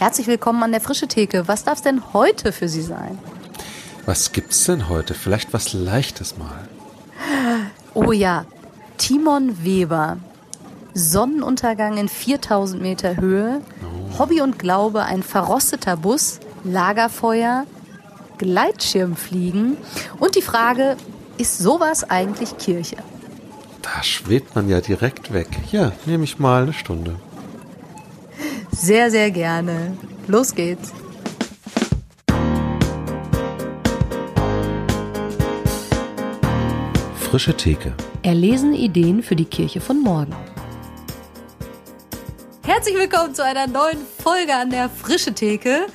Herzlich 0.00 0.28
willkommen 0.28 0.62
an 0.62 0.72
der 0.72 0.80
Frische 0.80 1.08
Theke. 1.08 1.46
Was 1.46 1.64
darf 1.64 1.74
es 1.74 1.82
denn 1.82 2.14
heute 2.14 2.52
für 2.52 2.70
Sie 2.70 2.80
sein? 2.80 3.18
Was 4.06 4.32
gibt's 4.32 4.64
denn 4.64 4.88
heute? 4.88 5.12
Vielleicht 5.12 5.52
was 5.52 5.74
Leichtes 5.74 6.38
mal. 6.38 6.66
Oh 7.92 8.10
ja, 8.10 8.46
Timon 8.96 9.62
Weber. 9.62 10.16
Sonnenuntergang 10.94 11.98
in 11.98 12.08
4000 12.08 12.80
Meter 12.80 13.18
Höhe. 13.18 13.60
Hobby 14.18 14.40
und 14.40 14.58
Glaube, 14.58 15.02
ein 15.02 15.22
verrosteter 15.22 15.98
Bus, 15.98 16.40
Lagerfeuer, 16.64 17.66
Gleitschirmfliegen. 18.38 19.76
Und 20.18 20.34
die 20.34 20.40
Frage, 20.40 20.96
ist 21.36 21.58
sowas 21.58 22.08
eigentlich 22.08 22.56
Kirche? 22.56 22.96
Da 23.82 24.02
schwebt 24.02 24.54
man 24.54 24.66
ja 24.70 24.80
direkt 24.80 25.34
weg. 25.34 25.48
Ja, 25.70 25.92
nehme 26.06 26.24
ich 26.24 26.38
mal 26.38 26.62
eine 26.62 26.72
Stunde. 26.72 27.16
Sehr, 28.82 29.10
sehr 29.10 29.30
gerne. 29.30 29.94
Los 30.26 30.54
geht's. 30.54 30.94
Frische 37.20 37.54
Theke. 37.54 37.92
Erlesen 38.22 38.72
Ideen 38.72 39.22
für 39.22 39.36
die 39.36 39.44
Kirche 39.44 39.82
von 39.82 40.00
morgen. 40.00 40.34
Herzlich 42.62 42.94
willkommen 42.94 43.34
zu 43.34 43.44
einer 43.44 43.66
neuen 43.66 43.98
Folge 44.22 44.54
an 44.54 44.70
der 44.70 44.88
Frische 44.88 45.34
Theke. 45.34 45.86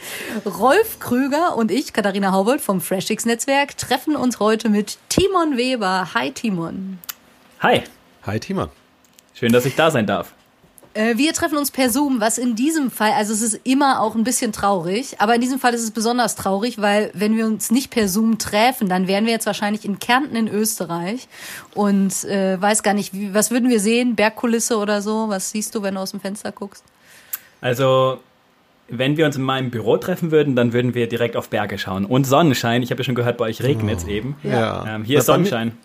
Rolf 0.46 1.00
Krüger 1.00 1.58
und 1.58 1.72
ich, 1.72 1.92
Katharina 1.92 2.34
Haubold 2.34 2.62
vom 2.62 2.82
FreshX 2.82 3.26
Netzwerk, 3.26 3.80
treffen 3.80 4.16
uns 4.16 4.40
heute 4.40 4.70
mit 4.70 5.00
Timon 5.10 5.58
Weber. 5.58 6.14
Hi 6.14 6.32
Timon. 6.32 7.00
Hi. 7.62 7.82
Hi 8.28 8.40
Timon. 8.40 8.70
Schön, 9.34 9.52
dass 9.52 9.66
ich 9.66 9.76
da 9.76 9.90
sein 9.90 10.06
darf. 10.06 10.35
Äh, 10.96 11.18
wir 11.18 11.34
treffen 11.34 11.58
uns 11.58 11.72
per 11.72 11.90
Zoom, 11.90 12.22
was 12.22 12.38
in 12.38 12.56
diesem 12.56 12.90
Fall, 12.90 13.12
also 13.12 13.34
es 13.34 13.42
ist 13.42 13.60
immer 13.66 14.00
auch 14.00 14.16
ein 14.16 14.24
bisschen 14.24 14.54
traurig, 14.54 15.18
aber 15.20 15.36
in 15.36 15.42
diesem 15.42 15.60
Fall 15.60 15.74
ist 15.74 15.84
es 15.84 15.92
besonders 15.92 16.36
traurig, 16.36 16.82
weil 16.82 17.12
wenn 17.14 17.36
wir 17.36 17.46
uns 17.46 17.70
nicht 17.70 17.92
per 17.92 18.08
Zoom 18.08 18.38
treffen, 18.38 18.88
dann 18.88 19.06
wären 19.08 19.26
wir 19.26 19.34
jetzt 19.34 19.46
wahrscheinlich 19.46 19.84
in 19.84 20.00
Kärnten 20.00 20.38
in 20.38 20.48
Österreich 20.48 21.28
und 21.74 22.24
äh, 22.24 22.60
weiß 22.60 22.82
gar 22.82 22.94
nicht, 22.94 23.14
wie, 23.14 23.34
was 23.34 23.52
würden 23.52 23.70
wir 23.70 23.82
sehen? 23.82 24.16
Bergkulisse 24.16 24.78
oder 24.78 25.02
so? 25.02 25.28
Was 25.28 25.52
siehst 25.52 25.76
du, 25.76 25.84
wenn 25.84 25.96
du 25.96 26.00
aus 26.00 26.12
dem 26.12 26.22
Fenster 26.22 26.54
guckst? 26.54 26.86
Also, 27.60 28.22
wenn 28.88 29.18
wir 29.18 29.26
uns 29.26 29.36
in 29.36 29.42
meinem 29.42 29.72
Büro 29.72 29.98
treffen 29.98 30.32
würden, 30.32 30.56
dann 30.56 30.72
würden 30.72 30.94
wir 30.94 31.10
direkt 31.10 31.36
auf 31.36 31.50
Berge 31.50 31.78
schauen. 31.78 32.06
Und 32.06 32.26
Sonnenschein. 32.26 32.84
Ich 32.84 32.92
habe 32.92 33.02
ja 33.02 33.04
schon 33.04 33.16
gehört, 33.16 33.38
bei 33.38 33.46
euch 33.46 33.62
regnet 33.64 33.98
es 33.98 34.06
oh. 34.06 34.10
eben. 34.10 34.38
Ja. 34.44 34.86
Ähm, 34.88 35.04
hier 35.04 35.20
ist 35.20 35.26
Sonnenschein. 35.26 35.78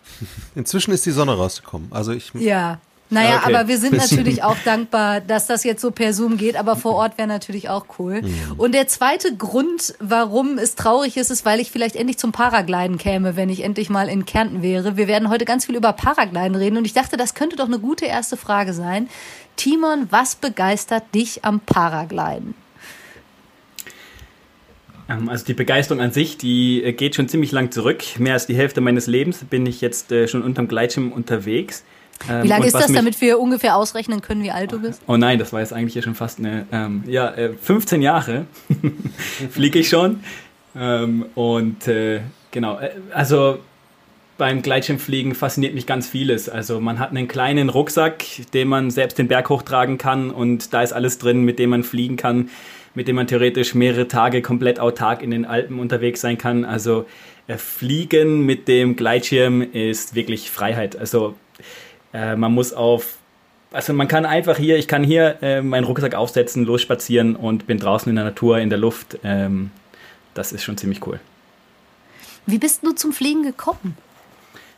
Inzwischen 0.54 0.92
ist 0.92 1.06
die 1.06 1.12
Sonne 1.12 1.32
rausgekommen. 1.32 1.88
Also 1.92 2.12
ich. 2.12 2.32
Ja. 2.34 2.78
Naja, 3.10 3.40
okay. 3.42 3.54
aber 3.54 3.68
wir 3.68 3.78
sind 3.78 3.96
natürlich 3.96 4.44
auch 4.44 4.56
dankbar, 4.64 5.20
dass 5.20 5.48
das 5.48 5.64
jetzt 5.64 5.82
so 5.82 5.90
per 5.90 6.14
Zoom 6.14 6.36
geht, 6.36 6.54
aber 6.54 6.76
vor 6.76 6.94
Ort 6.94 7.18
wäre 7.18 7.26
natürlich 7.26 7.68
auch 7.68 7.86
cool. 7.98 8.22
Mhm. 8.22 8.54
Und 8.56 8.72
der 8.72 8.86
zweite 8.86 9.36
Grund, 9.36 9.94
warum 9.98 10.58
es 10.58 10.76
traurig 10.76 11.16
ist, 11.16 11.30
ist, 11.30 11.44
weil 11.44 11.58
ich 11.58 11.72
vielleicht 11.72 11.96
endlich 11.96 12.18
zum 12.18 12.30
Paragliden 12.30 12.98
käme, 12.98 13.34
wenn 13.34 13.48
ich 13.48 13.64
endlich 13.64 13.90
mal 13.90 14.08
in 14.08 14.26
Kärnten 14.26 14.62
wäre. 14.62 14.96
Wir 14.96 15.08
werden 15.08 15.28
heute 15.28 15.44
ganz 15.44 15.66
viel 15.66 15.74
über 15.74 15.92
Paragliden 15.92 16.54
reden 16.54 16.76
und 16.76 16.84
ich 16.84 16.92
dachte, 16.92 17.16
das 17.16 17.34
könnte 17.34 17.56
doch 17.56 17.66
eine 17.66 17.80
gute 17.80 18.06
erste 18.06 18.36
Frage 18.36 18.72
sein. 18.72 19.08
Timon, 19.56 20.06
was 20.10 20.36
begeistert 20.36 21.12
dich 21.12 21.44
am 21.44 21.58
Paragliden? 21.58 22.54
Ähm, 25.08 25.28
also 25.28 25.44
die 25.44 25.54
Begeisterung 25.54 26.00
an 26.00 26.12
sich, 26.12 26.38
die 26.38 26.82
äh, 26.84 26.92
geht 26.92 27.16
schon 27.16 27.28
ziemlich 27.28 27.50
lang 27.50 27.72
zurück. 27.72 28.04
Mehr 28.18 28.34
als 28.34 28.46
die 28.46 28.54
Hälfte 28.54 28.80
meines 28.80 29.06
Lebens 29.06 29.44
bin 29.44 29.66
ich 29.66 29.80
jetzt 29.80 30.12
äh, 30.12 30.28
schon 30.28 30.42
unterm 30.42 30.68
Gleitschirm 30.68 31.12
unterwegs. 31.12 31.84
Ähm, 32.28 32.44
wie 32.44 32.48
lange 32.48 32.66
ist 32.66 32.74
das, 32.74 32.92
damit 32.92 33.20
wir 33.20 33.38
ungefähr 33.38 33.76
ausrechnen 33.76 34.20
können, 34.20 34.42
wie 34.42 34.50
alt 34.50 34.72
du 34.72 34.80
bist? 34.80 35.02
Oh 35.06 35.16
nein, 35.16 35.38
das 35.38 35.52
war 35.52 35.60
jetzt 35.60 35.72
eigentlich 35.72 35.94
ja 35.94 36.02
schon 36.02 36.14
fast 36.14 36.38
eine, 36.38 36.66
ähm, 36.72 37.04
ja, 37.06 37.30
äh, 37.30 37.54
15 37.54 38.02
Jahre 38.02 38.46
fliege 39.50 39.78
ich 39.78 39.88
schon. 39.88 40.20
Ähm, 40.76 41.26
und 41.34 41.88
äh, 41.88 42.20
genau, 42.50 42.78
äh, 42.78 42.90
also 43.12 43.58
beim 44.38 44.62
Gleitschirmfliegen 44.62 45.34
fasziniert 45.34 45.74
mich 45.74 45.86
ganz 45.86 46.08
vieles. 46.08 46.48
Also 46.48 46.80
man 46.80 46.98
hat 46.98 47.10
einen 47.10 47.28
kleinen 47.28 47.68
Rucksack, 47.68 48.24
den 48.54 48.68
man 48.68 48.90
selbst 48.90 49.18
den 49.18 49.28
Berg 49.28 49.50
hochtragen 49.50 49.98
kann 49.98 50.30
und 50.30 50.72
da 50.72 50.82
ist 50.82 50.92
alles 50.92 51.18
drin, 51.18 51.42
mit 51.42 51.58
dem 51.58 51.70
man 51.70 51.82
fliegen 51.82 52.16
kann, 52.16 52.48
mit 52.94 53.06
dem 53.06 53.16
man 53.16 53.26
theoretisch 53.26 53.74
mehrere 53.74 54.08
Tage 54.08 54.40
komplett 54.40 54.80
autark 54.80 55.22
in 55.22 55.30
den 55.30 55.44
Alpen 55.44 55.78
unterwegs 55.78 56.20
sein 56.22 56.38
kann. 56.38 56.64
Also 56.64 57.06
äh, 57.48 57.56
Fliegen 57.56 58.46
mit 58.46 58.66
dem 58.68 58.96
Gleitschirm 58.96 59.60
ist 59.60 60.14
wirklich 60.14 60.50
Freiheit. 60.50 60.96
Also 60.96 61.34
äh, 62.12 62.36
man 62.36 62.52
muss 62.52 62.72
auf, 62.72 63.18
also 63.72 63.92
man 63.92 64.08
kann 64.08 64.26
einfach 64.26 64.56
hier, 64.56 64.76
ich 64.76 64.88
kann 64.88 65.04
hier 65.04 65.38
äh, 65.42 65.62
meinen 65.62 65.84
Rucksack 65.84 66.14
aufsetzen, 66.14 66.64
losspazieren 66.64 67.36
und 67.36 67.66
bin 67.66 67.78
draußen 67.78 68.08
in 68.08 68.16
der 68.16 68.24
Natur, 68.24 68.58
in 68.58 68.70
der 68.70 68.78
Luft. 68.78 69.18
Ähm, 69.24 69.70
das 70.34 70.52
ist 70.52 70.62
schon 70.62 70.76
ziemlich 70.76 71.06
cool. 71.06 71.20
Wie 72.46 72.58
bist 72.58 72.84
du 72.84 72.92
zum 72.92 73.12
Fliegen 73.12 73.42
gekommen? 73.42 73.96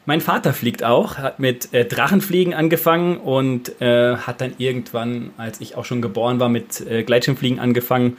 Mein 0.04 0.20
Vater 0.20 0.53
fliegt 0.53 0.82
auch, 0.82 1.19
hat 1.19 1.38
mit 1.38 1.72
äh, 1.72 1.84
Drachenfliegen 1.84 2.54
angefangen 2.54 3.19
und 3.19 3.81
äh, 3.81 4.16
hat 4.16 4.41
dann 4.41 4.54
irgendwann, 4.59 5.31
als 5.37 5.60
ich 5.60 5.76
auch 5.76 5.84
schon 5.84 6.03
geboren 6.03 6.41
war, 6.41 6.49
mit 6.49 6.81
äh, 6.81 7.04
Gleitschirmfliegen 7.04 7.60
angefangen. 7.60 8.16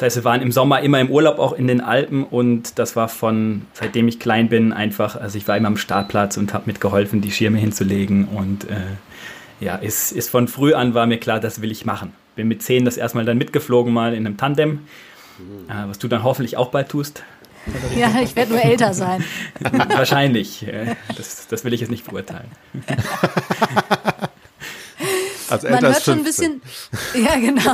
Das 0.00 0.06
heißt, 0.06 0.16
wir 0.16 0.24
waren 0.24 0.40
im 0.40 0.50
Sommer 0.50 0.80
immer 0.80 0.98
im 0.98 1.10
Urlaub 1.10 1.38
auch 1.38 1.52
in 1.52 1.66
den 1.66 1.82
Alpen 1.82 2.24
und 2.24 2.78
das 2.78 2.96
war 2.96 3.10
von, 3.10 3.66
seitdem 3.74 4.08
ich 4.08 4.18
klein 4.18 4.48
bin, 4.48 4.72
einfach, 4.72 5.14
also 5.14 5.36
ich 5.36 5.46
war 5.46 5.58
immer 5.58 5.68
am 5.68 5.76
Startplatz 5.76 6.38
und 6.38 6.54
habe 6.54 6.64
mitgeholfen, 6.68 7.20
die 7.20 7.30
Schirme 7.30 7.58
hinzulegen 7.58 8.24
und 8.28 8.64
äh, 8.70 8.76
ja, 9.60 9.74
ist, 9.74 10.12
ist 10.12 10.30
von 10.30 10.48
früh 10.48 10.72
an 10.72 10.94
war 10.94 11.04
mir 11.04 11.18
klar, 11.18 11.38
das 11.38 11.60
will 11.60 11.70
ich 11.70 11.84
machen. 11.84 12.14
Bin 12.34 12.48
mit 12.48 12.62
zehn 12.62 12.86
das 12.86 12.96
erstmal 12.96 13.26
dann 13.26 13.36
mitgeflogen 13.36 13.92
mal 13.92 14.14
in 14.14 14.24
einem 14.24 14.38
Tandem, 14.38 14.86
äh, 15.68 15.74
was 15.86 15.98
du 15.98 16.08
dann 16.08 16.22
hoffentlich 16.22 16.56
auch 16.56 16.70
bald 16.70 16.88
tust. 16.88 17.22
Ja, 17.94 18.22
ich 18.22 18.34
werde 18.36 18.52
nur 18.52 18.64
älter 18.64 18.94
sein. 18.94 19.22
Wahrscheinlich. 19.90 20.64
Das, 21.14 21.46
das 21.46 21.62
will 21.62 21.74
ich 21.74 21.80
jetzt 21.80 21.90
nicht 21.90 22.06
beurteilen. 22.06 22.48
Also 25.50 25.68
Man 25.68 25.84
hört 25.84 26.02
schon 26.02 26.18
ein 26.18 26.24
bisschen, 26.24 26.62
ja 27.14 27.36
genau. 27.38 27.72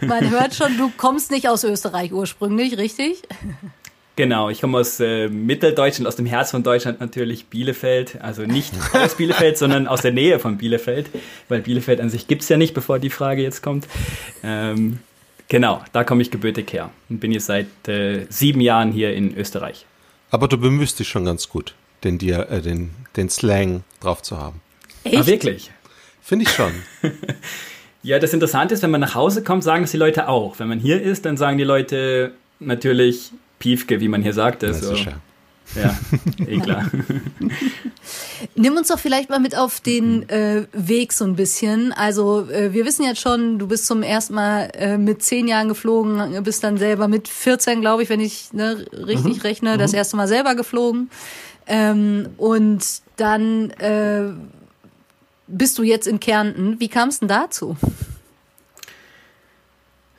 Man 0.00 0.30
hört 0.30 0.54
schon, 0.54 0.76
du 0.76 0.90
kommst 0.96 1.30
nicht 1.30 1.48
aus 1.48 1.64
Österreich 1.64 2.12
ursprünglich, 2.12 2.76
richtig? 2.78 3.22
Genau, 4.14 4.50
ich 4.50 4.60
komme 4.60 4.78
aus 4.78 5.00
äh, 5.00 5.28
Mitteldeutschland, 5.28 6.06
aus 6.06 6.16
dem 6.16 6.26
Herz 6.26 6.50
von 6.50 6.62
Deutschland 6.62 7.00
natürlich, 7.00 7.46
Bielefeld. 7.46 8.20
Also 8.20 8.42
nicht 8.42 8.72
aus 8.92 9.14
Bielefeld, 9.14 9.56
sondern 9.56 9.86
aus 9.86 10.02
der 10.02 10.12
Nähe 10.12 10.38
von 10.38 10.58
Bielefeld, 10.58 11.08
weil 11.48 11.60
Bielefeld 11.60 12.00
an 12.00 12.10
sich 12.10 12.26
gibt 12.26 12.42
es 12.42 12.48
ja 12.50 12.58
nicht, 12.58 12.74
bevor 12.74 12.98
die 12.98 13.08
Frage 13.08 13.42
jetzt 13.42 13.62
kommt. 13.62 13.86
Ähm, 14.42 14.98
genau, 15.48 15.82
da 15.92 16.04
komme 16.04 16.20
ich 16.20 16.30
gebürtig 16.30 16.72
her 16.74 16.90
und 17.08 17.20
bin 17.20 17.32
jetzt 17.32 17.46
seit 17.46 17.66
äh, 17.88 18.26
sieben 18.28 18.60
Jahren 18.60 18.92
hier 18.92 19.14
in 19.14 19.34
Österreich. 19.34 19.86
Aber 20.30 20.46
du 20.46 20.58
bemühst 20.58 20.98
dich 20.98 21.08
schon 21.08 21.24
ganz 21.24 21.48
gut, 21.48 21.74
den, 22.04 22.20
äh, 22.20 22.60
den, 22.60 22.90
den 23.16 23.30
Slang 23.30 23.82
drauf 24.00 24.20
zu 24.20 24.36
haben. 24.36 24.60
Echt? 25.04 25.16
Ah, 25.16 25.26
wirklich? 25.26 25.70
Finde 26.22 26.44
ich 26.44 26.50
schon. 26.50 26.72
ja, 28.02 28.18
das 28.18 28.32
Interessante 28.32 28.74
ist, 28.74 28.82
wenn 28.82 28.90
man 28.90 29.00
nach 29.00 29.14
Hause 29.14 29.42
kommt, 29.42 29.64
sagen 29.64 29.84
es 29.84 29.90
die 29.90 29.96
Leute 29.96 30.28
auch. 30.28 30.58
Wenn 30.58 30.68
man 30.68 30.78
hier 30.78 31.02
ist, 31.02 31.24
dann 31.24 31.36
sagen 31.36 31.58
die 31.58 31.64
Leute 31.64 32.32
natürlich 32.60 33.32
Piefke, 33.58 34.00
wie 34.00 34.08
man 34.08 34.22
hier 34.22 34.32
sagt. 34.32 34.62
Das 34.62 34.80
so. 34.80 34.94
Ja, 35.74 35.98
eh 36.46 36.58
klar. 36.58 36.90
Nimm 38.54 38.76
uns 38.76 38.88
doch 38.88 38.98
vielleicht 38.98 39.30
mal 39.30 39.38
mit 39.38 39.56
auf 39.56 39.80
den 39.80 40.28
äh, 40.28 40.66
Weg 40.72 41.12
so 41.12 41.24
ein 41.24 41.36
bisschen. 41.36 41.92
Also 41.92 42.48
äh, 42.50 42.72
wir 42.72 42.84
wissen 42.84 43.04
jetzt 43.04 43.20
schon, 43.20 43.58
du 43.58 43.68
bist 43.68 43.86
zum 43.86 44.02
ersten 44.02 44.34
Mal 44.34 44.70
äh, 44.74 44.98
mit 44.98 45.22
zehn 45.22 45.48
Jahren 45.48 45.68
geflogen, 45.68 46.42
bist 46.42 46.62
dann 46.64 46.76
selber 46.76 47.08
mit 47.08 47.28
14, 47.28 47.80
glaube 47.80 48.02
ich, 48.02 48.08
wenn 48.08 48.20
ich 48.20 48.52
ne, 48.52 48.84
richtig 48.92 49.36
mhm. 49.36 49.42
rechne, 49.42 49.78
das 49.78 49.92
mhm. 49.92 49.98
erste 49.98 50.16
Mal 50.16 50.28
selber 50.28 50.54
geflogen. 50.54 51.10
Ähm, 51.66 52.28
und 52.36 52.84
dann 53.16 53.70
äh, 53.70 54.24
bist 55.52 55.78
du 55.78 55.82
jetzt 55.82 56.06
in 56.06 56.18
Kärnten. 56.18 56.80
Wie 56.80 56.88
kam 56.88 57.08
es 57.10 57.20
denn 57.20 57.28
dazu? 57.28 57.76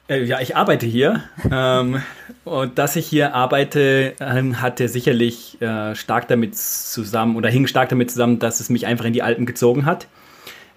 Äh, 0.08 0.24
ja, 0.24 0.40
ich 0.40 0.56
arbeite 0.56 0.86
hier. 0.86 1.24
ähm, 1.52 2.02
und 2.46 2.78
dass 2.78 2.96
ich 2.96 3.08
hier 3.08 3.34
arbeite, 3.34 4.14
ähm, 4.20 4.62
hatte 4.62 4.88
sicherlich 4.88 5.62
äh, 5.62 5.96
stark 5.96 6.28
damit 6.28 6.58
zusammen 6.58 7.36
oder 7.36 7.50
hing 7.50 7.68
stark 7.68 7.90
damit 7.90 8.12
zusammen, 8.12 8.40
dass 8.40 8.60
es 8.60 8.70
mich 8.70 8.86
einfach 8.86 9.06
in 9.06 9.14
die 9.14 9.24
Alpen 9.24 9.46
gezogen 9.46 9.86
hat. 9.86 10.08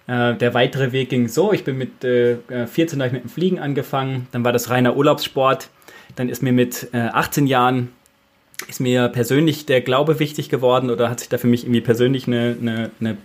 Äh, 0.07 0.35
der 0.35 0.55
weitere 0.55 0.93
Weg 0.93 1.11
ging 1.11 1.29
so: 1.29 1.53
Ich 1.53 1.65
bin 1.65 1.77
mit 1.77 2.03
äh, 2.05 2.39
14 2.67 3.01
habe 3.01 3.09
ich 3.09 3.13
mit 3.13 3.25
dem 3.25 3.31
Fliegen 3.31 3.59
angefangen, 3.59 4.29
dann 4.33 4.45
war 4.45 4.53
das 4.53 4.71
reiner 4.71 4.97
Urlaubssport. 4.97 5.69
Dann 6.15 6.29
ist 6.31 6.43
mir 6.43 6.53
mit 6.53 6.89
18 6.95 7.47
Jahren 7.47 7.91
ist 8.69 8.81
mir 8.81 9.09
persönlich 9.09 9.67
der 9.67 9.83
Glaube 9.83 10.19
wichtig 10.19 10.49
geworden 10.49 10.89
oder 10.89 11.11
hat 11.11 11.21
sich 11.21 11.29
da 11.29 11.37
für 11.37 11.47
mich 11.47 11.65
irgendwie 11.65 11.83
persönlich 11.83 12.27
eine, 12.27 12.57
eine, 12.59 12.91
eine 13.01 13.17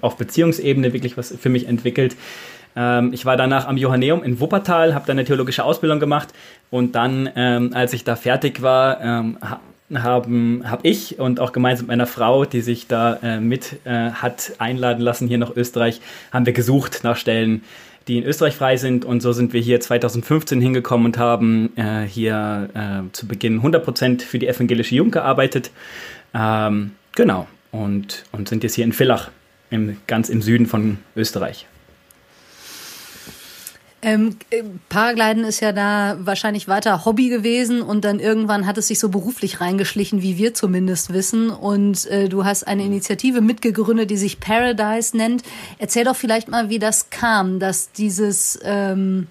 auf 0.00 0.16
Beziehungsebene 0.16 0.92
wirklich 0.92 1.16
was 1.16 1.34
für 1.38 1.48
mich 1.48 1.66
entwickelt. 1.66 2.16
Ähm, 2.76 3.12
ich 3.12 3.24
war 3.24 3.36
danach 3.36 3.66
am 3.66 3.76
Johanneum 3.76 4.22
in 4.22 4.40
Wuppertal, 4.40 4.94
habe 4.94 5.06
da 5.06 5.12
eine 5.12 5.24
theologische 5.24 5.64
Ausbildung 5.64 6.00
gemacht 6.00 6.28
und 6.70 6.94
dann, 6.94 7.30
ähm, 7.36 7.70
als 7.74 7.92
ich 7.92 8.04
da 8.04 8.16
fertig 8.16 8.62
war, 8.62 9.00
ähm, 9.00 9.38
haben 9.94 10.62
habe 10.64 10.88
ich 10.88 11.18
und 11.18 11.40
auch 11.40 11.52
gemeinsam 11.52 11.84
mit 11.84 11.88
meiner 11.88 12.06
Frau, 12.06 12.44
die 12.44 12.62
sich 12.62 12.86
da 12.88 13.18
äh, 13.22 13.38
mit 13.38 13.76
äh, 13.84 14.10
hat 14.10 14.52
einladen 14.58 15.02
lassen 15.02 15.28
hier 15.28 15.38
nach 15.38 15.54
Österreich, 15.54 16.00
haben 16.32 16.46
wir 16.46 16.52
gesucht 16.52 17.00
nach 17.04 17.16
Stellen, 17.16 17.62
die 18.08 18.18
in 18.18 18.24
Österreich 18.24 18.54
frei 18.54 18.76
sind. 18.76 19.04
Und 19.04 19.20
so 19.20 19.32
sind 19.32 19.52
wir 19.52 19.60
hier 19.60 19.80
2015 19.80 20.60
hingekommen 20.60 21.06
und 21.06 21.18
haben 21.18 21.76
äh, 21.76 22.06
hier 22.06 22.68
äh, 22.74 23.12
zu 23.12 23.26
Beginn 23.26 23.62
100% 23.62 24.22
für 24.22 24.38
die 24.38 24.48
evangelische 24.48 24.94
Jugend 24.94 25.12
gearbeitet. 25.12 25.70
Ähm, 26.34 26.92
genau. 27.14 27.46
Und, 27.70 28.24
und 28.32 28.48
sind 28.48 28.62
jetzt 28.62 28.74
hier 28.74 28.84
in 28.84 28.92
Villach, 28.92 29.30
im, 29.70 29.96
ganz 30.06 30.28
im 30.28 30.42
Süden 30.42 30.66
von 30.66 30.98
Österreich. 31.16 31.66
Ähm, 34.04 34.36
äh, 34.50 34.62
Paragliden 34.90 35.44
ist 35.44 35.60
ja 35.60 35.72
da 35.72 36.18
wahrscheinlich 36.20 36.68
weiter 36.68 37.06
Hobby 37.06 37.30
gewesen 37.30 37.80
und 37.80 38.04
dann 38.04 38.20
irgendwann 38.20 38.66
hat 38.66 38.76
es 38.76 38.88
sich 38.88 38.98
so 38.98 39.08
beruflich 39.08 39.62
reingeschlichen, 39.62 40.20
wie 40.20 40.36
wir 40.36 40.52
zumindest 40.52 41.14
wissen. 41.14 41.48
Und 41.48 42.04
äh, 42.08 42.28
du 42.28 42.44
hast 42.44 42.64
eine 42.64 42.84
Initiative 42.84 43.40
mitgegründet, 43.40 44.10
die 44.10 44.18
sich 44.18 44.40
Paradise 44.40 45.16
nennt. 45.16 45.42
Erzähl 45.78 46.04
doch 46.04 46.16
vielleicht 46.16 46.48
mal, 46.48 46.68
wie 46.68 46.78
das 46.78 47.08
kam, 47.08 47.60
dass 47.60 47.92
dieses, 47.92 48.58
ähm, 48.62 49.26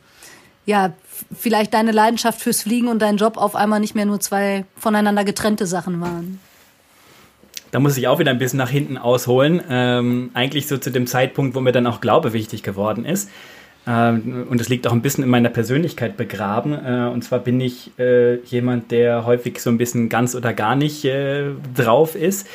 ja, 0.65 0.93
vielleicht 1.31 1.75
deine 1.75 1.91
Leidenschaft 1.91 2.41
fürs 2.41 2.63
Fliegen 2.63 2.87
und 2.87 2.99
dein 2.99 3.17
Job 3.17 3.37
auf 3.37 3.55
einmal 3.55 3.79
nicht 3.79 3.93
mehr 3.93 4.05
nur 4.05 4.21
zwei 4.21 4.65
voneinander 4.75 5.23
getrennte 5.23 5.67
Sachen 5.67 6.01
waren. 6.01 6.39
Da 7.73 7.79
muss 7.79 7.97
ich 7.97 8.07
auch 8.07 8.19
wieder 8.19 8.29
ein 8.29 8.37
bisschen 8.37 8.59
nach 8.59 8.69
hinten 8.69 8.99
ausholen. 8.99 9.59
Ähm, 9.67 10.29
eigentlich 10.35 10.67
so 10.67 10.77
zu 10.77 10.91
dem 10.91 11.07
Zeitpunkt, 11.07 11.55
wo 11.55 11.59
mir 11.59 11.71
dann 11.71 11.87
auch 11.87 12.01
Glaube 12.01 12.31
wichtig 12.31 12.61
geworden 12.61 13.03
ist. 13.03 13.31
Ähm, 13.87 14.45
und 14.47 14.61
es 14.61 14.69
liegt 14.69 14.85
auch 14.85 14.91
ein 14.91 15.01
bisschen 15.01 15.23
in 15.23 15.31
meiner 15.31 15.49
Persönlichkeit 15.49 16.15
begraben. 16.15 16.73
Äh, 16.73 17.09
und 17.11 17.23
zwar 17.23 17.39
bin 17.39 17.59
ich 17.59 17.89
äh, 17.97 18.35
jemand, 18.43 18.91
der 18.91 19.25
häufig 19.25 19.59
so 19.59 19.71
ein 19.71 19.79
bisschen 19.79 20.07
ganz 20.07 20.35
oder 20.35 20.53
gar 20.53 20.75
nicht 20.75 21.03
äh, 21.05 21.45
drauf 21.75 22.13
ist. 22.13 22.47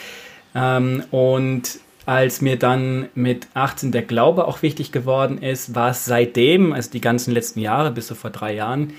Ähm, 0.54 1.02
und 1.10 1.80
als 2.06 2.40
mir 2.40 2.56
dann 2.56 3.08
mit 3.16 3.48
18 3.54 3.90
der 3.90 4.02
Glaube 4.02 4.46
auch 4.46 4.62
wichtig 4.62 4.92
geworden 4.92 5.42
ist, 5.42 5.74
war 5.74 5.90
es 5.90 6.04
seitdem, 6.04 6.72
also 6.72 6.92
die 6.92 7.00
ganzen 7.00 7.34
letzten 7.34 7.58
Jahre, 7.58 7.90
bis 7.90 8.06
so 8.06 8.14
vor 8.14 8.30
drei 8.30 8.54
Jahren, 8.54 8.92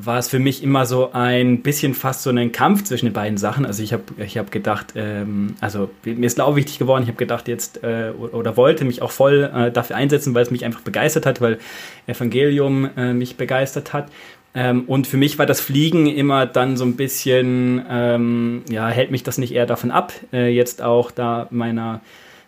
war 0.00 0.18
es 0.18 0.28
für 0.28 0.38
mich 0.38 0.62
immer 0.62 0.86
so 0.86 1.10
ein 1.12 1.62
bisschen 1.62 1.92
fast 1.92 2.22
so 2.22 2.30
ein 2.30 2.52
Kampf 2.52 2.84
zwischen 2.84 3.06
den 3.06 3.12
beiden 3.12 3.36
Sachen. 3.36 3.66
Also 3.66 3.82
ich 3.82 3.92
habe 3.92 4.04
ich 4.18 4.38
hab 4.38 4.52
gedacht, 4.52 4.92
ähm, 4.94 5.56
also 5.60 5.90
mir 6.04 6.24
ist 6.24 6.36
Glaube 6.36 6.54
wichtig 6.54 6.78
geworden, 6.78 7.02
ich 7.02 7.08
habe 7.08 7.18
gedacht 7.18 7.48
jetzt 7.48 7.82
äh, 7.82 8.10
oder 8.10 8.56
wollte 8.56 8.84
mich 8.84 9.02
auch 9.02 9.10
voll 9.10 9.50
äh, 9.52 9.72
dafür 9.72 9.96
einsetzen, 9.96 10.36
weil 10.36 10.44
es 10.44 10.52
mich 10.52 10.64
einfach 10.64 10.82
begeistert 10.82 11.26
hat, 11.26 11.40
weil 11.40 11.58
Evangelium 12.06 12.88
äh, 12.96 13.12
mich 13.12 13.36
begeistert 13.36 13.92
hat. 13.92 14.08
Ähm, 14.54 14.84
und 14.86 15.08
für 15.08 15.16
mich 15.16 15.36
war 15.36 15.46
das 15.46 15.60
Fliegen 15.60 16.06
immer 16.06 16.46
dann 16.46 16.76
so 16.76 16.84
ein 16.84 16.94
bisschen, 16.94 17.84
ähm, 17.90 18.62
ja, 18.70 18.86
hält 18.86 19.10
mich 19.10 19.24
das 19.24 19.36
nicht 19.36 19.52
eher 19.52 19.66
davon 19.66 19.90
ab, 19.90 20.12
äh, 20.32 20.48
jetzt 20.48 20.80
auch 20.80 21.10
da 21.10 21.48
meiner, 21.50 22.02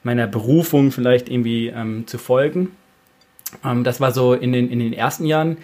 meiner 0.05 0.29
Berufung 0.29 0.93
vielleicht 0.93 1.29
irgendwie 1.29 1.67
ähm, 1.67 2.07
zu 2.07 2.19
folgen. 2.19 2.71
Ähm, 3.65 3.83
das 3.83 4.01
war 4.01 4.13
so 4.13 4.35
in 4.35 4.53
den, 4.53 4.71
in 4.71 4.79
den 4.79 4.93
ersten 4.93 5.27
Jahren. 5.27 5.57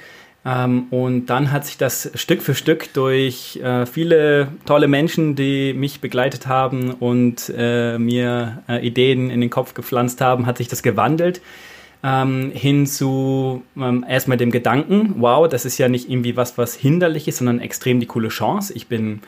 Ähm, 0.46 0.86
und 0.90 1.26
dann 1.26 1.50
hat 1.50 1.66
sich 1.66 1.76
das 1.76 2.10
Stück 2.14 2.40
für 2.40 2.54
Stück 2.54 2.92
durch 2.92 3.56
äh, 3.56 3.84
viele 3.84 4.48
tolle 4.64 4.86
Menschen, 4.86 5.34
die 5.34 5.74
mich 5.74 6.00
begleitet 6.00 6.46
haben 6.46 6.92
und 6.92 7.52
äh, 7.56 7.98
mir 7.98 8.62
äh, 8.68 8.86
Ideen 8.86 9.30
in 9.30 9.40
den 9.40 9.50
Kopf 9.50 9.74
gepflanzt 9.74 10.20
haben, 10.20 10.46
hat 10.46 10.58
sich 10.58 10.68
das 10.68 10.84
gewandelt. 10.84 11.40
Ähm, 12.04 12.52
hin 12.54 12.86
zu 12.86 13.64
ähm, 13.76 14.04
erstmal 14.08 14.36
dem 14.36 14.52
Gedanken, 14.52 15.16
wow, 15.16 15.48
das 15.48 15.64
ist 15.64 15.78
ja 15.78 15.88
nicht 15.88 16.08
irgendwie 16.08 16.36
was, 16.36 16.56
was 16.56 16.76
hinderlich 16.76 17.26
ist, 17.26 17.38
sondern 17.38 17.58
extrem 17.58 17.98
die 17.98 18.06
coole 18.06 18.28
Chance. 18.28 18.72
Ich 18.74 18.86
bin 18.86 19.22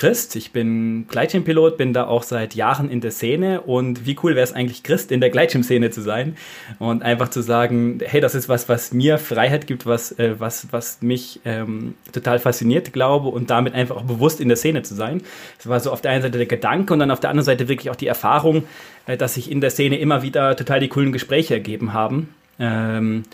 Christ, 0.00 0.34
ich 0.34 0.52
bin 0.52 1.06
Gleitschirmpilot, 1.08 1.76
bin 1.76 1.92
da 1.92 2.06
auch 2.06 2.22
seit 2.22 2.54
Jahren 2.54 2.90
in 2.90 3.02
der 3.02 3.10
Szene 3.10 3.60
und 3.60 4.06
wie 4.06 4.16
cool 4.22 4.34
wäre 4.34 4.42
es 4.42 4.54
eigentlich, 4.54 4.82
Christ 4.82 5.12
in 5.12 5.20
der 5.20 5.28
Gleitschirmszene 5.28 5.90
zu 5.90 6.00
sein 6.00 6.38
und 6.78 7.02
einfach 7.02 7.28
zu 7.28 7.42
sagen, 7.42 7.98
hey, 8.02 8.22
das 8.22 8.34
ist 8.34 8.48
was, 8.48 8.66
was 8.70 8.94
mir 8.94 9.18
Freiheit 9.18 9.66
gibt, 9.66 9.84
was, 9.84 10.12
äh, 10.12 10.36
was, 10.38 10.68
was 10.70 11.02
mich 11.02 11.40
ähm, 11.44 11.96
total 12.12 12.38
fasziniert, 12.38 12.94
glaube 12.94 13.28
und 13.28 13.50
damit 13.50 13.74
einfach 13.74 13.96
auch 13.96 14.04
bewusst 14.04 14.40
in 14.40 14.48
der 14.48 14.56
Szene 14.56 14.82
zu 14.82 14.94
sein. 14.94 15.20
Das 15.58 15.68
war 15.68 15.78
so 15.80 15.92
auf 15.92 16.00
der 16.00 16.12
einen 16.12 16.22
Seite 16.22 16.38
der 16.38 16.46
Gedanke 16.46 16.94
und 16.94 17.00
dann 17.00 17.10
auf 17.10 17.20
der 17.20 17.28
anderen 17.28 17.44
Seite 17.44 17.68
wirklich 17.68 17.90
auch 17.90 17.96
die 17.96 18.06
Erfahrung, 18.06 18.64
äh, 19.04 19.18
dass 19.18 19.34
sich 19.34 19.50
in 19.50 19.60
der 19.60 19.68
Szene 19.68 19.98
immer 19.98 20.22
wieder 20.22 20.56
total 20.56 20.80
die 20.80 20.88
coolen 20.88 21.12
Gespräche 21.12 21.52
ergeben 21.52 21.92
haben. 21.92 22.34
Ähm, 22.58 23.24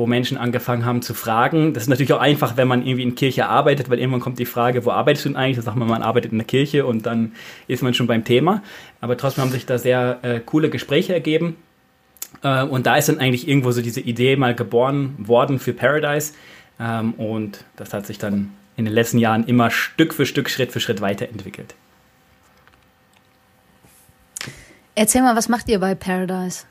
wo 0.00 0.06
Menschen 0.06 0.38
angefangen 0.38 0.86
haben 0.86 1.02
zu 1.02 1.12
fragen. 1.12 1.74
Das 1.74 1.82
ist 1.82 1.90
natürlich 1.90 2.14
auch 2.14 2.20
einfach, 2.20 2.56
wenn 2.56 2.66
man 2.66 2.86
irgendwie 2.86 3.02
in 3.02 3.14
Kirche 3.14 3.46
arbeitet, 3.46 3.90
weil 3.90 3.98
irgendwann 3.98 4.22
kommt 4.22 4.38
die 4.38 4.46
Frage, 4.46 4.86
wo 4.86 4.92
arbeitest 4.92 5.26
du 5.26 5.28
denn 5.28 5.36
eigentlich? 5.36 5.56
Da 5.56 5.62
sagt 5.62 5.76
man, 5.76 5.86
man 5.86 6.02
arbeitet 6.02 6.32
in 6.32 6.38
der 6.38 6.46
Kirche 6.46 6.86
und 6.86 7.04
dann 7.04 7.32
ist 7.68 7.82
man 7.82 7.92
schon 7.92 8.06
beim 8.06 8.24
Thema. 8.24 8.62
Aber 9.02 9.18
trotzdem 9.18 9.44
haben 9.44 9.50
sich 9.50 9.66
da 9.66 9.76
sehr 9.76 10.18
äh, 10.22 10.40
coole 10.40 10.70
Gespräche 10.70 11.12
ergeben. 11.12 11.56
Äh, 12.42 12.64
und 12.64 12.86
da 12.86 12.96
ist 12.96 13.10
dann 13.10 13.18
eigentlich 13.18 13.46
irgendwo 13.46 13.72
so 13.72 13.82
diese 13.82 14.00
Idee 14.00 14.36
mal 14.36 14.54
geboren 14.54 15.16
worden 15.18 15.58
für 15.58 15.74
Paradise. 15.74 16.32
Ähm, 16.80 17.12
und 17.12 17.66
das 17.76 17.92
hat 17.92 18.06
sich 18.06 18.16
dann 18.16 18.52
in 18.76 18.86
den 18.86 18.94
letzten 18.94 19.18
Jahren 19.18 19.44
immer 19.44 19.70
Stück 19.70 20.14
für 20.14 20.24
Stück, 20.24 20.48
Schritt 20.48 20.72
für 20.72 20.80
Schritt 20.80 21.02
weiterentwickelt. 21.02 21.74
Erzähl 24.94 25.20
mal, 25.20 25.36
was 25.36 25.50
macht 25.50 25.68
ihr 25.68 25.78
bei 25.78 25.94
Paradise? 25.94 26.64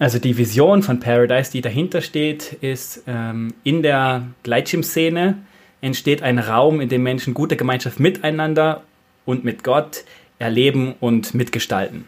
Also 0.00 0.18
die 0.18 0.38
Vision 0.38 0.82
von 0.82 0.98
Paradise, 0.98 1.52
die 1.52 1.60
dahinter 1.60 2.00
steht, 2.00 2.54
ist, 2.62 3.02
ähm, 3.06 3.52
in 3.64 3.82
der 3.82 4.22
Gleitschirmszene 4.44 5.36
entsteht 5.82 6.22
ein 6.22 6.38
Raum, 6.38 6.80
in 6.80 6.88
dem 6.88 7.02
Menschen 7.02 7.34
gute 7.34 7.54
Gemeinschaft 7.54 8.00
miteinander 8.00 8.82
und 9.26 9.44
mit 9.44 9.62
Gott 9.62 10.04
erleben 10.38 10.94
und 11.00 11.34
mitgestalten. 11.34 12.06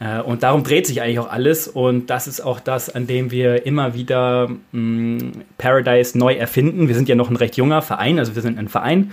Äh, 0.00 0.22
und 0.22 0.42
darum 0.42 0.64
dreht 0.64 0.86
sich 0.86 1.02
eigentlich 1.02 1.18
auch 1.18 1.30
alles 1.30 1.68
und 1.68 2.08
das 2.08 2.26
ist 2.26 2.40
auch 2.40 2.58
das, 2.58 2.88
an 2.88 3.06
dem 3.06 3.30
wir 3.30 3.66
immer 3.66 3.92
wieder 3.92 4.48
mh, 4.72 4.80
mm, 4.80 5.32
Paradise 5.58 6.16
neu 6.16 6.32
erfinden. 6.32 6.88
Wir 6.88 6.94
sind 6.94 7.06
ja 7.06 7.16
noch 7.16 7.28
ein 7.28 7.36
recht 7.36 7.58
junger 7.58 7.82
Verein, 7.82 8.18
also 8.18 8.34
wir 8.34 8.40
sind 8.40 8.58
ein 8.58 8.68
Verein 8.68 9.12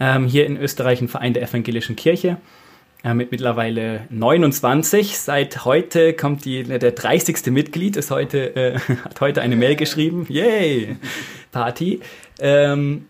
ähm, 0.00 0.26
hier 0.26 0.46
in 0.46 0.56
Österreich, 0.56 1.02
ein 1.02 1.08
Verein 1.08 1.34
der 1.34 1.42
evangelischen 1.42 1.94
Kirche 1.94 2.38
äh, 3.04 3.14
mit 3.14 3.30
mittlerweile 3.30 4.06
29. 4.08 5.18
Seit 5.18 5.64
heute 5.64 6.14
kommt 6.14 6.44
die, 6.44 6.62
der 6.64 6.92
30. 6.92 7.52
Mitglied, 7.52 7.96
ist 7.96 8.10
heute, 8.10 8.56
äh, 8.56 8.78
hat 9.04 9.20
heute 9.20 9.42
eine 9.42 9.56
Mail 9.56 9.76
geschrieben. 9.76 10.26
Yay! 10.30 10.96
Party. 11.52 12.00
Ähm, 12.40 13.06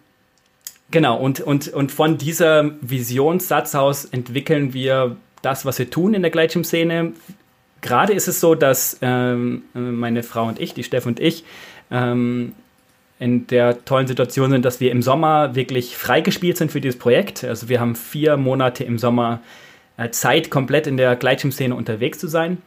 genau, 0.91 1.17
und, 1.17 1.41
und, 1.41 1.69
und 1.69 1.93
von 1.93 2.19
dieser 2.19 2.73
Visionssatz 2.81 3.75
aus 3.75 4.05
entwickeln 4.05 4.75
wir 4.75 5.17
das, 5.43 5.64
was 5.64 5.79
wir 5.79 5.88
tun 5.88 6.14
in 6.14 6.23
der 6.23 6.31
Gleitschirmszene. 6.31 7.12
Gerade 7.81 8.14
ist 8.14 8.29
es 8.29 8.41
so, 8.41 8.55
dass 8.55 8.99
ähm, 9.00 9.62
meine 9.75 10.23
Frau 10.23 10.49
und 10.49 10.58
ich, 10.58 10.75
die 10.75 10.85
Steff 10.85 11.06
und 11.06 11.20
ich, 11.20 11.44
ähm, 11.91 12.52
in 13.20 13.46
der 13.46 13.84
tollen 13.84 14.06
Situation 14.06 14.51
sind, 14.51 14.65
dass 14.65 14.81
wir 14.81 14.91
im 14.91 15.03
Sommer 15.03 15.55
wirklich 15.55 15.96
freigespielt 15.96 16.56
sind 16.56 16.72
für 16.72 16.81
dieses 16.81 16.98
Projekt. 16.98 17.44
Also 17.44 17.69
wir 17.69 17.79
haben 17.79 17.94
vier 17.94 18.36
Monate 18.36 18.82
im 18.84 18.98
Sommer 18.98 19.41
Zeit, 20.10 20.51
komplett 20.51 20.86
in 20.86 20.96
der 20.96 21.17
Gleitschirmszene 21.17 21.74
unterwegs 21.74 22.19
zu 22.19 22.29
sein. 22.29 22.58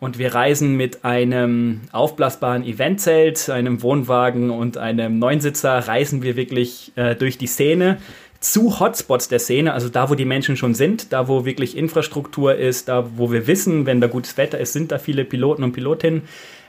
Und 0.00 0.18
wir 0.18 0.34
reisen 0.34 0.76
mit 0.76 1.04
einem 1.04 1.82
aufblasbaren 1.92 2.64
Eventzelt, 2.64 3.48
einem 3.48 3.80
Wohnwagen 3.82 4.50
und 4.50 4.76
einem 4.76 5.18
Neunsitzer, 5.18 5.88
reisen 5.88 6.22
wir 6.22 6.36
wirklich 6.36 6.92
äh, 6.96 7.14
durch 7.14 7.38
die 7.38 7.46
Szene 7.46 7.98
zu 8.44 8.78
Hotspots 8.78 9.28
der 9.28 9.38
Szene, 9.38 9.72
also 9.72 9.88
da, 9.88 10.10
wo 10.10 10.14
die 10.14 10.26
Menschen 10.26 10.58
schon 10.58 10.74
sind, 10.74 11.12
da, 11.14 11.28
wo 11.28 11.46
wirklich 11.46 11.76
Infrastruktur 11.76 12.54
ist, 12.54 12.88
da, 12.88 13.08
wo 13.16 13.32
wir 13.32 13.46
wissen, 13.46 13.86
wenn 13.86 14.02
da 14.02 14.06
gutes 14.06 14.36
Wetter 14.36 14.58
ist, 14.58 14.74
sind 14.74 14.92
da 14.92 14.98
viele 14.98 15.24
Piloten 15.24 15.64
und 15.64 15.72
Pilotinnen. 15.72 16.22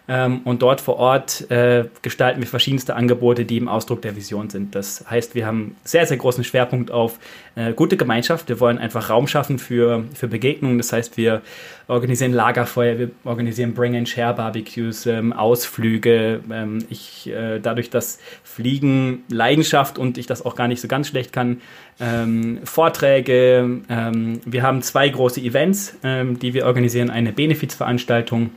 Ähm, 0.08 0.42
und 0.44 0.62
dort 0.62 0.82
vor 0.82 0.98
Ort 0.98 1.50
äh, 1.50 1.86
gestalten 2.04 2.40
wir 2.40 2.48
verschiedenste 2.48 2.96
Angebote, 2.96 3.44
die 3.44 3.58
im 3.58 3.68
Ausdruck 3.68 4.04
der 4.04 4.16
Vision 4.16 4.50
sind. 4.50 4.76
Das 4.76 5.04
heißt, 5.10 5.34
wir 5.34 5.48
haben 5.48 5.76
sehr, 5.84 6.06
sehr 6.06 6.18
großen 6.18 6.44
Schwerpunkt 6.44 6.92
auf 6.92 7.18
äh, 7.56 7.74
gute 7.74 7.98
Gemeinschaft. 7.98 8.48
Wir 8.48 8.60
wollen 8.60 8.78
einfach 8.78 9.10
Raum 9.10 9.28
schaffen 9.28 9.58
für, 9.58 10.04
für 10.14 10.28
Begegnungen. 10.28 10.78
Das 10.78 10.94
heißt, 10.94 11.18
wir 11.18 11.42
organisieren 11.88 12.34
Lagerfeuer, 12.34 13.00
wir 13.00 13.12
organisieren 13.24 13.74
Bring-and-Share-Barbecues, 13.74 15.08
ähm, 15.08 15.34
Ausflüge. 15.34 16.42
Ähm, 16.52 16.86
ich, 16.90 17.28
äh, 17.28 17.60
dadurch, 17.60 17.90
dass 17.90 18.20
Fliegen 18.44 19.24
Leidenschaft 19.30 19.98
und 19.98 20.20
ich 20.20 20.28
das 20.28 20.46
auch 20.46 20.56
gar 20.56 20.68
nicht 20.68 20.82
so 20.82 20.88
ganz 20.88 21.08
schlecht 21.08 21.34
kann, 21.34 21.62
Vorträge. 22.66 23.80
Wir 23.88 24.64
haben 24.64 24.82
zwei 24.82 25.08
große 25.08 25.40
Events, 25.40 25.96
die 26.04 26.54
wir 26.54 26.66
organisieren. 26.66 27.10
Eine 27.10 27.32
Benefizveranstaltung 27.32 28.50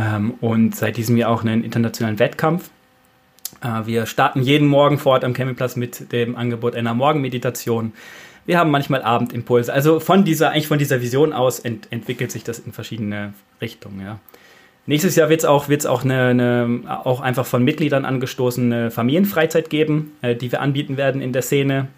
ähm, 0.00 0.34
und 0.40 0.74
seit 0.74 0.96
diesem 0.96 1.16
Jahr 1.16 1.30
auch 1.30 1.42
einen 1.44 1.62
internationalen 1.62 2.18
Wettkampf. 2.18 2.70
Äh, 3.62 3.86
wir 3.86 4.06
starten 4.06 4.42
jeden 4.42 4.66
Morgen 4.66 4.98
vor 4.98 5.12
Ort 5.12 5.24
am 5.24 5.34
Campingplatz 5.34 5.76
mit 5.76 6.12
dem 6.12 6.36
Angebot 6.36 6.74
einer 6.74 6.94
Morgenmeditation. 6.94 7.92
Wir 8.46 8.58
haben 8.58 8.70
manchmal 8.70 9.02
Abendimpulse. 9.02 9.72
Also 9.72 10.00
von 10.00 10.24
dieser, 10.24 10.50
eigentlich 10.50 10.68
von 10.68 10.78
dieser 10.78 11.02
Vision 11.02 11.32
aus 11.32 11.60
ent 11.60 11.88
entwickelt 11.90 12.32
sich 12.32 12.42
das 12.42 12.58
in 12.58 12.72
verschiedene 12.72 13.34
Richtungen, 13.60 14.00
ja. 14.00 14.18
Nächstes 14.86 15.14
Jahr 15.14 15.28
wird 15.28 15.40
es 15.40 15.44
auch, 15.44 15.68
wird's 15.68 15.86
auch, 15.86 16.04
eine, 16.04 16.28
eine, 16.28 17.00
auch 17.04 17.20
einfach 17.20 17.44
von 17.44 17.62
Mitgliedern 17.62 18.06
angestoßene 18.06 18.90
Familienfreizeit 18.90 19.68
geben, 19.68 20.12
äh, 20.22 20.34
die 20.34 20.50
wir 20.50 20.62
anbieten 20.62 20.96
werden 20.96 21.20
in 21.20 21.32
der 21.32 21.42
Szene. 21.42 21.88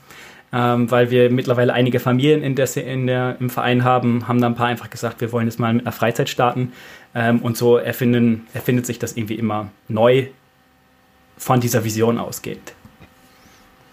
ähm, 0.53 0.91
weil 0.91 1.11
wir 1.11 1.31
mittlerweile 1.31 1.73
einige 1.73 1.99
Familien 1.99 2.43
in 2.43 2.55
der, 2.55 2.77
in 2.77 3.07
der, 3.07 3.37
im 3.41 3.49
Verein 3.49 3.85
haben, 3.85 4.29
haben 4.29 4.41
da 4.41 4.49
ein 4.49 4.55
paar 4.55 4.67
einfach 4.67 4.91
gesagt, 4.91 5.21
wir 5.21 5.33
wollen 5.33 5.47
jetzt 5.47 5.59
mal 5.59 5.73
mit 5.73 5.87
einer 5.87 5.93
Freizeit 5.93 6.29
starten. 6.29 6.73
Ähm, 7.15 7.41
und 7.41 7.57
so 7.57 7.77
erfinden, 7.77 8.47
erfindet 8.55 8.87
sich 8.87 8.99
das 8.99 9.17
irgendwie 9.17 9.35
immer 9.35 9.71
neu 9.89 10.29
von 11.37 11.61
dieser 11.61 11.85
Vision 11.85 12.19
ausgeht. 12.19 12.75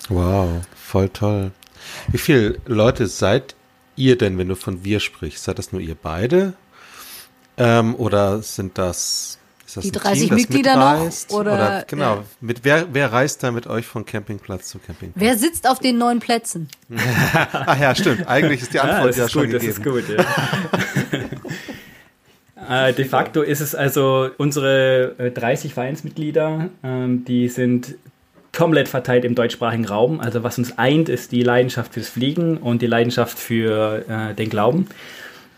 Wow, 0.08 0.62
voll 0.76 1.10
toll. 1.10 1.52
Wie 2.12 2.18
viele 2.18 2.60
Leute 2.66 3.08
seid 3.08 3.56
ihr 3.96 4.18
denn, 4.18 4.38
wenn 4.38 4.48
du 4.48 4.56
von 4.56 4.84
wir 4.84 5.00
sprichst? 5.00 5.44
Seid 5.44 5.60
das 5.60 5.72
nur 5.72 5.82
ihr 5.82 5.96
beide? 5.96 6.54
Ähm, 7.58 7.96
oder 7.96 8.42
sind 8.42 8.78
das, 8.78 9.38
das 9.74 9.84
die 9.84 9.92
30 9.92 10.28
Team, 10.28 10.36
Mitglieder 10.36 10.76
noch? 10.78 11.12
Oder, 11.30 11.54
oder 11.54 11.86
genau, 11.88 12.16
ja. 12.16 12.24
mit 12.40 12.64
wer, 12.64 12.88
wer 12.94 13.12
reist 13.12 13.44
da 13.44 13.52
mit 13.52 13.68
euch 13.68 13.86
von 13.86 14.06
Campingplatz 14.06 14.70
zu 14.70 14.80
Campingplatz? 14.80 15.22
Wer 15.22 15.38
sitzt 15.38 15.68
auf 15.68 15.80
den 15.80 15.98
neuen 15.98 16.20
Plätzen? 16.20 16.70
Ach 17.52 17.80
ja, 17.80 17.94
stimmt. 17.94 18.28
Eigentlich 18.28 18.62
ist 18.62 18.74
die 18.74 18.80
Antwort 18.80 19.16
ja, 19.16 19.24
ja 19.24 19.30
schon 19.30 19.52
gut, 19.52 19.60
gegeben. 19.60 19.68
Das 19.68 19.78
ist 19.78 19.84
gut, 19.84 20.10
ja. 20.10 20.26
äh, 22.70 22.94
de 22.94 23.06
facto 23.06 23.42
ist 23.42 23.62
es 23.62 23.74
also 23.76 24.30
unsere 24.38 25.16
äh, 25.18 25.32
30 25.32 25.74
Vereinsmitglieder, 25.74 26.70
ähm, 26.84 27.26
die 27.26 27.50
sind 27.50 27.96
komplett 28.52 28.88
verteilt 28.88 29.26
im 29.26 29.36
deutschsprachigen 29.36 29.86
Raum. 29.86 30.20
Also 30.20 30.44
was 30.44 30.58
uns 30.58 30.78
eint, 30.78 31.10
ist 31.10 31.32
die 31.32 31.44
Leidenschaft 31.44 31.94
fürs 31.94 32.10
Fliegen 32.10 32.58
und 32.58 32.82
die 32.82 32.88
Leidenschaft 32.88 33.38
für 33.38 34.06
äh, 34.08 34.34
den 34.34 34.50
Glauben. 34.50 34.88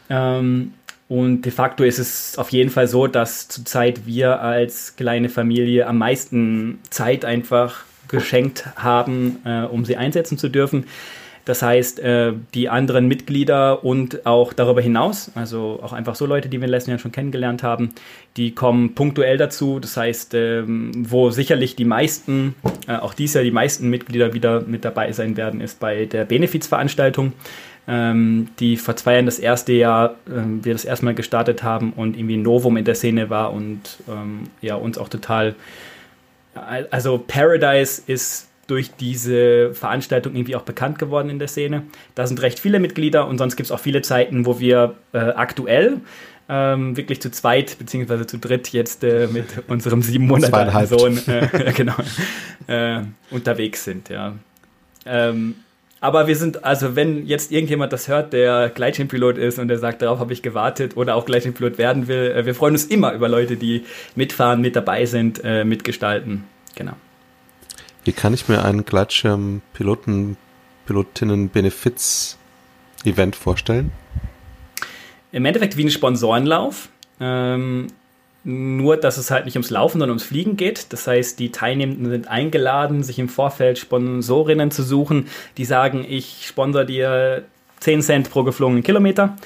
Ähm, 0.09 0.73
und 1.07 1.41
de 1.41 1.51
facto 1.51 1.83
ist 1.83 1.99
es 1.99 2.37
auf 2.37 2.49
jeden 2.49 2.69
Fall 2.69 2.87
so, 2.87 3.07
dass 3.07 3.49
zurzeit 3.49 4.05
wir 4.05 4.41
als 4.41 4.95
kleine 4.95 5.27
Familie 5.27 5.85
am 5.85 5.97
meisten 5.97 6.79
Zeit 6.89 7.25
einfach 7.25 7.83
geschenkt 8.07 8.65
haben, 8.77 9.39
äh, 9.45 9.63
um 9.63 9.83
sie 9.83 9.97
einsetzen 9.97 10.37
zu 10.37 10.47
dürfen. 10.47 10.85
Das 11.45 11.61
heißt, 11.61 11.99
äh, 11.99 12.33
die 12.53 12.69
anderen 12.69 13.07
Mitglieder 13.07 13.83
und 13.83 14.25
auch 14.25 14.53
darüber 14.53 14.81
hinaus, 14.81 15.31
also 15.35 15.79
auch 15.81 15.93
einfach 15.93 16.15
so 16.15 16.25
Leute, 16.25 16.49
die 16.49 16.57
wir 16.57 16.65
in 16.65 16.67
den 16.67 16.71
letzten 16.71 16.91
Jahren 16.91 16.99
schon 16.99 17.11
kennengelernt 17.11 17.63
haben, 17.63 17.93
die 18.37 18.51
kommen 18.51 18.93
punktuell 18.93 19.37
dazu. 19.37 19.79
Das 19.79 19.97
heißt, 19.97 20.33
ähm, 20.35 20.91
wo 20.95 21.31
sicherlich 21.31 21.75
die 21.75 21.85
meisten, 21.85 22.55
äh, 22.87 22.95
auch 22.95 23.13
dies 23.13 23.33
Jahr 23.33 23.43
die 23.43 23.51
meisten 23.51 23.89
Mitglieder 23.89 24.33
wieder 24.33 24.61
mit 24.61 24.85
dabei 24.85 25.11
sein 25.11 25.37
werden, 25.37 25.61
ist 25.61 25.79
bei 25.79 26.05
der 26.05 26.25
Benefizveranstaltung 26.25 27.33
ähm, 27.87 28.49
die 28.59 28.77
vor 28.77 28.95
zwei 28.95 29.13
Jahren 29.13 29.25
das 29.25 29.39
erste 29.39 29.73
Jahr 29.73 30.15
ähm, 30.29 30.63
wir 30.63 30.73
das 30.73 30.85
erstmal 30.85 31.15
gestartet 31.15 31.63
haben 31.63 31.93
und 31.93 32.15
irgendwie 32.15 32.37
ein 32.37 32.43
Novum 32.43 32.77
in 32.77 32.85
der 32.85 32.95
Szene 32.95 33.29
war 33.29 33.53
und 33.53 33.97
ähm, 34.07 34.43
ja 34.61 34.75
uns 34.75 34.97
auch 34.97 35.09
total 35.09 35.55
also 36.53 37.17
Paradise 37.17 38.01
ist 38.07 38.50
durch 38.71 38.91
diese 38.95 39.73
Veranstaltung 39.73 40.33
irgendwie 40.33 40.55
auch 40.55 40.61
bekannt 40.61 40.97
geworden 40.97 41.29
in 41.29 41.39
der 41.39 41.49
Szene. 41.49 41.83
Da 42.15 42.25
sind 42.25 42.41
recht 42.41 42.57
viele 42.57 42.79
Mitglieder 42.79 43.27
und 43.27 43.37
sonst 43.37 43.57
gibt 43.57 43.65
es 43.65 43.71
auch 43.71 43.81
viele 43.81 44.01
Zeiten, 44.01 44.45
wo 44.45 44.61
wir 44.61 44.95
äh, 45.11 45.17
aktuell 45.17 45.97
ähm, 46.47 46.95
wirklich 46.95 47.21
zu 47.21 47.31
zweit 47.31 47.77
beziehungsweise 47.77 48.25
zu 48.25 48.37
dritt 48.37 48.69
jetzt 48.69 49.03
äh, 49.03 49.27
mit 49.27 49.45
unserem 49.67 50.01
sieben 50.01 50.25
Monate 50.25 50.53
alten 50.53 50.87
Sohn 50.87 51.19
äh, 51.27 51.73
genau, 51.75 51.95
äh, 52.67 53.01
unterwegs 53.29 53.83
sind. 53.83 54.07
Ja. 54.07 54.35
Ähm, 55.05 55.55
aber 55.99 56.27
wir 56.27 56.37
sind, 56.37 56.63
also 56.63 56.95
wenn 56.95 57.27
jetzt 57.27 57.51
irgendjemand 57.51 57.91
das 57.91 58.07
hört, 58.07 58.31
der 58.31 58.69
Gleitschirmpilot 58.69 59.37
ist 59.37 59.59
und 59.59 59.67
der 59.67 59.79
sagt, 59.79 60.01
darauf 60.01 60.19
habe 60.19 60.31
ich 60.31 60.41
gewartet 60.41 60.95
oder 60.95 61.15
auch 61.15 61.25
Gleitschirmpilot 61.25 61.77
werden 61.77 62.07
will, 62.07 62.31
äh, 62.31 62.45
wir 62.45 62.55
freuen 62.55 62.75
uns 62.75 62.85
immer 62.85 63.11
über 63.11 63.27
Leute, 63.27 63.57
die 63.57 63.83
mitfahren, 64.15 64.61
mit 64.61 64.77
dabei 64.77 65.05
sind, 65.05 65.41
äh, 65.43 65.65
mitgestalten. 65.65 66.45
Genau. 66.75 66.93
Wie 68.03 68.13
kann 68.13 68.33
ich 68.33 68.47
mir 68.47 68.65
einen 68.65 68.83
Gleitschirmpiloten, 68.85 70.37
Pilotinnen-Benefits-Event 70.85 73.35
vorstellen? 73.35 73.91
Im 75.31 75.45
Endeffekt 75.45 75.77
wie 75.77 75.85
ein 75.85 75.91
Sponsorenlauf. 75.91 76.89
Ähm, 77.19 77.85
nur, 78.43 78.97
dass 78.97 79.17
es 79.17 79.29
halt 79.29 79.45
nicht 79.45 79.55
ums 79.55 79.69
Laufen, 79.69 79.99
sondern 79.99 80.09
ums 80.09 80.23
Fliegen 80.23 80.57
geht. 80.57 80.91
Das 80.91 81.05
heißt, 81.05 81.37
die 81.37 81.51
Teilnehmenden 81.51 82.09
sind 82.09 82.27
eingeladen, 82.27 83.03
sich 83.03 83.19
im 83.19 83.29
Vorfeld 83.29 83.77
Sponsorinnen 83.77 84.71
zu 84.71 84.81
suchen, 84.81 85.27
die 85.57 85.65
sagen, 85.65 86.03
ich 86.07 86.47
sponsor 86.47 86.83
dir 86.83 87.43
10 87.81 88.01
Cent 88.01 88.31
pro 88.31 88.43
geflogenen 88.43 88.83
Kilometer. 88.83 89.37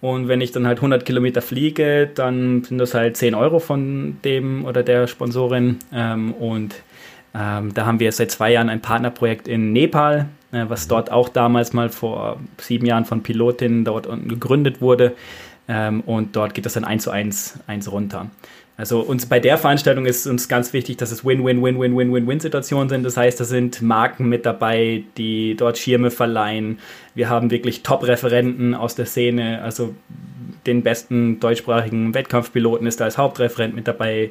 Und 0.00 0.26
wenn 0.26 0.40
ich 0.40 0.50
dann 0.50 0.66
halt 0.66 0.78
100 0.78 1.04
Kilometer 1.04 1.40
fliege, 1.40 2.10
dann 2.12 2.64
sind 2.64 2.78
das 2.78 2.94
halt 2.94 3.16
10 3.16 3.36
Euro 3.36 3.60
von 3.60 4.18
dem 4.24 4.64
oder 4.64 4.82
der 4.82 5.06
Sponsorin. 5.06 5.78
Ähm, 5.92 6.32
und 6.32 6.74
ähm, 7.34 7.72
da 7.74 7.86
haben 7.86 8.00
wir 8.00 8.12
seit 8.12 8.30
zwei 8.30 8.52
Jahren 8.52 8.68
ein 8.68 8.80
Partnerprojekt 8.80 9.48
in 9.48 9.72
Nepal, 9.72 10.28
äh, 10.52 10.64
was 10.68 10.88
dort 10.88 11.10
auch 11.10 11.28
damals 11.28 11.72
mal 11.72 11.88
vor 11.88 12.38
sieben 12.58 12.86
Jahren 12.86 13.04
von 13.04 13.22
Pilotinnen 13.22 13.84
dort 13.84 14.08
gegründet 14.28 14.80
wurde. 14.80 15.14
Ähm, 15.68 16.00
und 16.02 16.36
dort 16.36 16.54
geht 16.54 16.66
das 16.66 16.74
dann 16.74 16.84
eins 16.84 17.04
zu 17.04 17.10
eins, 17.10 17.58
eins 17.66 17.90
runter. 17.90 18.30
Also 18.76 19.00
uns 19.00 19.26
bei 19.26 19.38
der 19.38 19.58
Veranstaltung 19.58 20.06
ist 20.06 20.26
uns 20.26 20.48
ganz 20.48 20.72
wichtig, 20.72 20.96
dass 20.96 21.12
es 21.12 21.24
Win-Win-Win-Win-Win-Win-Situationen 21.24 22.88
sind. 22.88 23.04
Das 23.04 23.16
heißt, 23.16 23.38
da 23.38 23.44
sind 23.44 23.82
Marken 23.82 24.28
mit 24.28 24.46
dabei, 24.46 25.04
die 25.18 25.54
dort 25.56 25.78
Schirme 25.78 26.10
verleihen. 26.10 26.78
Wir 27.14 27.28
haben 27.28 27.50
wirklich 27.50 27.82
Top-Referenten 27.82 28.74
aus 28.74 28.94
der 28.94 29.06
Szene. 29.06 29.60
Also 29.62 29.94
den 30.66 30.82
besten 30.82 31.38
deutschsprachigen 31.38 32.14
Wettkampfpiloten 32.14 32.86
ist 32.86 33.00
da 33.00 33.04
als 33.04 33.18
Hauptreferent 33.18 33.74
mit 33.74 33.86
dabei. 33.86 34.30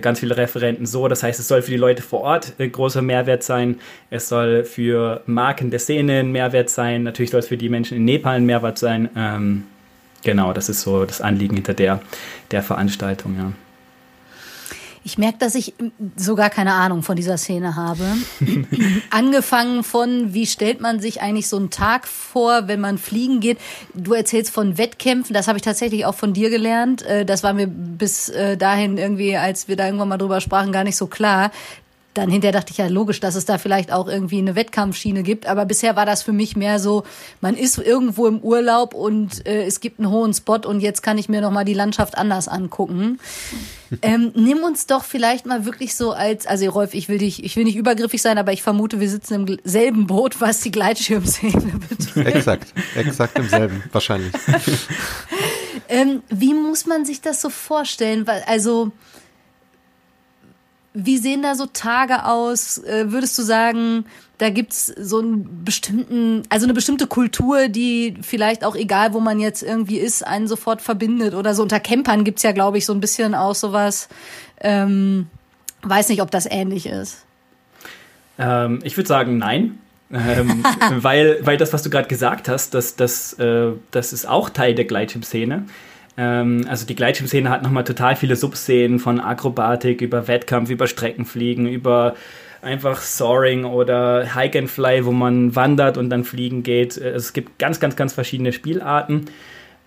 Ganz 0.00 0.20
viele 0.20 0.36
Referenten 0.36 0.86
so. 0.86 1.06
Das 1.06 1.22
heißt, 1.22 1.38
es 1.38 1.48
soll 1.48 1.60
für 1.60 1.72
die 1.72 1.76
Leute 1.76 2.02
vor 2.02 2.20
Ort 2.22 2.54
ein 2.58 2.72
großer 2.72 3.02
Mehrwert 3.02 3.42
sein. 3.42 3.78
Es 4.08 4.28
soll 4.28 4.64
für 4.64 5.22
Marken 5.26 5.70
der 5.70 5.80
Szene 5.80 6.20
ein 6.20 6.32
Mehrwert 6.32 6.70
sein. 6.70 7.02
Natürlich 7.02 7.30
soll 7.30 7.40
es 7.40 7.48
für 7.48 7.58
die 7.58 7.68
Menschen 7.68 7.98
in 7.98 8.04
Nepal 8.06 8.36
ein 8.36 8.46
Mehrwert 8.46 8.78
sein. 8.78 9.10
Ähm, 9.16 9.64
Genau, 10.22 10.52
das 10.52 10.68
ist 10.68 10.82
so 10.82 11.04
das 11.04 11.20
Anliegen 11.20 11.56
hinter 11.56 11.74
der, 11.74 12.00
der 12.50 12.62
Veranstaltung, 12.62 13.36
ja. 13.36 13.52
Ich 15.04 15.18
merke, 15.18 15.38
dass 15.38 15.54
ich 15.54 15.74
so 16.16 16.36
gar 16.36 16.50
keine 16.50 16.74
Ahnung 16.74 17.02
von 17.02 17.16
dieser 17.16 17.36
Szene 17.36 17.74
habe. 17.74 18.04
Angefangen 19.10 19.82
von, 19.82 20.32
wie 20.32 20.46
stellt 20.46 20.80
man 20.80 21.00
sich 21.00 21.20
eigentlich 21.20 21.48
so 21.48 21.56
einen 21.56 21.70
Tag 21.70 22.06
vor, 22.06 22.68
wenn 22.68 22.80
man 22.80 22.98
fliegen 22.98 23.40
geht? 23.40 23.58
Du 23.94 24.12
erzählst 24.14 24.52
von 24.52 24.78
Wettkämpfen, 24.78 25.34
das 25.34 25.48
habe 25.48 25.58
ich 25.58 25.62
tatsächlich 25.62 26.06
auch 26.06 26.14
von 26.14 26.32
dir 26.32 26.50
gelernt. 26.50 27.02
Äh, 27.02 27.24
das 27.24 27.42
war 27.42 27.52
mir 27.52 27.66
bis 27.66 28.28
äh, 28.28 28.56
dahin 28.56 28.96
irgendwie, 28.96 29.36
als 29.36 29.66
wir 29.66 29.76
da 29.76 29.86
irgendwann 29.86 30.08
mal 30.08 30.18
drüber 30.18 30.40
sprachen, 30.40 30.72
gar 30.72 30.84
nicht 30.84 30.96
so 30.96 31.06
klar 31.06 31.50
dann 32.14 32.30
hinterher 32.30 32.52
dachte 32.52 32.72
ich 32.72 32.78
ja 32.78 32.88
logisch, 32.88 33.20
dass 33.20 33.34
es 33.34 33.44
da 33.44 33.58
vielleicht 33.58 33.92
auch 33.92 34.06
irgendwie 34.06 34.38
eine 34.38 34.54
Wettkampfschiene 34.54 35.22
gibt. 35.22 35.46
Aber 35.46 35.64
bisher 35.64 35.96
war 35.96 36.04
das 36.04 36.22
für 36.22 36.32
mich 36.32 36.56
mehr 36.56 36.78
so, 36.78 37.04
man 37.40 37.56
ist 37.56 37.78
irgendwo 37.78 38.26
im 38.26 38.40
Urlaub 38.40 38.94
und 38.94 39.46
äh, 39.46 39.64
es 39.64 39.80
gibt 39.80 39.98
einen 39.98 40.10
hohen 40.10 40.34
Spot 40.34 40.60
und 40.64 40.80
jetzt 40.80 41.02
kann 41.02 41.16
ich 41.16 41.28
mir 41.28 41.40
nochmal 41.40 41.64
die 41.64 41.74
Landschaft 41.74 42.18
anders 42.18 42.48
angucken. 42.48 43.18
ähm, 44.02 44.32
nimm 44.34 44.58
uns 44.58 44.86
doch 44.86 45.04
vielleicht 45.04 45.46
mal 45.46 45.64
wirklich 45.64 45.94
so 45.94 46.12
als, 46.12 46.46
also 46.46 46.68
Rolf, 46.70 46.94
ich 46.94 47.08
will 47.08 47.18
dich, 47.18 47.44
ich 47.44 47.56
will 47.56 47.64
nicht 47.64 47.76
übergriffig 47.76 48.20
sein, 48.20 48.38
aber 48.38 48.52
ich 48.52 48.62
vermute, 48.62 49.00
wir 49.00 49.08
sitzen 49.08 49.46
im 49.46 49.58
selben 49.64 50.06
Boot, 50.06 50.40
was 50.40 50.60
die 50.60 50.70
Gleitschirmszene 50.70 51.80
betrifft. 51.88 52.16
Exakt, 52.16 52.74
exakt 52.94 53.38
im 53.38 53.48
selben, 53.48 53.82
wahrscheinlich. 53.90 54.32
ähm, 55.88 56.22
wie 56.28 56.52
muss 56.52 56.86
man 56.86 57.04
sich 57.04 57.20
das 57.22 57.40
so 57.40 57.48
vorstellen? 57.48 58.26
Weil, 58.26 58.42
also, 58.46 58.92
wie 60.94 61.16
sehen 61.16 61.42
da 61.42 61.54
so 61.54 61.66
Tage 61.66 62.24
aus? 62.26 62.78
Äh, 62.78 63.10
würdest 63.10 63.38
du 63.38 63.42
sagen, 63.42 64.04
da 64.38 64.50
gibt's 64.50 64.86
so 64.86 65.20
einen 65.20 65.64
bestimmten, 65.64 66.42
also 66.48 66.66
eine 66.66 66.74
bestimmte 66.74 67.06
Kultur, 67.06 67.68
die 67.68 68.16
vielleicht 68.22 68.64
auch 68.64 68.74
egal, 68.74 69.14
wo 69.14 69.20
man 69.20 69.40
jetzt 69.40 69.62
irgendwie 69.62 69.98
ist, 69.98 70.26
einen 70.26 70.48
sofort 70.48 70.82
verbindet? 70.82 71.34
Oder 71.34 71.54
so 71.54 71.62
unter 71.62 71.80
Campern 71.80 72.24
gibt's 72.24 72.42
ja, 72.42 72.52
glaube 72.52 72.78
ich, 72.78 72.86
so 72.86 72.92
ein 72.92 73.00
bisschen 73.00 73.34
auch 73.34 73.54
sowas. 73.54 74.08
Ähm, 74.60 75.28
weiß 75.82 76.08
nicht, 76.08 76.22
ob 76.22 76.30
das 76.30 76.46
ähnlich 76.46 76.86
ist. 76.86 77.24
Ähm, 78.38 78.80
ich 78.82 78.96
würde 78.96 79.08
sagen, 79.08 79.38
nein. 79.38 79.78
ähm, 80.12 80.64
weil, 80.96 81.38
weil 81.42 81.56
das, 81.56 81.72
was 81.72 81.82
du 81.82 81.90
gerade 81.90 82.08
gesagt 82.08 82.48
hast, 82.48 82.74
das, 82.74 82.96
das, 82.96 83.32
äh, 83.34 83.72
das 83.92 84.12
ist 84.12 84.28
auch 84.28 84.50
Teil 84.50 84.74
der 84.74 84.84
Gleitschirmszene. 84.84 85.64
szene 85.66 85.66
ähm, 86.16 86.66
also 86.68 86.86
die 86.86 86.94
Gleitschirmszene 86.94 87.48
hat 87.48 87.62
nochmal 87.62 87.84
total 87.84 88.16
viele 88.16 88.36
Subszenen 88.36 88.98
von 88.98 89.20
Akrobatik 89.20 90.00
über 90.00 90.28
Wettkampf, 90.28 90.70
über 90.70 90.86
Streckenfliegen, 90.86 91.66
über 91.66 92.14
einfach 92.60 93.00
Soaring 93.00 93.64
oder 93.64 94.34
Hike 94.34 94.58
and 94.58 94.70
Fly, 94.70 95.04
wo 95.04 95.12
man 95.12 95.56
wandert 95.56 95.96
und 95.96 96.10
dann 96.10 96.24
fliegen 96.24 96.62
geht. 96.62 96.96
Äh, 96.96 97.10
es 97.10 97.32
gibt 97.32 97.58
ganz, 97.58 97.80
ganz, 97.80 97.96
ganz 97.96 98.12
verschiedene 98.12 98.52
Spielarten. 98.52 99.26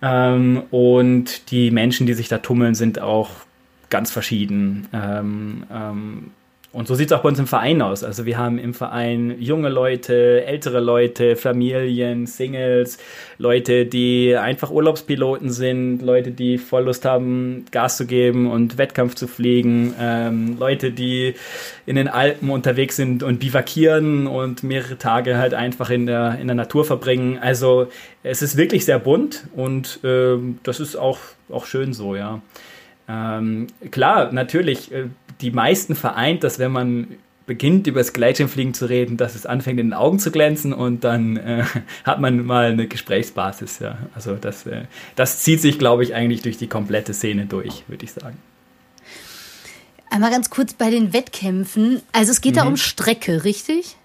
Ähm, 0.02 0.62
und 0.70 1.50
die 1.50 1.70
Menschen, 1.70 2.06
die 2.06 2.14
sich 2.14 2.28
da 2.28 2.38
tummeln, 2.38 2.74
sind 2.74 3.00
auch 3.00 3.30
ganz 3.88 4.10
verschieden. 4.10 4.88
Ähm, 4.92 5.64
ähm, 5.72 6.30
und 6.76 6.86
so 6.86 6.94
sieht 6.94 7.10
es 7.10 7.16
auch 7.16 7.22
bei 7.22 7.30
uns 7.30 7.38
im 7.38 7.46
Verein 7.46 7.80
aus. 7.80 8.04
Also 8.04 8.26
wir 8.26 8.36
haben 8.36 8.58
im 8.58 8.74
Verein 8.74 9.36
junge 9.40 9.70
Leute, 9.70 10.44
ältere 10.44 10.78
Leute, 10.80 11.34
Familien, 11.34 12.26
Singles, 12.26 12.98
Leute, 13.38 13.86
die 13.86 14.36
einfach 14.36 14.70
Urlaubspiloten 14.70 15.48
sind, 15.48 16.02
Leute, 16.02 16.32
die 16.32 16.58
voll 16.58 16.84
Lust 16.84 17.06
haben, 17.06 17.64
Gas 17.70 17.96
zu 17.96 18.06
geben 18.06 18.50
und 18.50 18.76
Wettkampf 18.76 19.14
zu 19.14 19.26
fliegen, 19.26 19.94
ähm, 19.98 20.58
Leute, 20.58 20.90
die 20.90 21.32
in 21.86 21.96
den 21.96 22.08
Alpen 22.08 22.50
unterwegs 22.50 22.96
sind 22.96 23.22
und 23.22 23.38
bivakieren 23.38 24.26
und 24.26 24.62
mehrere 24.62 24.98
Tage 24.98 25.38
halt 25.38 25.54
einfach 25.54 25.88
in 25.88 26.04
der, 26.04 26.38
in 26.38 26.46
der 26.46 26.56
Natur 26.56 26.84
verbringen. 26.84 27.38
Also 27.38 27.86
es 28.22 28.42
ist 28.42 28.58
wirklich 28.58 28.84
sehr 28.84 28.98
bunt 28.98 29.48
und 29.56 30.00
ähm, 30.04 30.58
das 30.62 30.80
ist 30.80 30.94
auch, 30.94 31.20
auch 31.48 31.64
schön 31.64 31.94
so, 31.94 32.14
ja. 32.14 32.42
Ähm, 33.08 33.68
klar, 33.90 34.32
natürlich, 34.32 34.92
äh, 34.92 35.04
die 35.40 35.50
meisten 35.50 35.94
vereint, 35.94 36.44
dass 36.44 36.58
wenn 36.58 36.72
man 36.72 37.08
beginnt, 37.46 37.86
über 37.86 38.00
das 38.00 38.12
Gleitschirmfliegen 38.12 38.74
zu 38.74 38.86
reden, 38.86 39.16
dass 39.16 39.34
es 39.34 39.46
anfängt, 39.46 39.78
in 39.78 39.88
den 39.88 39.94
Augen 39.94 40.18
zu 40.18 40.30
glänzen 40.30 40.72
und 40.72 41.04
dann 41.04 41.36
äh, 41.36 41.64
hat 42.04 42.20
man 42.20 42.44
mal 42.44 42.72
eine 42.72 42.88
Gesprächsbasis. 42.88 43.78
Ja. 43.78 43.98
Also 44.14 44.34
das, 44.34 44.66
äh, 44.66 44.82
das 45.14 45.42
zieht 45.42 45.60
sich, 45.60 45.78
glaube 45.78 46.02
ich, 46.02 46.14
eigentlich 46.14 46.42
durch 46.42 46.58
die 46.58 46.66
komplette 46.66 47.14
Szene 47.14 47.46
durch, 47.46 47.84
würde 47.86 48.04
ich 48.04 48.12
sagen. 48.12 48.36
Einmal 50.10 50.30
ganz 50.30 50.50
kurz 50.50 50.74
bei 50.74 50.90
den 50.90 51.12
Wettkämpfen. 51.12 52.02
Also 52.12 52.32
es 52.32 52.40
geht 52.40 52.54
mhm. 52.54 52.58
da 52.58 52.66
um 52.66 52.76
Strecke, 52.76 53.44
richtig? 53.44 53.96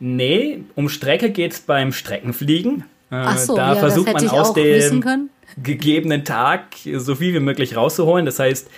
Nee, 0.00 0.62
um 0.74 0.88
Strecke 0.88 1.30
geht 1.30 1.52
es 1.52 1.60
beim 1.60 1.92
Streckenfliegen. 1.92 2.84
Äh, 3.10 3.14
Ach 3.14 3.38
so, 3.38 3.56
da 3.56 3.74
ja, 3.74 3.80
versucht 3.80 4.12
man 4.12 4.28
aus 4.28 4.52
dem 4.54 5.30
gegebenen 5.62 6.24
Tag 6.24 6.66
so 6.96 7.14
viel 7.16 7.34
wie 7.34 7.40
möglich 7.40 7.76
rauszuholen. 7.76 8.26
Das 8.26 8.38
heißt, 8.38 8.68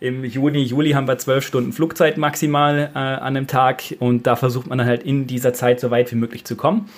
im 0.00 0.24
Juni, 0.24 0.62
Juli 0.62 0.92
haben 0.92 1.08
wir 1.08 1.18
zwölf 1.18 1.46
Stunden 1.46 1.72
Flugzeit 1.72 2.18
maximal 2.18 2.90
äh, 2.94 2.98
an 2.98 3.36
einem 3.36 3.46
Tag 3.46 3.82
und 3.98 4.26
da 4.26 4.36
versucht 4.36 4.66
man 4.66 4.78
dann 4.78 4.86
halt 4.86 5.02
in 5.02 5.26
dieser 5.26 5.52
Zeit 5.52 5.80
so 5.80 5.90
weit 5.90 6.12
wie 6.12 6.16
möglich 6.16 6.44
zu 6.44 6.56
kommen. 6.56 6.88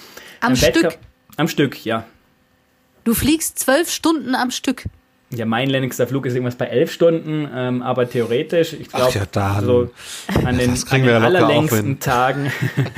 Am, 0.40 0.50
am 0.50 0.56
Stück? 0.56 0.74
Wettkampf, 0.76 0.98
am 1.36 1.48
Stück, 1.48 1.84
ja. 1.84 2.04
Du 3.04 3.14
fliegst 3.14 3.58
zwölf 3.58 3.90
Stunden 3.90 4.34
am 4.34 4.50
Stück. 4.50 4.84
Ja, 5.30 5.44
mein 5.44 5.68
längster 5.68 6.06
Flug 6.06 6.24
ist 6.24 6.34
irgendwas 6.34 6.56
bei 6.56 6.66
elf 6.66 6.90
Stunden, 6.90 7.48
ähm, 7.54 7.82
aber 7.82 8.08
theoretisch, 8.08 8.72
ich 8.72 8.88
glaube, 8.88 9.12
ja, 9.12 9.60
so 9.60 9.90
an 10.44 10.56
den, 10.56 10.70
an 10.88 11.02
den 11.02 11.22
allerlängsten 11.22 12.00
Tagen, 12.00 12.50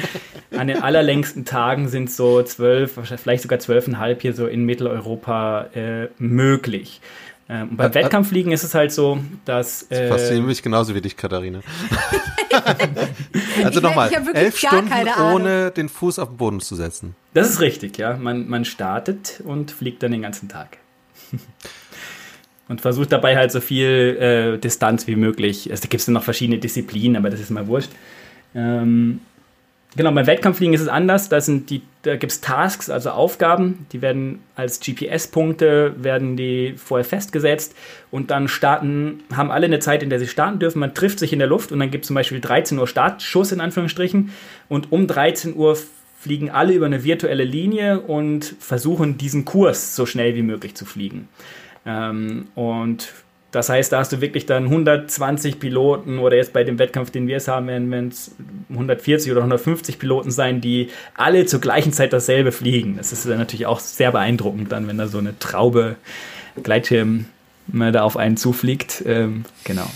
an 0.57 0.69
den 0.69 0.81
allerlängsten 0.81 1.45
Tagen 1.45 1.89
sind 1.89 2.09
so 2.09 2.43
zwölf, 2.45 3.01
vielleicht 3.17 3.43
sogar 3.43 3.59
zwölfeinhalb 3.59 4.23
hier 4.23 4.33
so 4.33 4.47
in 4.47 4.65
Mitteleuropa 4.65 5.67
äh, 5.75 6.09
möglich. 6.19 7.01
Ähm, 7.53 7.77
beim 7.77 7.93
Wettkampffliegen 7.93 8.53
ist 8.53 8.63
es 8.63 8.77
halt 8.77 8.93
so, 8.93 9.19
dass. 9.45 9.83
Äh, 9.91 10.09
das 10.09 10.21
fasziniert 10.21 10.47
mich 10.47 10.63
genauso 10.63 10.95
wie 10.95 11.01
dich, 11.01 11.17
Katharina. 11.17 11.61
also 13.65 13.81
nochmal, 13.81 14.09
elf 14.35 14.57
Stunden 14.57 14.93
ohne 15.33 15.73
den 15.73 15.89
Fuß 15.89 16.21
auf 16.21 16.29
den 16.29 16.37
Boden 16.37 16.61
zu 16.61 16.77
setzen. 16.77 17.17
Das 17.35 17.51
ist 17.51 17.61
richtig, 17.61 17.99
ja. 17.99 18.17
Man, 18.17 18.49
man 18.49 18.65
startet 18.65 19.43
und 19.45 19.73
fliegt 19.73 20.01
dann 20.05 20.13
den 20.13 20.23
ganzen 20.23 20.49
Tag. 20.49 20.79
und 22.69 22.81
versucht 22.81 23.11
dabei 23.11 23.37
halt 23.37 23.51
so 23.51 23.61
viel 23.61 24.17
äh, 24.57 24.59
Distanz 24.59 25.09
wie 25.09 25.17
möglich. 25.17 25.73
Also, 25.73 25.83
da 25.83 25.89
gibt 25.89 26.03
es 26.03 26.07
noch 26.07 26.23
verschiedene 26.23 26.61
Disziplinen, 26.61 27.17
aber 27.17 27.31
das 27.31 27.41
ist 27.41 27.51
mal 27.51 27.67
wurscht. 27.67 27.91
Ähm, 28.55 29.23
Genau, 29.97 30.13
beim 30.13 30.27
Wettkampffliegen 30.27 30.73
ist 30.73 30.83
es 30.83 30.89
anders. 30.89 31.29
Da, 31.29 31.41
da 32.03 32.17
gibt 32.17 32.31
es 32.31 32.41
Tasks, 32.41 32.91
also 32.91 33.11
Aufgaben, 33.11 33.87
die 33.93 34.01
werden 34.03 34.41
als 34.55 34.79
GPS-Punkte, 34.79 35.95
werden 35.99 36.37
die 36.37 36.75
vorher 36.77 37.05
festgesetzt 37.05 37.75
und 38.13 38.31
dann 38.31 38.47
starten, 38.47 39.25
haben 39.35 39.51
alle 39.51 39.67
eine 39.67 39.81
Zeit, 39.81 40.05
in 40.05 40.11
der 40.11 40.21
sie 40.21 40.29
starten 40.29 40.61
dürfen. 40.61 40.79
Man 40.79 40.95
trifft 40.95 41.19
sich 41.19 41.33
in 41.33 41.41
der 41.41 41.49
Luft 41.49 41.73
und 41.73 41.81
dann 41.81 41.91
gibt 41.91 42.05
es 42.05 42.07
zum 42.07 42.15
Beispiel 42.15 42.41
13 42.41 42.79
Uhr 42.79 42.87
Startschuss 42.87 43.51
in 43.51 43.61
Anführungsstrichen 43.61 44.31
und 44.69 44.93
um 44.93 45.09
13 45.09 45.57
Uhr 45.57 45.77
fliegen 46.21 46.51
alle 46.51 46.75
über 46.75 46.87
eine 46.87 47.03
virtuelle 47.03 47.45
Linie 47.45 47.99
und 48.01 48.55
versuchen 48.61 49.19
diesen 49.19 49.45
Kurs 49.45 49.97
so 49.97 50.07
schnell 50.07 50.37
wie 50.37 50.43
möglich 50.43 50.77
zu 50.77 50.85
fliegen. 50.85 51.29
Ähm, 51.85 52.49
und 52.55 53.13
das 53.53 53.69
heißt, 53.69 53.93
da 53.93 53.99
hast 53.99 54.13
du 54.13 54.21
wirklich 54.21 54.47
dann 54.47 54.65
120 54.65 55.59
Piloten 55.59 56.19
oder 56.19 56.37
jetzt 56.37 56.53
bei 56.53 56.63
dem 56.63 56.79
Wettkampf, 56.79 57.11
den 57.11 57.27
wir 57.27 57.35
jetzt 57.35 57.49
haben, 57.49 57.67
werden 57.67 58.09
es 58.09 58.35
140 58.69 59.33
oder 59.33 59.41
150 59.41 59.99
Piloten 59.99 60.31
sein, 60.31 60.61
die 60.61 60.91
alle 61.15 61.47
zur 61.47 61.61
gleichen 61.61 61.93
Zeit 61.93 62.13
dasselbe 62.13 62.53
fliegen. 62.53 62.97
Das 62.97 63.13
ist 63.13 63.27
dann 63.27 63.39
natürlich 63.39 63.67
auch 63.67 63.81
sehr 63.81 64.13
beeindruckend 64.13 64.71
dann, 64.71 64.87
wenn 64.87 64.99
da 64.99 65.09
so 65.09 65.19
eine 65.19 65.39
Traube 65.39 65.97
Gleitschirm 66.63 67.27
da 67.67 68.03
auf 68.03 68.17
einen 68.17 68.37
zufliegt. 68.37 69.03
Ähm, 69.07 69.45
genau. 69.65 69.87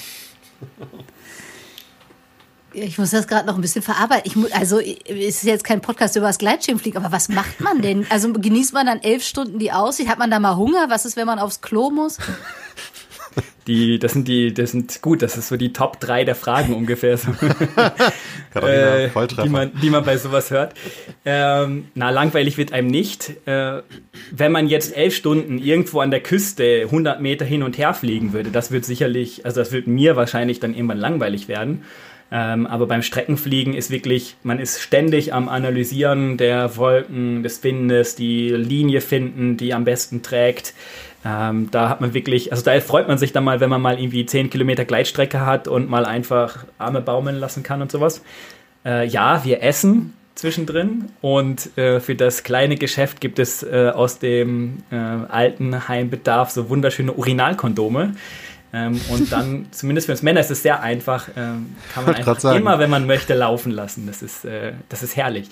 Ich 2.73 2.99
muss 2.99 3.11
das 3.11 3.29
gerade 3.29 3.47
noch 3.47 3.55
ein 3.55 3.61
bisschen 3.61 3.83
verarbeiten. 3.83 4.45
Ich 4.45 4.55
also 4.55 4.81
es 4.81 5.07
ist 5.09 5.45
jetzt 5.45 5.63
kein 5.63 5.81
Podcast 5.81 6.17
über 6.17 6.27
das 6.27 6.39
Gleitschirmfliegen, 6.39 7.01
aber 7.03 7.13
was 7.13 7.29
macht 7.29 7.61
man 7.61 7.83
denn? 7.83 8.05
Also 8.11 8.33
genießt 8.33 8.73
man 8.73 8.87
dann 8.87 9.01
elf 9.01 9.25
Stunden 9.25 9.61
die 9.61 9.71
Aussicht? 9.71 10.09
Hat 10.09 10.19
man 10.19 10.31
da 10.31 10.41
mal 10.41 10.57
Hunger? 10.57 10.87
Was 10.89 11.05
ist, 11.05 11.17
wenn 11.17 11.27
man 11.27 11.39
aufs 11.39 11.61
Klo 11.61 11.91
muss? 11.91 12.19
Die, 13.67 13.99
das 13.99 14.13
sind 14.13 14.29
die, 14.29 14.53
das 14.53 14.73
sind 14.73 15.01
gut, 15.01 15.23
das 15.23 15.37
ist 15.37 15.49
so 15.49 15.57
die 15.57 15.73
Top 15.73 16.01
3 16.01 16.25
der 16.25 16.35
Fragen 16.35 16.75
ungefähr, 16.75 17.17
so. 17.17 17.31
äh, 18.61 19.09
die, 19.43 19.49
man, 19.49 19.73
die 19.81 19.91
man 19.91 20.05
bei 20.05 20.17
sowas 20.17 20.51
hört. 20.51 20.75
Ähm, 21.25 21.87
na, 21.95 22.11
langweilig 22.11 22.59
wird 22.59 22.73
einem 22.73 22.89
nicht. 22.89 23.33
Äh, 23.47 23.83
wenn 24.31 24.53
man 24.53 24.69
jetzt 24.69 24.97
elf 24.97 25.15
Stunden 25.15 25.59
irgendwo 25.59 26.01
an 26.01 26.11
der 26.11 26.21
Küste 26.21 26.83
100 26.85 27.21
Meter 27.21 27.45
hin 27.45 27.63
und 27.63 27.79
her 27.79 27.95
fliegen 27.95 28.33
würde, 28.33 28.51
das 28.51 28.71
wird 28.71 28.85
sicherlich, 28.85 29.45
also 29.47 29.61
das 29.61 29.73
wird 29.73 29.87
mir 29.87 30.17
wahrscheinlich 30.17 30.61
dann 30.61 30.75
irgendwann 30.75 30.99
langweilig 30.99 31.49
werden. 31.49 31.83
Ähm, 32.37 32.67
aber 32.67 32.87
beim 32.87 33.03
Streckenfliegen 33.03 33.75
ist 33.75 33.91
wirklich, 33.91 34.35
man 34.43 34.59
ist 34.59 34.81
ständig 34.81 35.33
am 35.33 35.49
Analysieren 35.49 36.37
der 36.37 36.77
Wolken, 36.77 37.43
des 37.43 37.63
Windes, 37.63 38.17
die 38.17 38.49
Linie 38.51 39.01
finden, 39.01 39.57
die 39.57 39.73
am 39.73 39.85
besten 39.85 40.23
trägt. 40.23 40.75
Ähm, 41.25 41.71
da 41.71 41.89
hat 41.89 42.01
man 42.01 42.13
wirklich, 42.13 42.53
also 42.53 42.63
da 42.63 42.79
freut 42.81 43.09
man 43.09 43.17
sich 43.17 43.33
dann 43.33 43.45
mal, 43.45 43.61
wenn 43.61 43.71
man 43.71 43.81
mal 43.81 43.99
irgendwie 43.99 44.27
10 44.27 44.51
Kilometer 44.51 44.85
Gleitstrecke 44.85 45.45
hat 45.45 45.69
und 45.69 45.89
mal 45.89 46.05
einfach 46.05 46.67
Arme 46.77 47.01
baumeln 47.01 47.37
lassen 47.37 47.63
kann 47.63 47.81
und 47.81 47.91
sowas. 47.91 48.23
Äh, 48.85 49.07
ja, 49.07 49.45
wir 49.45 49.63
essen 49.63 50.13
zwischendrin 50.35 51.07
und 51.23 51.77
äh, 51.79 52.01
für 52.01 52.15
das 52.15 52.43
kleine 52.43 52.77
Geschäft 52.77 53.21
gibt 53.21 53.39
es 53.39 53.63
äh, 53.63 53.91
aus 53.95 54.19
dem 54.19 54.83
äh, 54.91 54.97
alten 54.97 55.89
Heimbedarf 55.89 56.51
so 56.51 56.69
wunderschöne 56.69 57.13
Urinalkondome. 57.13 58.15
Ähm, 58.75 59.01
und 59.09 59.33
dann, 59.33 59.67
zumindest 59.71 60.07
für 60.07 60.13
uns 60.13 60.23
Männer, 60.23 60.41
ist 60.41 60.51
es 60.51 60.63
sehr 60.63 60.83
einfach, 60.83 61.29
ähm, 61.37 61.77
kann 61.95 62.05
man 62.05 62.17
einfach 62.17 62.43
immer, 62.53 62.79
wenn 62.79 62.91
man 62.91 63.07
möchte, 63.07 63.33
laufen 63.33 63.71
lassen. 63.71 64.07
Das 64.07 64.21
ist, 64.21 64.45
äh, 64.45 64.73
das 64.91 65.03
ist 65.03 65.17
herrlich. 65.17 65.49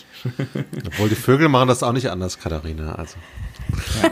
Obwohl 0.87 1.09
die 1.09 1.15
Vögel 1.15 1.49
machen 1.49 1.69
das 1.69 1.83
auch 1.83 1.93
nicht 1.93 2.11
anders, 2.11 2.39
Katharina. 2.39 2.97
Also. 2.97 3.17
Ja. 4.03 4.11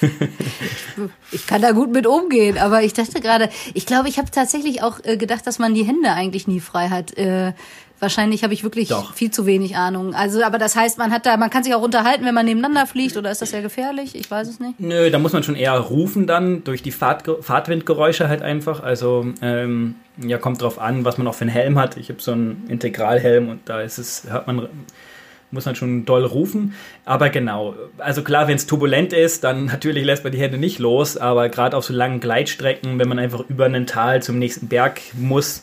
ich 1.32 1.46
kann 1.46 1.62
da 1.62 1.72
gut 1.72 1.92
mit 1.92 2.06
umgehen, 2.06 2.58
aber 2.58 2.82
ich 2.82 2.92
dachte 2.92 3.20
gerade, 3.20 3.48
ich 3.74 3.86
glaube, 3.86 4.08
ich 4.08 4.18
habe 4.18 4.30
tatsächlich 4.30 4.82
auch 4.82 5.00
äh, 5.04 5.16
gedacht, 5.16 5.46
dass 5.46 5.58
man 5.58 5.74
die 5.74 5.84
Hände 5.84 6.10
eigentlich 6.12 6.46
nie 6.48 6.60
frei 6.60 6.88
hat. 6.88 7.16
Äh, 7.16 7.52
wahrscheinlich 8.00 8.42
habe 8.42 8.54
ich 8.54 8.64
wirklich 8.64 8.88
Doch. 8.88 9.14
viel 9.14 9.30
zu 9.30 9.46
wenig 9.46 9.76
Ahnung. 9.76 10.14
Also, 10.14 10.42
aber 10.42 10.58
das 10.58 10.74
heißt, 10.74 10.98
man 10.98 11.12
hat 11.12 11.26
da, 11.26 11.36
man 11.36 11.50
kann 11.50 11.62
sich 11.62 11.74
auch 11.74 11.82
unterhalten, 11.82 12.24
wenn 12.24 12.34
man 12.34 12.46
nebeneinander 12.46 12.86
fliegt, 12.86 13.16
oder 13.16 13.30
ist 13.30 13.42
das 13.42 13.52
ja 13.52 13.60
gefährlich? 13.60 14.14
Ich 14.14 14.30
weiß 14.30 14.48
es 14.48 14.60
nicht. 14.60 14.80
Nö, 14.80 15.10
da 15.10 15.18
muss 15.18 15.32
man 15.32 15.42
schon 15.42 15.54
eher 15.54 15.78
rufen 15.78 16.26
dann 16.26 16.64
durch 16.64 16.82
die 16.82 16.92
Fahrt, 16.92 17.28
Fahrtwindgeräusche 17.40 18.28
halt 18.28 18.42
einfach. 18.42 18.82
Also 18.82 19.26
ähm, 19.42 19.96
ja, 20.16 20.38
kommt 20.38 20.62
drauf 20.62 20.78
an, 20.78 21.04
was 21.04 21.18
man 21.18 21.26
auch 21.26 21.34
für 21.34 21.42
einen 21.42 21.50
Helm 21.50 21.78
hat. 21.78 21.96
Ich 21.96 22.08
habe 22.08 22.20
so 22.20 22.32
einen 22.32 22.64
Integralhelm 22.68 23.48
und 23.48 23.60
da 23.66 23.80
ist 23.80 23.98
es, 23.98 24.24
hört 24.28 24.46
man 24.46 24.68
muss 25.50 25.66
man 25.66 25.74
schon 25.74 26.04
doll 26.04 26.24
rufen. 26.24 26.74
Aber 27.04 27.30
genau, 27.30 27.74
also 27.98 28.22
klar, 28.22 28.48
wenn 28.48 28.56
es 28.56 28.66
turbulent 28.66 29.12
ist, 29.12 29.44
dann 29.44 29.64
natürlich 29.66 30.04
lässt 30.04 30.24
man 30.24 30.32
die 30.32 30.40
Hände 30.40 30.58
nicht 30.58 30.78
los, 30.78 31.16
aber 31.16 31.48
gerade 31.48 31.76
auf 31.76 31.84
so 31.84 31.92
langen 31.92 32.20
Gleitstrecken, 32.20 32.98
wenn 32.98 33.08
man 33.08 33.18
einfach 33.18 33.44
über 33.48 33.66
einen 33.66 33.86
Tal 33.86 34.22
zum 34.22 34.38
nächsten 34.38 34.68
Berg 34.68 35.00
muss, 35.14 35.62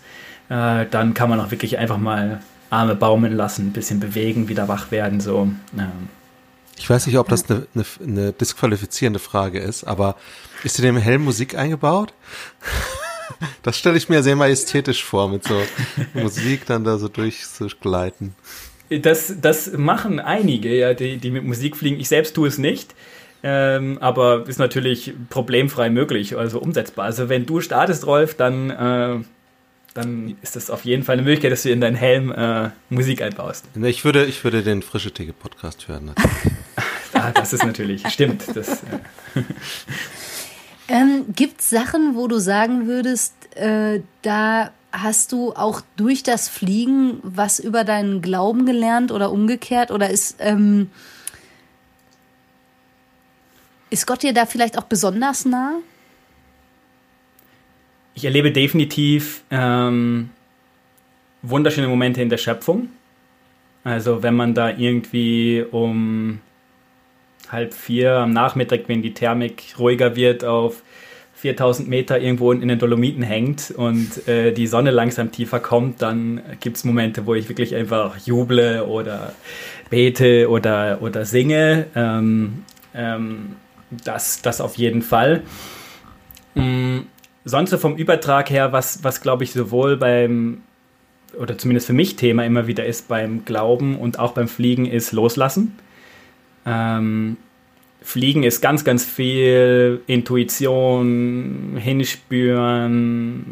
äh, 0.50 0.86
dann 0.90 1.14
kann 1.14 1.30
man 1.30 1.40
auch 1.40 1.52
wirklich 1.52 1.78
einfach 1.78 1.98
mal 1.98 2.42
Arme 2.70 2.96
baumeln 2.96 3.36
lassen, 3.36 3.68
ein 3.68 3.74
bisschen 3.74 4.00
bewegen, 4.00 4.50
wieder 4.50 4.68
wach 4.68 4.92
werden, 4.92 5.22
so. 5.22 5.50
Ja. 5.78 5.92
Ich 6.80 6.90
weiß 6.90 7.08
nicht, 7.08 7.18
ob 7.18 7.28
das 7.30 7.50
eine, 7.50 7.66
eine, 7.74 7.86
eine 8.04 8.34
disqualifizierende 8.34 9.20
Frage 9.20 9.60
ist, 9.60 9.84
aber 9.84 10.16
ist 10.64 10.78
in 10.78 10.86
dem 10.86 10.98
Helm 10.98 11.24
Musik 11.24 11.58
eingebaut? 11.58 12.14
Das 13.62 13.78
stelle 13.78 13.98
ich 13.98 14.10
mir 14.10 14.24
sehr 14.24 14.36
majestätisch 14.36 15.04
vor, 15.04 15.30
mit 15.30 15.44
so 15.44 15.62
Musik 16.14 16.66
dann 16.66 16.84
da 16.84 16.98
so 16.98 17.08
durchzugleiten. 17.08 18.34
Das, 18.90 19.36
das 19.42 19.74
machen 19.74 20.20
einige, 20.20 20.76
ja, 20.76 20.94
die, 20.94 21.18
die 21.18 21.32
mit 21.32 21.44
Musik 21.44 21.76
fliegen. 21.76 22.00
Ich 22.00 22.08
selbst 22.08 22.36
tue 22.36 22.48
es 22.48 22.58
nicht. 22.58 22.96
Ähm, 23.44 23.98
aber 24.02 24.48
ist 24.48 24.58
natürlich 24.58 25.14
problemfrei 25.30 25.90
möglich, 25.90 26.36
also 26.36 26.60
umsetzbar. 26.60 27.06
Also 27.06 27.30
wenn 27.30 27.46
du 27.46 27.62
startest, 27.62 28.08
Rolf, 28.08 28.36
dann, 28.36 28.72
äh, 28.72 29.24
dann 29.94 30.38
ist 30.42 30.56
das 30.56 30.70
auf 30.70 30.86
jeden 30.86 31.04
Fall 31.04 31.14
eine 31.14 31.22
Möglichkeit, 31.22 31.52
dass 31.52 31.64
du 31.64 31.70
in 31.70 31.80
deinen 31.80 31.96
Helm 31.96 32.32
äh, 32.32 32.70
Musik 32.90 33.22
einbaust. 33.22 33.66
Ich 33.84 34.04
würde, 34.04 34.26
ich 34.26 34.44
würde 34.44 34.64
den 34.64 34.82
Frische 34.82 35.12
Theke 35.12 35.34
Podcast 35.34 35.88
hören. 35.88 36.14
ah, 37.14 37.32
das 37.32 37.54
ist 37.54 37.64
natürlich, 37.64 38.08
stimmt. 38.10 38.44
Das, 38.56 38.84
äh. 38.84 39.44
ähm, 40.88 41.26
Gibt 41.36 41.62
es 41.62 41.70
Sachen, 41.70 42.16
wo 42.16 42.28
du 42.28 42.40
sagen 42.40 42.88
würdest, 42.88 43.34
äh, 43.56 44.02
da 44.24 44.72
hast 45.02 45.32
du 45.32 45.54
auch 45.54 45.82
durch 45.96 46.24
das 46.24 46.50
Fliegen 46.50 47.20
was 47.24 47.60
über 47.60 47.84
deinen 47.84 48.22
Glauben 48.22 48.66
gelernt 48.66 49.12
oder 49.12 49.32
umgekehrt? 49.32 49.92
Oder 49.92 50.10
ist, 50.10 50.38
ähm, 50.40 50.90
ist 53.90 54.08
Gott 54.08 54.24
dir 54.24 54.34
da 54.34 54.46
vielleicht 54.46 54.78
auch 54.78 54.84
besonders 54.84 55.46
nah? 55.46 55.76
Ich 58.16 58.26
erlebe 58.26 58.52
definitiv 58.52 59.44
ähm, 59.52 60.32
wunderschöne 61.44 61.88
Momente 61.88 62.22
in 62.22 62.30
der 62.30 62.38
Schöpfung. 62.38 62.90
Also 63.84 64.24
wenn 64.24 64.36
man 64.36 64.54
da 64.54 64.70
irgendwie 64.70 65.64
um 65.70 66.42
halb 67.50 67.74
vier 67.74 68.14
am 68.14 68.32
Nachmittag, 68.32 68.82
wenn 68.88 69.02
die 69.02 69.14
Thermik 69.14 69.76
ruhiger 69.80 70.16
wird, 70.16 70.44
auf 70.44 70.82
4000 71.38 71.88
Meter 71.88 72.20
irgendwo 72.20 72.52
in 72.52 72.68
den 72.68 72.80
Dolomiten 72.80 73.22
hängt 73.22 73.70
und 73.70 74.28
äh, 74.28 74.52
die 74.52 74.66
Sonne 74.66 74.90
langsam 74.90 75.32
tiefer 75.32 75.60
kommt, 75.60 76.02
dann 76.02 76.42
gibt 76.62 76.78
es 76.78 76.84
Momente, 76.84 77.28
wo 77.28 77.36
ich 77.36 77.48
wirklich 77.48 77.76
einfach 77.76 78.18
juble 78.26 78.86
oder 78.88 79.34
bete 79.92 80.50
oder, 80.50 80.98
oder 81.02 81.26
singe. 81.26 81.86
Ähm, 81.96 82.64
ähm, 82.96 83.56
das, 84.04 84.42
das 84.42 84.62
auf 84.62 84.78
jeden 84.78 85.04
Fall. 85.04 85.44
Mhm. 86.56 87.06
Sonst 87.46 87.70
so 87.70 87.78
vom 87.78 87.96
Übertrag 87.98 88.50
her, 88.50 88.72
was, 88.72 89.04
was 89.04 89.22
glaube 89.22 89.44
ich 89.44 89.54
sowohl 89.54 89.96
beim, 89.96 90.64
oder 91.40 91.56
zumindest 91.56 91.86
für 91.86 91.94
mich 91.94 92.16
Thema 92.16 92.46
immer 92.46 92.66
wieder 92.66 92.84
ist 92.84 93.08
beim 93.08 93.46
Glauben 93.46 93.96
und 94.00 94.18
auch 94.18 94.32
beim 94.32 94.48
Fliegen, 94.48 94.88
ist 94.88 95.12
Loslassen. 95.12 95.78
Ähm, 96.66 97.38
Fliegen 98.08 98.44
ist 98.44 98.62
ganz, 98.62 98.86
ganz 98.86 99.04
viel 99.04 100.00
Intuition, 100.08 101.76
hinspüren, 101.78 103.44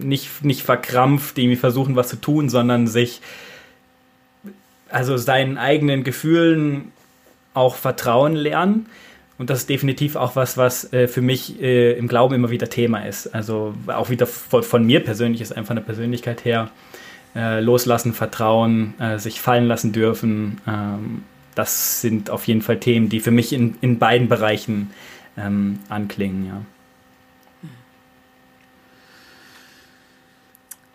nicht, 0.00 0.44
nicht 0.44 0.62
verkrampft 0.62 1.36
irgendwie 1.36 1.56
versuchen, 1.56 1.96
was 1.96 2.06
zu 2.06 2.20
tun, 2.20 2.48
sondern 2.48 2.86
sich, 2.86 3.20
also 4.90 5.16
seinen 5.16 5.58
eigenen 5.58 6.04
Gefühlen 6.04 6.92
auch 7.52 7.74
vertrauen 7.74 8.36
lernen. 8.36 8.86
Und 9.38 9.50
das 9.50 9.62
ist 9.62 9.68
definitiv 9.68 10.14
auch 10.14 10.36
was, 10.36 10.56
was 10.56 10.92
äh, 10.92 11.08
für 11.08 11.20
mich 11.20 11.60
äh, 11.60 11.94
im 11.94 12.06
Glauben 12.06 12.36
immer 12.36 12.50
wieder 12.50 12.68
Thema 12.68 13.04
ist. 13.04 13.34
Also 13.34 13.74
auch 13.88 14.08
wieder 14.08 14.28
von, 14.28 14.62
von 14.62 14.86
mir 14.86 15.02
persönlich 15.02 15.40
ist 15.40 15.56
einfach 15.56 15.72
eine 15.72 15.80
Persönlichkeit 15.80 16.44
her. 16.44 16.70
Äh, 17.34 17.60
loslassen, 17.60 18.12
vertrauen, 18.12 18.94
äh, 18.98 19.18
sich 19.18 19.40
fallen 19.40 19.66
lassen 19.66 19.92
dürfen, 19.92 20.60
ähm, 20.66 21.22
das 21.54 22.00
sind 22.00 22.30
auf 22.30 22.46
jeden 22.46 22.62
Fall 22.62 22.78
Themen, 22.78 23.08
die 23.08 23.20
für 23.20 23.30
mich 23.30 23.52
in, 23.52 23.76
in 23.80 23.98
beiden 23.98 24.28
Bereichen 24.28 24.90
ähm, 25.36 25.78
anklingen, 25.88 26.46
ja. 26.46 26.62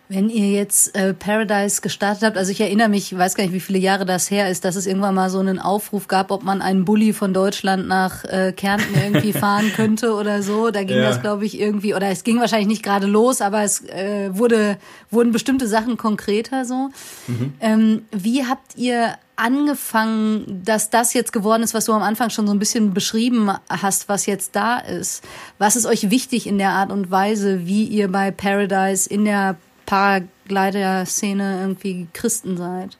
Wenn 0.08 0.30
ihr 0.30 0.52
jetzt 0.52 0.96
äh, 0.96 1.16
Paradise 1.16 1.82
gestartet 1.82 2.22
habt, 2.22 2.38
also 2.38 2.52
ich 2.52 2.62
erinnere 2.62 2.90
mich, 2.90 3.12
ich 3.12 3.18
weiß 3.18 3.34
gar 3.34 3.44
nicht, 3.44 3.54
wie 3.54 3.60
viele 3.60 3.80
Jahre 3.80 4.06
das 4.06 4.30
her 4.30 4.52
ist, 4.52 4.64
dass 4.64 4.76
es 4.76 4.86
irgendwann 4.86 5.16
mal 5.16 5.32
so 5.32 5.40
einen 5.40 5.58
Aufruf 5.58 6.08
gab, 6.08 6.30
ob 6.30 6.44
man 6.44 6.62
einen 6.62 6.86
Bulli 6.86 7.12
von 7.12 7.34
Deutschland 7.34 7.88
nach 7.88 8.24
äh, 8.26 8.54
Kärnten 8.56 8.94
irgendwie 8.94 9.34
fahren 9.40 9.72
könnte 9.76 10.14
oder 10.14 10.44
so. 10.44 10.70
Da 10.70 10.84
ging 10.84 10.98
ja. 10.98 11.10
das, 11.10 11.22
glaube 11.22 11.48
ich, 11.48 11.60
irgendwie, 11.60 11.96
oder 11.96 12.10
es 12.10 12.24
ging 12.24 12.40
wahrscheinlich 12.40 12.68
nicht 12.68 12.84
gerade 12.84 13.08
los, 13.08 13.42
aber 13.42 13.64
es 13.64 13.84
äh, 13.86 14.30
wurde, 14.32 14.78
wurden 15.10 15.32
bestimmte 15.32 15.68
Sachen 15.68 15.98
konkreter 15.98 16.66
so. 16.66 16.90
Mhm. 17.26 17.54
Ähm, 17.60 18.02
wie 18.12 18.46
habt 18.46 18.78
ihr 18.78 19.16
angefangen, 19.36 20.64
dass 20.64 20.90
das 20.90 21.14
jetzt 21.14 21.34
geworden 21.34 21.64
ist, 21.64 21.74
was 21.74 21.86
du 21.86 21.94
am 21.94 22.02
Anfang 22.02 22.30
schon 22.30 22.48
so 22.48 22.54
ein 22.54 22.60
bisschen 22.60 22.94
beschrieben 22.94 23.52
hast, 23.70 24.10
was 24.10 24.26
jetzt 24.26 24.56
da 24.56 24.78
ist? 24.78 25.24
Was 25.58 25.76
ist 25.76 25.86
euch 25.86 26.10
wichtig 26.10 26.48
in 26.48 26.58
der 26.58 26.70
Art 26.70 26.92
und 26.92 27.12
Weise, 27.12 27.66
wie 27.66 27.84
ihr 27.84 28.12
bei 28.12 28.32
Paradise 28.32 29.10
in 29.10 29.26
der 29.26 29.58
Paraglider-Szene 29.86 31.60
irgendwie 31.62 32.08
Christen 32.14 32.58
seid? 32.58 32.98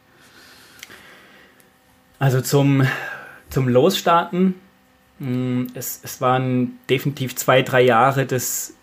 Also 2.20 2.42
zum, 2.42 2.88
zum 3.50 3.68
Losstarten, 3.68 4.56
hm, 5.20 5.68
es, 5.74 6.00
es 6.04 6.22
waren 6.22 6.80
definitiv 6.90 7.36
zwei, 7.36 7.62
drei 7.62 7.82
Jahre 7.82 8.26
des 8.26 8.74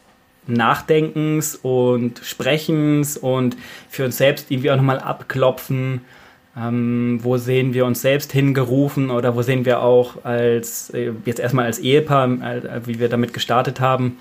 Nachdenkens 0.47 1.57
und 1.57 2.21
Sprechens 2.25 3.17
und 3.17 3.57
für 3.89 4.05
uns 4.05 4.17
selbst 4.17 4.51
irgendwie 4.51 4.71
auch 4.71 4.77
nochmal 4.77 4.99
abklopfen, 4.99 6.03
ähm, 6.57 7.19
wo 7.23 7.37
sehen 7.39 7.73
wir 7.73 7.87
uns 7.87 8.03
selbst 8.03 8.33
hingerufen 8.33 9.11
oder 9.11 9.35
wo 9.35 9.43
sehen 9.43 9.65
wir 9.65 9.81
auch 9.83 10.25
als, 10.25 10.91
äh, 10.91 11.13
jetzt 11.25 11.41
erstmal 11.41 11.65
als 11.65 11.79
Ehepaar, 11.79 12.27
äh, 12.27 12.81
wie 12.87 12.99
wir 12.99 13.09
damit 13.09 13.33
gestartet 13.33 13.81
haben, 13.81 14.19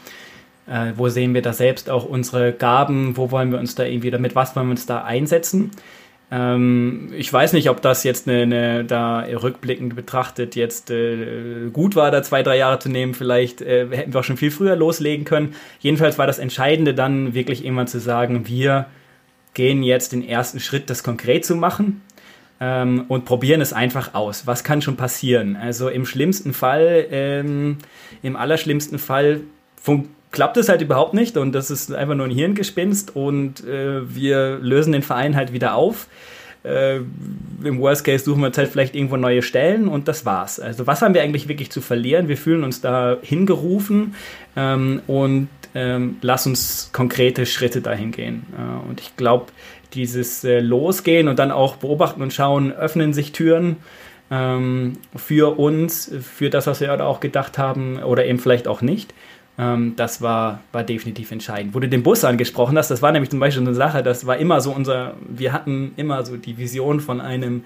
äh, 0.68 0.94
wo 0.96 1.10
sehen 1.10 1.34
wir 1.34 1.42
da 1.42 1.52
selbst 1.52 1.90
auch 1.90 2.06
unsere 2.06 2.54
Gaben, 2.54 3.18
wo 3.18 3.32
wollen 3.32 3.52
wir 3.52 3.60
uns 3.60 3.76
da 3.76 3.84
irgendwie, 3.84 4.12
damit 4.12 4.36
was 4.36 4.56
wollen 4.56 4.68
wir 4.68 4.72
uns 4.72 4.86
da 4.86 5.04
einsetzen. 5.04 5.72
Ähm, 6.32 7.12
ich 7.18 7.32
weiß 7.34 7.52
nicht, 7.52 7.70
ob 7.70 7.82
das 7.82 8.06
jetzt 8.06 8.30
eine, 8.30 8.44
eine 8.44 8.86
da 8.86 9.20
rückblickend 9.20 9.98
betrachtet 9.98 10.56
jetzt 10.56 10.90
äh, 10.90 11.70
gut 11.74 11.98
war, 11.98 12.12
da 12.12 12.24
zwei, 12.24 12.44
drei 12.44 12.58
Jahre 12.58 12.80
zu 12.80 12.88
nehmen. 12.88 13.14
Vielleicht 13.14 13.62
äh, 13.62 13.88
hätten 13.92 14.14
wir 14.14 14.22
auch 14.22 14.24
schon 14.24 14.38
viel 14.38 14.52
früher 14.52 14.78
loslegen 14.78 15.26
können. 15.26 15.54
Jedenfalls 15.82 16.18
war 16.18 16.28
das 16.28 16.40
Entscheidende 16.40 16.94
dann 16.94 17.34
wirklich 17.34 17.66
irgendwann 17.66 17.88
zu 17.88 18.00
sagen, 18.00 18.48
wir 18.48 18.86
gehen 19.54 19.84
jetzt 19.84 20.14
den 20.14 20.26
ersten 20.26 20.62
Schritt, 20.62 20.90
das 20.90 21.04
konkret 21.04 21.44
zu 21.44 21.58
machen 21.58 22.02
ähm, 22.62 23.06
und 23.08 23.26
probieren 23.26 23.60
es 23.60 23.74
einfach 23.74 24.14
aus. 24.14 24.46
Was 24.46 24.64
kann 24.64 24.82
schon 24.82 24.96
passieren? 24.96 25.58
Also 25.58 25.90
im 25.90 26.06
schlimmsten 26.06 26.54
Fall, 26.54 27.08
ähm, 27.12 27.78
im 28.22 28.36
allerschlimmsten 28.36 29.00
Fall 29.00 29.42
klappt 30.30 30.58
es 30.58 30.70
halt 30.70 30.82
überhaupt 30.82 31.16
nicht 31.16 31.36
und 31.38 31.54
das 31.54 31.72
ist 31.72 31.92
einfach 31.92 32.16
nur 32.16 32.28
ein 32.28 32.32
Hirngespinst 32.32 33.16
und 33.16 33.66
äh, 33.66 34.16
wir 34.16 34.60
lösen 34.60 34.94
den 34.94 35.02
Verein 35.02 35.36
halt 35.36 35.52
wieder 35.52 35.74
auf. 35.74 36.08
Äh, 36.64 36.98
Im 36.98 37.80
Worst 37.80 38.04
Case 38.04 38.24
suchen 38.24 38.42
wir 38.42 38.48
uns 38.48 38.58
halt 38.60 38.70
vielleicht 38.70 38.94
irgendwo 38.94 39.18
neue 39.18 39.42
Stellen 39.42 39.88
und 39.88 40.08
das 40.08 40.28
war's. 40.28 40.60
Also 40.60 40.86
was 40.86 41.02
haben 41.02 41.16
wir 41.16 41.24
eigentlich 41.24 41.48
wirklich 41.48 41.72
zu 41.72 41.82
verlieren? 41.82 42.28
Wir 42.28 42.38
fühlen 42.38 42.64
uns 42.64 42.80
da 42.80 43.18
hingerufen 43.24 44.14
ähm, 44.56 45.02
und 45.08 45.50
ähm, 45.74 46.18
lass 46.22 46.46
uns 46.46 46.92
konkrete 46.94 47.48
Schritte 47.48 47.82
dahin 47.82 48.12
gehen. 48.12 48.46
Äh, 48.56 48.88
und 48.88 49.02
ich 49.02 49.18
glaube, 49.18 49.48
dieses 49.94 50.44
äh, 50.44 50.60
Losgehen 50.60 51.28
und 51.28 51.40
dann 51.40 51.52
auch 51.52 51.78
beobachten 51.78 52.22
und 52.22 52.34
schauen, 52.34 52.72
öffnen 52.72 53.14
sich 53.14 53.32
Türen 53.32 53.78
ähm, 54.30 54.94
für 55.16 55.60
uns, 55.60 56.12
für 56.22 56.50
das, 56.50 56.68
was 56.68 56.82
wir 56.82 57.06
auch 57.06 57.20
gedacht 57.20 57.58
haben 57.58 58.02
oder 58.02 58.26
eben 58.26 58.40
vielleicht 58.40 58.68
auch 58.68 58.82
nicht. 58.82 59.14
Ähm, 59.58 59.94
das 59.98 60.22
war, 60.22 60.62
war 60.72 60.84
definitiv 60.84 61.32
entscheidend. 61.32 61.76
Wo 61.76 61.80
du 61.80 61.90
den 61.90 62.04
Bus 62.04 62.24
angesprochen 62.24 62.78
hast, 62.78 62.90
das 62.90 63.02
war 63.02 63.12
nämlich 63.12 63.30
zum 63.30 63.40
Beispiel 63.40 63.64
eine 63.64 63.76
Sache, 63.76 64.02
das 64.02 64.26
war 64.26 64.38
immer 64.38 64.62
so 64.62 64.72
unser, 64.72 65.16
wir 65.28 65.54
hatten 65.54 65.92
immer 65.98 66.26
so 66.26 66.38
die 66.38 66.58
Vision 66.58 67.00
von 67.02 67.20
einem 67.20 67.64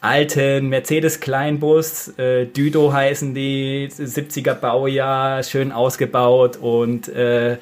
alten 0.00 0.68
Mercedes-Kleinbus, 0.68 2.18
äh, 2.18 2.46
Düdo 2.46 2.92
heißen 2.92 3.34
die, 3.34 3.88
70er 3.90 4.54
Baujahr, 4.54 5.42
schön 5.42 5.72
ausgebaut 5.72 6.56
und 6.56 7.08
äh, 7.08 7.58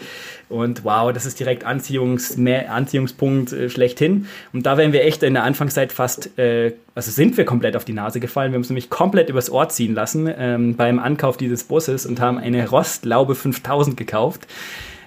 und 0.49 0.85
wow, 0.85 1.13
das 1.13 1.27
ist 1.27 1.41
direkt 1.41 1.65
Anziehungs 1.65 2.37
Anziehungspunkt 2.39 3.53
äh, 3.53 3.69
schlechthin. 3.69 4.27
Und 4.53 4.65
da 4.65 4.77
wären 4.77 4.93
wir 4.93 5.05
echt 5.05 5.23
in 5.23 5.35
der 5.35 5.43
Anfangszeit 5.43 5.93
fast, 5.93 6.39
äh, 6.39 6.73
also 6.95 7.11
sind 7.11 7.37
wir 7.37 7.45
komplett 7.45 7.75
auf 7.77 7.85
die 7.85 7.93
Nase 7.93 8.21
gefallen. 8.21 8.53
Wir 8.53 8.57
haben 8.57 8.63
es 8.63 8.71
nämlich 8.71 8.89
komplett 8.89 9.29
übers 9.29 9.51
Ohr 9.51 9.69
ziehen 9.69 9.95
lassen 9.95 10.31
ähm, 10.39 10.77
beim 10.77 10.99
Ankauf 11.01 11.37
dieses 11.37 11.65
Busses 11.65 12.07
und 12.07 12.21
haben 12.21 12.39
eine 12.39 12.69
Rostlaube 12.69 13.35
5000 13.35 13.97
gekauft, 13.97 14.47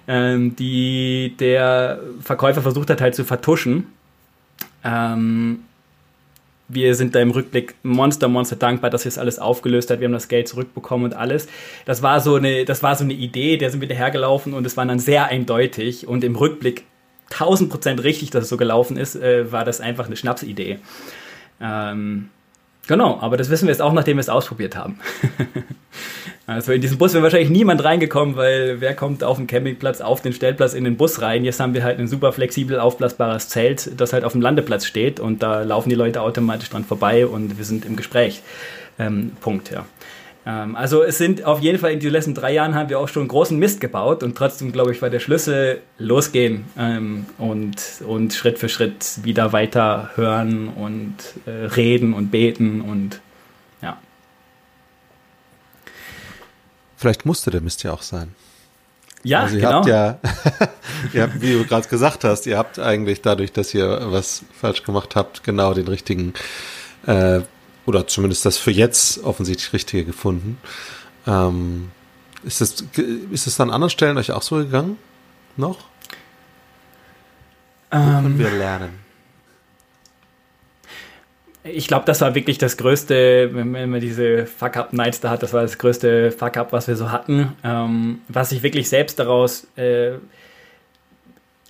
ähm, 0.08 0.56
die 0.58 1.36
der 1.40 2.02
Verkäufer 2.22 2.62
versucht 2.62 2.90
hat 2.90 3.00
halt 3.00 3.16
zu 3.16 3.24
vertuschen. 3.24 3.88
Ähm, 4.84 5.60
wir 6.70 6.96
sind 6.96 7.16
da 7.16 7.20
im 7.20 7.32
Rückblick 7.32 7.76
monster, 7.84 8.28
monster 8.28 8.56
dankbar, 8.56 8.90
dass 8.90 9.06
es 9.06 9.18
alles 9.18 9.40
aufgelöst 9.40 9.90
hat. 9.90 10.00
Wir 10.00 10.06
haben 10.06 10.14
das 10.14 10.28
Geld 10.28 10.48
zurückbekommen 10.48 11.06
und 11.06 11.14
alles. 11.14 11.48
Das 11.86 12.02
war 12.02 12.22
so 12.22 12.36
eine, 12.36 12.64
das 12.64 12.82
war 12.84 12.96
so 12.96 13.04
eine 13.04 13.14
Idee, 13.14 13.58
der 13.58 13.72
sind 13.72 13.82
wir 13.82 13.88
dahergelaufen 13.88 14.54
und 14.54 14.66
es 14.66 14.78
war 14.78 14.86
dann 14.86 15.00
sehr 15.00 15.26
eindeutig 15.26 16.08
und 16.08 16.24
im 16.24 16.36
Rückblick 16.36 16.86
1000 17.32 17.70
Prozent 17.70 18.04
richtig, 18.04 18.30
dass 18.32 18.44
es 18.44 18.50
so 18.50 18.58
gelaufen 18.58 18.98
ist, 18.98 19.16
äh, 19.16 19.52
war 19.52 19.66
das 19.66 19.82
einfach 19.82 20.08
eine 20.08 20.16
Schnapsidee. 20.16 20.80
Ähm, 21.62 22.30
Genau, 22.90 23.20
aber 23.22 23.38
das 23.38 23.52
wissen 23.52 23.68
wir 23.68 23.72
jetzt 23.72 23.84
auch, 23.84 23.94
nachdem 23.94 24.18
wir 24.18 24.22
es 24.22 24.30
ausprobiert 24.30 24.76
haben. 24.76 25.00
also 26.50 26.72
in 26.72 26.82
diesen 26.82 26.98
Bus 26.98 27.14
wäre 27.14 27.24
wahrscheinlich 27.24 27.50
niemand 27.50 27.84
reingekommen, 27.84 28.36
weil 28.36 28.82
wer 28.82 28.96
kommt 28.96 29.24
auf 29.24 29.38
dem 29.38 29.46
Campingplatz, 29.46 30.02
auf 30.02 30.22
den 30.22 30.34
Stellplatz 30.34 30.74
in 30.74 30.84
den 30.84 30.98
Bus 30.98 31.22
rein? 31.22 31.46
Jetzt 31.46 31.60
haben 31.60 31.74
wir 31.74 31.84
halt 31.84 32.00
ein 32.00 32.08
super 32.08 32.32
flexibel 32.32 32.80
aufblasbares 32.80 33.50
Zelt, 33.50 33.92
das 34.00 34.14
halt 34.14 34.24
auf 34.24 34.32
dem 34.32 34.42
Landeplatz 34.42 34.86
steht 34.86 35.20
und 35.20 35.44
da 35.44 35.62
laufen 35.62 35.90
die 35.90 35.96
Leute 35.96 36.22
automatisch 36.22 36.70
dran 36.70 36.84
vorbei 36.84 37.28
und 37.28 37.58
wir 37.58 37.66
sind 37.66 37.86
im 37.86 37.96
Gespräch. 37.96 38.42
Ähm, 38.98 39.34
Punkt, 39.42 39.70
ja. 39.70 39.86
Ähm, 40.46 40.76
also 40.76 41.04
es 41.04 41.18
sind 41.18 41.46
auf 41.46 41.60
jeden 41.60 41.78
Fall 41.78 41.92
in 41.92 42.00
den 42.00 42.12
letzten 42.12 42.34
drei 42.34 42.54
Jahren 42.54 42.74
haben 42.74 42.90
wir 42.90 43.00
auch 43.00 43.08
schon 43.08 43.28
großen 43.28 43.58
Mist 43.58 43.80
gebaut 43.80 44.24
und 44.24 44.36
trotzdem, 44.36 44.72
glaube 44.72 44.92
ich, 44.92 45.02
war 45.02 45.10
der 45.10 45.20
Schlüssel 45.20 45.82
losgehen 45.98 46.66
ähm, 46.78 47.28
und, 47.38 47.76
und 48.08 48.34
Schritt 48.34 48.58
für 48.58 48.70
Schritt 48.70 49.24
wieder 49.24 49.54
weiter 49.54 50.10
hören 50.16 50.70
und 50.70 51.16
äh, 51.46 51.66
reden 51.68 52.14
und 52.14 52.32
beten 52.32 52.82
und 52.82 53.22
ja. 53.82 53.98
Vielleicht 57.00 57.26
musste 57.26 57.50
der 57.50 57.62
Mist 57.62 57.84
ja 57.84 57.94
auch 57.94 58.02
sein. 58.02 58.36
Ja, 59.24 59.44
also 59.44 59.56
ihr 59.56 59.62
genau. 59.62 59.78
habt 59.78 59.88
ja, 59.88 60.20
ihr 61.14 61.24
habt, 61.24 61.42
wie 61.42 61.54
du 61.54 61.66
gerade 61.66 61.88
gesagt 61.88 62.26
hast, 62.26 62.46
ihr 62.46 62.58
habt 62.58 62.78
eigentlich 62.78 63.22
dadurch, 63.22 63.54
dass 63.54 63.74
ihr 63.74 64.12
was 64.12 64.44
falsch 64.60 64.84
gemacht 64.84 65.16
habt, 65.16 65.46
genau 65.46 65.74
den 65.74 65.88
richtigen, 65.88 66.34
äh, 67.06 67.40
oder 67.86 68.06
zumindest 68.06 68.46
das 68.46 68.58
für 68.58 68.72
jetzt 68.72 69.24
offensichtlich 69.24 69.72
Richtige 69.72 70.04
gefunden. 70.04 70.58
Ähm, 71.26 71.92
ist 72.44 72.60
es 72.60 72.84
ist 73.32 73.48
es 73.48 73.62
an 73.62 73.70
anderen 73.72 73.90
Stellen 73.90 74.18
euch 74.18 74.34
auch 74.34 74.42
so 74.42 74.58
gegangen? 74.58 74.98
Noch? 75.56 75.80
Wo 77.92 77.98
Ähm, 77.98 78.24
können 78.24 78.40
wir 78.40 78.52
lernen? 78.52 79.09
Ich 81.74 81.88
glaube, 81.88 82.06
das 82.06 82.22
war 82.22 82.36
wirklich 82.36 82.58
das 82.58 82.78
größte, 82.78 83.50
wenn 83.54 83.90
man 83.90 84.00
diese 84.00 84.46
Fuck-Up-Nights 84.46 85.22
da 85.22 85.30
hat, 85.30 85.44
das 85.44 85.54
war 85.54 85.62
das 85.62 85.78
größte 85.78 86.32
Fuck-Up, 86.32 86.72
was 86.72 86.88
wir 86.88 86.96
so 86.96 87.12
hatten. 87.12 87.54
Ähm, 87.64 88.22
was 88.28 88.52
ich 88.52 88.64
wirklich 88.64 88.90
selbst 88.90 89.20
daraus, 89.20 89.68
äh, 89.76 90.12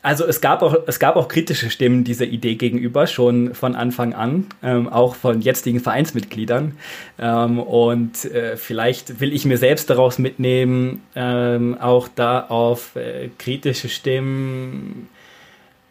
also 0.01 0.25
es 0.25 0.39
gab, 0.39 0.61
auch, 0.61 0.75
es 0.87 0.99
gab 0.99 1.17
auch 1.17 1.27
kritische 1.27 1.69
Stimmen 1.69 2.03
dieser 2.03 2.25
Idee 2.25 2.55
gegenüber, 2.55 3.05
schon 3.05 3.53
von 3.53 3.75
Anfang 3.75 4.13
an, 4.13 4.47
ähm, 4.63 4.87
auch 4.87 5.15
von 5.15 5.41
jetzigen 5.41 5.81
Vereinsmitgliedern. 5.81 6.77
Ähm, 7.19 7.59
und 7.59 8.25
äh, 8.25 8.55
vielleicht 8.55 9.19
will 9.19 9.33
ich 9.33 9.45
mir 9.45 9.57
selbst 9.57 9.89
daraus 9.89 10.17
mitnehmen, 10.17 11.01
ähm, 11.15 11.77
auch 11.79 12.07
da 12.07 12.41
auf 12.47 12.95
äh, 12.95 13.29
kritische 13.37 13.89
Stimmen 13.89 15.09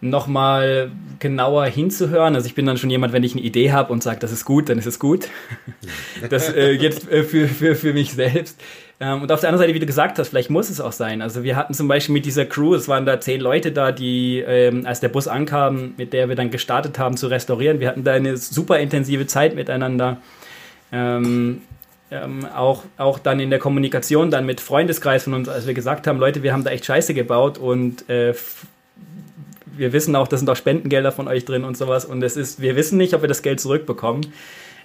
nochmal 0.01 0.91
genauer 1.19 1.67
hinzuhören. 1.67 2.35
Also 2.35 2.47
ich 2.47 2.55
bin 2.55 2.67
dann 2.67 2.77
schon 2.77 2.91
jemand, 2.91 3.13
wenn 3.13 3.25
ich 3.25 3.33
eine 3.33 3.43
Idee 3.43 3.73
habe 3.73 3.93
und 3.93 4.03
sage, 4.03 4.21
das 4.21 4.31
ist 4.31 4.45
gut, 4.45 4.69
dann 4.69 4.79
ist 4.79 4.87
es 4.87 4.99
gut. 4.99 5.29
das 6.31 6.53
äh, 6.53 6.71
jetzt 6.71 7.11
äh, 7.11 7.25
für, 7.25 7.49
für, 7.49 7.75
für 7.75 7.93
mich 7.93 8.13
selbst. 8.13 8.61
Ähm, 9.01 9.23
und 9.23 9.33
auf 9.33 9.41
der 9.41 9.49
anderen 9.49 9.65
Seite, 9.65 9.75
wie 9.75 9.81
du 9.81 9.87
gesagt 9.87 10.19
hast, 10.19 10.29
vielleicht 10.29 10.51
muss 10.51 10.71
es 10.71 10.81
auch 10.81 10.93
sein. 10.93 11.23
Also 11.23 11.43
wir 11.43 11.57
hatten 11.57 11.75
zum 11.75 11.89
Beispiel 11.89 12.13
mit 12.13 12.27
dieser 12.27 12.47
Crew, 12.47 12.75
es 12.75 12.89
waren 12.89 13.07
da 13.07 13.21
zehn 13.21 13.41
Leute 13.41 13.73
da, 13.73 13.93
die, 13.93 14.39
ähm, 14.41 14.87
als 14.87 15.01
der 15.01 15.09
Bus 15.09 15.29
ankam, 15.29 15.95
mit 15.97 16.13
der 16.13 16.29
wir 16.29 16.37
dann 16.37 16.51
gestartet 16.51 16.99
haben 16.99 17.17
zu 17.17 17.27
restaurieren, 17.27 17.81
wir 17.81 17.89
hatten 17.89 18.05
da 18.05 18.13
eine 18.13 18.37
super 18.37 18.79
intensive 18.79 19.27
Zeit 19.27 19.55
miteinander. 19.55 20.19
Ähm, 20.93 21.63
ähm, 22.11 22.47
auch, 22.47 22.85
auch 22.97 23.19
dann 23.19 23.39
in 23.39 23.51
der 23.51 23.59
Kommunikation 23.59 24.31
dann 24.31 24.47
mit 24.47 24.61
Freundeskreis 24.61 25.25
von 25.25 25.35
uns, 25.35 25.49
als 25.49 25.67
wir 25.67 25.75
gesagt 25.75 26.07
haben, 26.07 26.19
Leute, 26.19 26.43
wir 26.43 26.53
haben 26.53 26.65
da 26.65 26.71
echt 26.71 26.87
Scheiße 26.87 27.13
gebaut 27.13 27.59
und 27.59 28.09
äh, 28.09 28.35
wir 29.79 29.93
wissen 29.93 30.15
auch, 30.17 30.29
da 30.29 30.37
sind 30.37 30.51
auch 30.51 30.57
Spendengelder 30.57 31.13
von 31.13 31.29
euch 31.29 31.45
drin 31.45 31.65
und 31.65 31.77
sowas. 31.77 32.05
Und 32.05 32.23
es 32.23 32.37
ist, 32.37 32.61
wir 32.61 32.77
wissen 32.77 32.99
nicht, 32.99 33.15
ob 33.15 33.23
wir 33.23 33.29
das 33.29 33.43
Geld 33.43 33.61
zurückbekommen. 33.61 34.27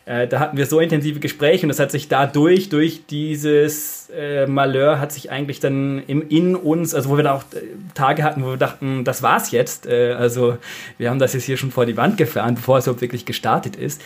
Äh, 0.06 0.28
da 0.28 0.40
hatten 0.40 0.58
wir 0.58 0.66
so 0.66 0.82
intensive 0.82 1.22
Gespräche 1.22 1.66
und 1.66 1.70
es 1.70 1.80
hat 1.80 1.90
sich 1.90 2.10
dadurch, 2.10 2.68
durch 2.68 3.06
dieses 3.10 4.10
äh, 4.14 4.46
Malheur, 4.48 5.00
hat 5.00 5.14
sich 5.14 5.32
eigentlich 5.32 5.62
dann 5.62 6.04
im, 6.08 6.28
in 6.28 6.58
uns, 6.58 6.94
also 6.94 7.10
wo 7.10 7.16
wir 7.16 7.24
da 7.24 7.36
auch 7.36 7.44
äh, 7.54 7.62
Tage 7.94 8.24
hatten, 8.24 8.44
wo 8.44 8.50
wir 8.50 8.58
dachten, 8.58 9.06
das 9.06 9.24
war's 9.24 9.52
jetzt. 9.52 9.86
Äh, 9.86 10.12
also 10.12 10.58
wir 10.98 11.10
haben 11.10 11.20
das 11.20 11.34
jetzt 11.34 11.46
hier 11.46 11.56
schon 11.56 11.72
vor 11.72 11.86
die 11.86 11.96
Wand 11.96 12.18
gefahren, 12.18 12.56
bevor 12.56 12.80
es 12.80 12.86
überhaupt 12.86 13.02
wirklich 13.02 13.26
gestartet 13.26 13.78
ist. 13.78 14.02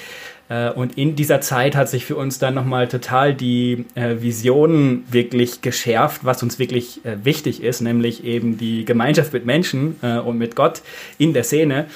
Äh, 0.49 0.71
und 0.71 0.97
in 0.97 1.15
dieser 1.15 1.41
Zeit 1.41 1.75
hat 1.75 1.89
sich 1.89 2.05
für 2.05 2.15
uns 2.15 2.39
dann 2.39 2.53
nochmal 2.53 2.87
total 2.87 3.33
die 3.33 3.85
äh, 3.95 4.21
Vision 4.21 5.03
wirklich 5.09 5.61
geschärft, 5.61 6.23
was 6.23 6.43
uns 6.43 6.59
wirklich 6.59 7.03
äh, 7.05 7.23
wichtig 7.23 7.63
ist, 7.63 7.81
nämlich 7.81 8.23
eben 8.23 8.57
die 8.57 8.85
Gemeinschaft 8.85 9.33
mit 9.33 9.45
Menschen 9.45 9.95
und 10.25 10.37
mit 10.37 10.55
Gott 10.55 10.81
in 11.17 11.33
der 11.33 11.43
Szene. 11.43 11.87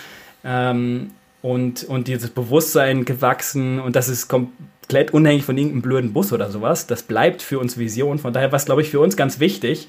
Ähm, 0.44 1.12
und, 1.42 1.84
und 1.86 2.08
dieses 2.08 2.30
Bewusstsein 2.30 3.04
gewachsen 3.06 3.80
und 3.80 3.96
das 3.96 4.10
ist 4.10 4.28
komplett 4.28 5.12
unabhängig 5.12 5.44
von 5.44 5.58
irgendeinem 5.58 5.82
blöden 5.82 6.14
Bus 6.14 6.32
oder 6.34 6.52
sowas. 6.52 6.86
Das 6.88 7.04
bleibt 7.04 7.42
für 7.42 7.58
uns 7.60 7.78
Vision. 7.78 8.20
Von 8.20 8.34
daher 8.34 8.52
war 8.52 8.58
es, 8.58 8.66
glaube 8.66 8.82
ich, 8.82 8.90
für 8.90 9.00
uns 9.00 9.18
ganz 9.18 9.40
wichtig. 9.40 9.88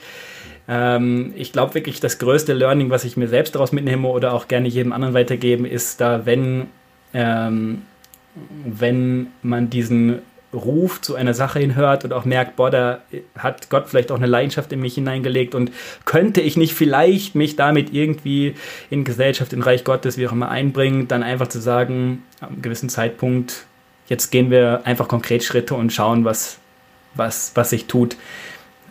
Ähm, 0.68 1.32
ich 1.36 1.52
glaube 1.52 1.74
wirklich, 1.74 2.00
das 2.00 2.18
größte 2.18 2.54
Learning, 2.54 2.90
was 2.90 3.04
ich 3.04 3.16
mir 3.16 3.28
selbst 3.28 3.54
daraus 3.54 3.72
mitnehme 3.72 4.08
oder 4.08 4.32
auch 4.32 4.48
gerne 4.48 4.68
jedem 4.68 4.92
anderen 4.92 5.14
weitergeben, 5.14 5.66
ist 5.66 6.00
da, 6.00 6.24
wenn, 6.24 6.68
ähm, 7.12 7.82
wenn 8.34 9.28
man 9.42 9.70
diesen 9.70 10.20
Ruf 10.54 11.00
zu 11.00 11.14
einer 11.14 11.34
Sache 11.34 11.58
hinhört 11.58 12.04
und 12.04 12.12
auch 12.12 12.24
merkt, 12.24 12.56
boah, 12.56 12.70
da 12.70 13.00
hat 13.38 13.70
Gott 13.70 13.88
vielleicht 13.88 14.12
auch 14.12 14.16
eine 14.16 14.26
Leidenschaft 14.26 14.72
in 14.72 14.80
mich 14.80 14.94
hineingelegt 14.94 15.54
und 15.54 15.72
könnte 16.04 16.40
ich 16.40 16.56
nicht 16.56 16.74
vielleicht 16.74 17.34
mich 17.34 17.56
damit 17.56 17.92
irgendwie 17.92 18.54
in 18.90 19.04
Gesellschaft, 19.04 19.52
in 19.52 19.62
Reich 19.62 19.84
Gottes, 19.84 20.18
wie 20.18 20.26
auch 20.28 20.32
immer 20.32 20.50
einbringen, 20.50 21.08
dann 21.08 21.22
einfach 21.22 21.48
zu 21.48 21.60
sagen, 21.60 22.22
am 22.40 22.60
gewissen 22.60 22.90
Zeitpunkt, 22.90 23.64
jetzt 24.08 24.30
gehen 24.30 24.50
wir 24.50 24.82
einfach 24.84 25.08
konkret 25.08 25.42
Schritte 25.42 25.74
und 25.74 25.92
schauen, 25.92 26.24
was, 26.24 26.58
was, 27.14 27.52
was 27.54 27.70
sich 27.70 27.86
tut. 27.86 28.16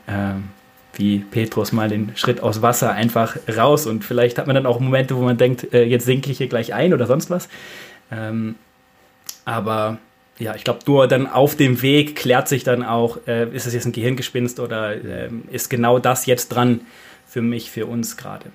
Ähm, 0.07 0.45
wie 0.93 1.19
Petrus 1.19 1.71
mal 1.71 1.87
den 1.87 2.11
Schritt 2.15 2.41
aus 2.41 2.61
Wasser 2.61 2.91
einfach 2.91 3.37
raus 3.55 3.85
und 3.85 4.03
vielleicht 4.03 4.37
hat 4.37 4.47
man 4.47 4.55
dann 4.55 4.65
auch 4.65 4.79
Momente, 4.79 5.15
wo 5.15 5.21
man 5.21 5.37
denkt, 5.37 5.73
äh, 5.73 5.83
jetzt 5.83 6.05
sinke 6.05 6.31
ich 6.31 6.39
hier 6.39 6.47
gleich 6.47 6.73
ein 6.73 6.93
oder 6.93 7.07
sonst 7.07 7.29
was. 7.29 7.47
Ähm, 8.11 8.55
aber 9.45 9.97
ja, 10.39 10.55
ich 10.55 10.63
glaube, 10.63 10.79
nur 10.87 11.07
dann 11.07 11.27
auf 11.27 11.55
dem 11.55 11.81
Weg 11.81 12.15
klärt 12.15 12.47
sich 12.47 12.63
dann 12.63 12.83
auch, 12.83 13.17
äh, 13.27 13.47
ist 13.55 13.67
es 13.67 13.73
jetzt 13.73 13.85
ein 13.85 13.91
Gehirngespinst 13.91 14.59
oder 14.59 14.93
äh, 14.95 15.29
ist 15.51 15.69
genau 15.69 15.99
das 15.99 16.25
jetzt 16.25 16.49
dran 16.49 16.81
für 17.27 17.41
mich, 17.41 17.69
für 17.69 17.85
uns 17.85 18.17
gerade. 18.17 18.45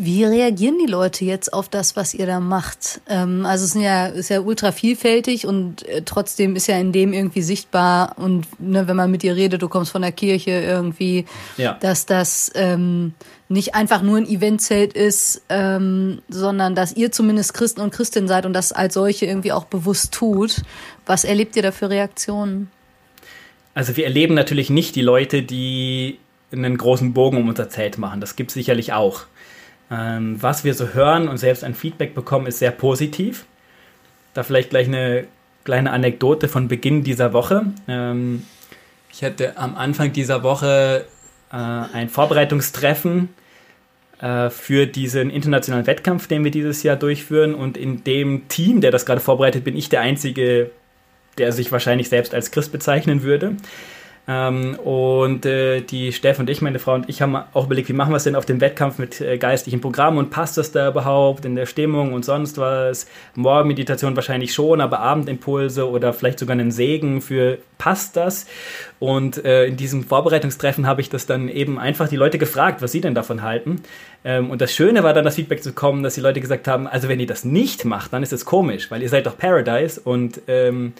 Wie 0.00 0.22
reagieren 0.24 0.78
die 0.78 0.86
Leute 0.90 1.24
jetzt 1.24 1.52
auf 1.52 1.68
das, 1.68 1.96
was 1.96 2.14
ihr 2.14 2.24
da 2.24 2.38
macht? 2.38 3.00
Ähm, 3.08 3.44
also 3.44 3.64
es 3.64 3.74
ist 3.74 3.82
ja, 3.82 4.06
ist 4.06 4.28
ja 4.30 4.38
ultra 4.40 4.70
vielfältig 4.70 5.44
und 5.44 5.86
äh, 5.88 6.02
trotzdem 6.04 6.54
ist 6.54 6.68
ja 6.68 6.76
in 6.78 6.92
dem 6.92 7.12
irgendwie 7.12 7.42
sichtbar 7.42 8.14
und 8.16 8.46
ne, 8.60 8.86
wenn 8.86 8.94
man 8.94 9.10
mit 9.10 9.22
dir 9.24 9.34
redet, 9.34 9.60
du 9.60 9.68
kommst 9.68 9.90
von 9.90 10.02
der 10.02 10.12
Kirche 10.12 10.52
irgendwie, 10.52 11.26
Ja. 11.56 11.76
dass 11.80 12.06
das 12.06 12.52
ähm, 12.54 13.12
nicht 13.48 13.74
einfach 13.74 14.02
nur 14.02 14.18
ein 14.18 14.26
Eventzelt 14.26 14.92
ist, 14.92 15.42
ähm, 15.48 16.20
sondern 16.28 16.74
dass 16.74 16.94
ihr 16.96 17.10
zumindest 17.10 17.54
Christen 17.54 17.80
und 17.80 17.92
Christin 17.92 18.28
seid 18.28 18.44
und 18.44 18.52
das 18.52 18.72
als 18.72 18.94
solche 18.94 19.26
irgendwie 19.26 19.52
auch 19.52 19.64
bewusst 19.64 20.12
tut. 20.12 20.62
Was 21.06 21.24
erlebt 21.24 21.56
ihr 21.56 21.62
da 21.62 21.72
für 21.72 21.88
Reaktionen? 21.88 22.70
Also 23.74 23.96
wir 23.96 24.04
erleben 24.04 24.34
natürlich 24.34 24.70
nicht 24.70 24.96
die 24.96 25.02
Leute, 25.02 25.42
die 25.42 26.18
einen 26.52 26.76
großen 26.76 27.14
Bogen 27.14 27.38
um 27.38 27.48
unser 27.48 27.68
Zelt 27.70 27.96
machen. 27.98 28.20
Das 28.20 28.36
gibt 28.36 28.50
es 28.50 28.54
sicherlich 28.54 28.92
auch. 28.92 29.22
Ähm, 29.90 30.42
was 30.42 30.64
wir 30.64 30.74
so 30.74 30.88
hören 30.88 31.28
und 31.28 31.38
selbst 31.38 31.64
ein 31.64 31.74
Feedback 31.74 32.14
bekommen, 32.14 32.46
ist 32.46 32.58
sehr 32.58 32.70
positiv. 32.70 33.46
Da 34.34 34.42
vielleicht 34.42 34.70
gleich 34.70 34.86
eine 34.86 35.26
kleine 35.64 35.90
Anekdote 35.92 36.48
von 36.48 36.68
Beginn 36.68 37.02
dieser 37.02 37.32
Woche. 37.32 37.66
Ähm, 37.86 38.42
ich 39.12 39.24
hatte 39.24 39.56
am 39.56 39.76
Anfang 39.76 40.12
dieser 40.12 40.42
Woche 40.42 41.06
äh, 41.52 41.56
ein 41.56 42.08
Vorbereitungstreffen 42.08 43.28
äh, 44.20 44.50
für 44.50 44.86
diesen 44.86 45.30
internationalen 45.30 45.86
Wettkampf, 45.86 46.26
den 46.26 46.44
wir 46.44 46.50
dieses 46.50 46.82
Jahr 46.82 46.96
durchführen. 46.96 47.54
Und 47.54 47.76
in 47.76 48.04
dem 48.04 48.48
Team, 48.48 48.80
der 48.80 48.90
das 48.90 49.06
gerade 49.06 49.20
vorbereitet, 49.20 49.64
bin 49.64 49.76
ich 49.76 49.88
der 49.88 50.00
Einzige, 50.00 50.70
der 51.38 51.52
sich 51.52 51.70
wahrscheinlich 51.72 52.08
selbst 52.08 52.34
als 52.34 52.50
Christ 52.50 52.72
bezeichnen 52.72 53.22
würde. 53.22 53.56
Ähm, 54.30 54.74
und 54.80 55.46
äh, 55.46 55.80
die 55.80 56.12
Steff 56.12 56.38
und 56.38 56.50
ich, 56.50 56.60
meine 56.60 56.78
Frau 56.78 56.92
und 56.92 57.08
ich, 57.08 57.22
haben 57.22 57.34
auch 57.34 57.64
überlegt, 57.64 57.88
wie 57.88 57.94
machen 57.94 58.12
wir 58.12 58.18
es 58.18 58.24
denn 58.24 58.36
auf 58.36 58.44
dem 58.44 58.60
Wettkampf 58.60 58.98
mit 58.98 59.22
äh, 59.22 59.38
geistlichen 59.38 59.80
Programmen 59.80 60.18
und 60.18 60.28
passt 60.28 60.58
das 60.58 60.70
da 60.70 60.90
überhaupt 60.90 61.46
in 61.46 61.56
der 61.56 61.64
Stimmung 61.64 62.12
und 62.12 62.26
sonst 62.26 62.58
was? 62.58 63.06
Morgenmeditation 63.36 64.14
wahrscheinlich 64.16 64.52
schon, 64.52 64.82
aber 64.82 65.00
Abendimpulse 65.00 65.88
oder 65.88 66.12
vielleicht 66.12 66.40
sogar 66.40 66.52
einen 66.52 66.70
Segen 66.70 67.22
für 67.22 67.56
passt 67.78 68.16
das? 68.16 68.46
Und 68.98 69.42
äh, 69.46 69.64
in 69.64 69.78
diesem 69.78 70.04
Vorbereitungstreffen 70.04 70.86
habe 70.86 71.00
ich 71.00 71.08
das 71.08 71.24
dann 71.24 71.48
eben 71.48 71.78
einfach 71.78 72.08
die 72.08 72.16
Leute 72.16 72.36
gefragt, 72.36 72.82
was 72.82 72.92
sie 72.92 73.00
denn 73.00 73.14
davon 73.14 73.40
halten. 73.42 73.80
Ähm, 74.24 74.50
und 74.50 74.60
das 74.60 74.74
Schöne 74.74 75.04
war 75.04 75.14
dann, 75.14 75.24
das 75.24 75.36
Feedback 75.36 75.62
zu 75.62 75.72
kommen, 75.72 76.02
dass 76.02 76.16
die 76.16 76.20
Leute 76.20 76.42
gesagt 76.42 76.68
haben, 76.68 76.86
also 76.86 77.08
wenn 77.08 77.18
ihr 77.18 77.26
das 77.26 77.46
nicht 77.46 77.86
macht, 77.86 78.12
dann 78.12 78.22
ist 78.22 78.34
es 78.34 78.44
komisch, 78.44 78.90
weil 78.90 79.00
ihr 79.00 79.08
seid 79.08 79.24
doch 79.24 79.38
Paradise 79.38 79.98
und 79.98 80.42
ähm, 80.48 80.92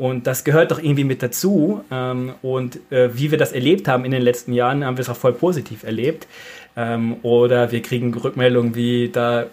und 0.00 0.26
das 0.26 0.44
gehört 0.44 0.70
doch 0.70 0.78
irgendwie 0.78 1.04
mit 1.04 1.22
dazu. 1.22 1.84
Ähm, 1.90 2.32
und 2.40 2.80
äh, 2.90 3.10
wie 3.12 3.30
wir 3.30 3.36
das 3.36 3.52
erlebt 3.52 3.86
haben 3.86 4.06
in 4.06 4.12
den 4.12 4.22
letzten 4.22 4.54
Jahren, 4.54 4.82
haben 4.82 4.96
wir 4.96 5.02
es 5.02 5.10
auch 5.10 5.16
voll 5.16 5.34
positiv 5.34 5.82
erlebt. 5.82 6.26
Ähm, 6.74 7.16
oder 7.20 7.70
wir 7.70 7.82
kriegen 7.82 8.14
Rückmeldungen 8.14 8.74
wie, 8.74 9.10
da 9.10 9.48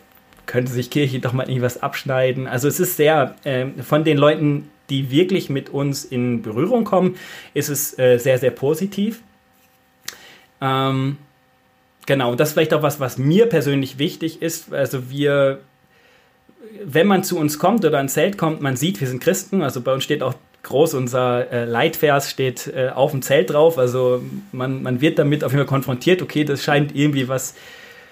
könnte 0.46 0.72
sich 0.72 0.90
Kirche 0.90 1.20
doch 1.20 1.34
mal 1.34 1.50
irgendwas 1.50 1.84
abschneiden. 1.84 2.48
Also 2.48 2.70
es 2.70 2.80
ist 2.80 2.96
sehr, 2.96 3.36
äh, 3.44 3.66
von 3.84 4.06
den 4.06 4.18
Leuten, 4.18 4.70
die 4.90 5.12
wirklich 5.12 5.50
mit 5.50 5.70
uns 5.70 6.06
in 6.06 6.44
Berührung 6.44 6.86
kommen, 6.86 7.18
ist 7.54 7.68
es 7.68 8.00
äh, 8.00 8.18
sehr, 8.18 8.38
sehr 8.38 8.52
positiv. 8.52 9.22
Ähm, 10.62 11.18
genau, 12.06 12.32
und 12.32 12.40
das 12.40 12.50
ist 12.50 12.54
vielleicht 12.54 12.74
auch 12.74 12.84
was, 12.84 13.02
was 13.02 13.18
mir 13.18 13.48
persönlich 13.48 14.00
wichtig 14.00 14.42
ist. 14.42 14.74
Also 14.74 15.10
wir 15.10 15.60
wenn 16.84 17.08
man 17.08 17.24
zu 17.24 17.38
uns 17.38 17.60
kommt 17.60 17.86
oder 17.86 18.00
ein 18.00 18.10
Zelt 18.10 18.38
kommt, 18.38 18.62
man 18.62 18.76
sieht, 18.76 19.00
wir 19.00 19.08
sind 19.08 19.22
Christen. 19.22 19.62
Also 19.62 19.82
bei 19.82 19.94
uns 19.94 20.04
steht 20.04 20.24
auch 20.24 20.36
groß 20.64 20.96
unser 20.96 21.52
äh, 21.52 21.66
Leitvers 21.66 22.30
steht 22.30 22.68
äh, 22.68 22.90
auf 22.90 23.12
dem 23.12 23.22
Zelt 23.22 23.52
drauf. 23.52 23.78
Also 23.78 24.22
man, 24.52 24.84
man 24.84 25.02
wird 25.02 25.18
damit 25.18 25.44
auf 25.44 25.52
jeden 25.52 25.64
Fall 25.64 25.70
konfrontiert. 25.70 26.22
Okay, 26.22 26.44
das 26.44 26.64
scheint 26.64 26.96
irgendwie 26.96 27.28
was. 27.28 27.56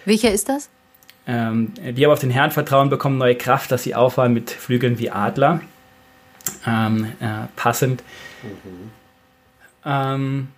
Welcher 0.05 0.31
ist 0.31 0.49
das? 0.49 0.69
Ähm, 1.27 1.73
wir 1.81 2.07
aber 2.07 2.13
auf 2.13 2.19
den 2.19 2.29
Herrn 2.29 2.51
vertrauen, 2.51 2.89
bekommen 2.89 3.17
neue 3.17 3.35
Kraft, 3.35 3.71
dass 3.71 3.83
sie 3.83 3.95
auffahren 3.95 4.33
mit 4.33 4.51
Flügeln 4.51 4.99
wie 4.99 5.09
Adler. 5.09 5.61
Ähm, 6.67 7.11
äh, 7.19 7.47
passend. 7.55 8.03
Ähm, 9.83 10.49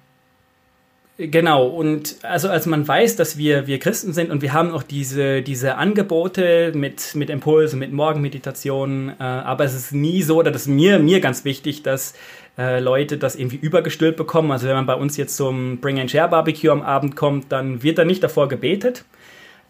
Genau, 1.19 1.65
und 1.65 2.17
also 2.21 2.47
als 2.47 2.67
man 2.67 2.87
weiß, 2.87 3.15
dass 3.15 3.39
wir, 3.39 3.65
wir 3.65 3.79
Christen 3.79 4.13
sind 4.13 4.29
und 4.29 4.43
wir 4.43 4.53
haben 4.53 4.69
auch 4.69 4.83
diese, 4.83 5.41
diese 5.41 5.75
Angebote 5.75 6.73
mit, 6.75 7.15
mit 7.15 7.31
Impulsen, 7.31 7.79
mit 7.79 7.91
Morgenmeditationen, 7.91 9.09
äh, 9.19 9.23
aber 9.23 9.63
es 9.63 9.73
ist 9.73 9.93
nie 9.93 10.21
so, 10.21 10.37
oder 10.37 10.51
das 10.51 10.63
ist 10.63 10.67
mir, 10.67 10.99
mir 10.99 11.19
ganz 11.19 11.43
wichtig, 11.43 11.81
dass 11.81 12.13
äh, 12.55 12.79
Leute 12.79 13.17
das 13.17 13.35
irgendwie 13.35 13.55
übergestülpt 13.55 14.15
bekommen. 14.15 14.51
Also 14.51 14.67
wenn 14.67 14.75
man 14.75 14.85
bei 14.85 14.93
uns 14.93 15.17
jetzt 15.17 15.35
zum 15.35 15.79
Bring 15.79 15.99
and 15.99 16.11
Share 16.11 16.29
Barbecue 16.29 16.69
am 16.69 16.83
Abend 16.83 17.15
kommt, 17.15 17.51
dann 17.51 17.81
wird 17.81 17.97
da 17.97 18.05
nicht 18.05 18.21
davor 18.21 18.47
gebetet, 18.47 19.03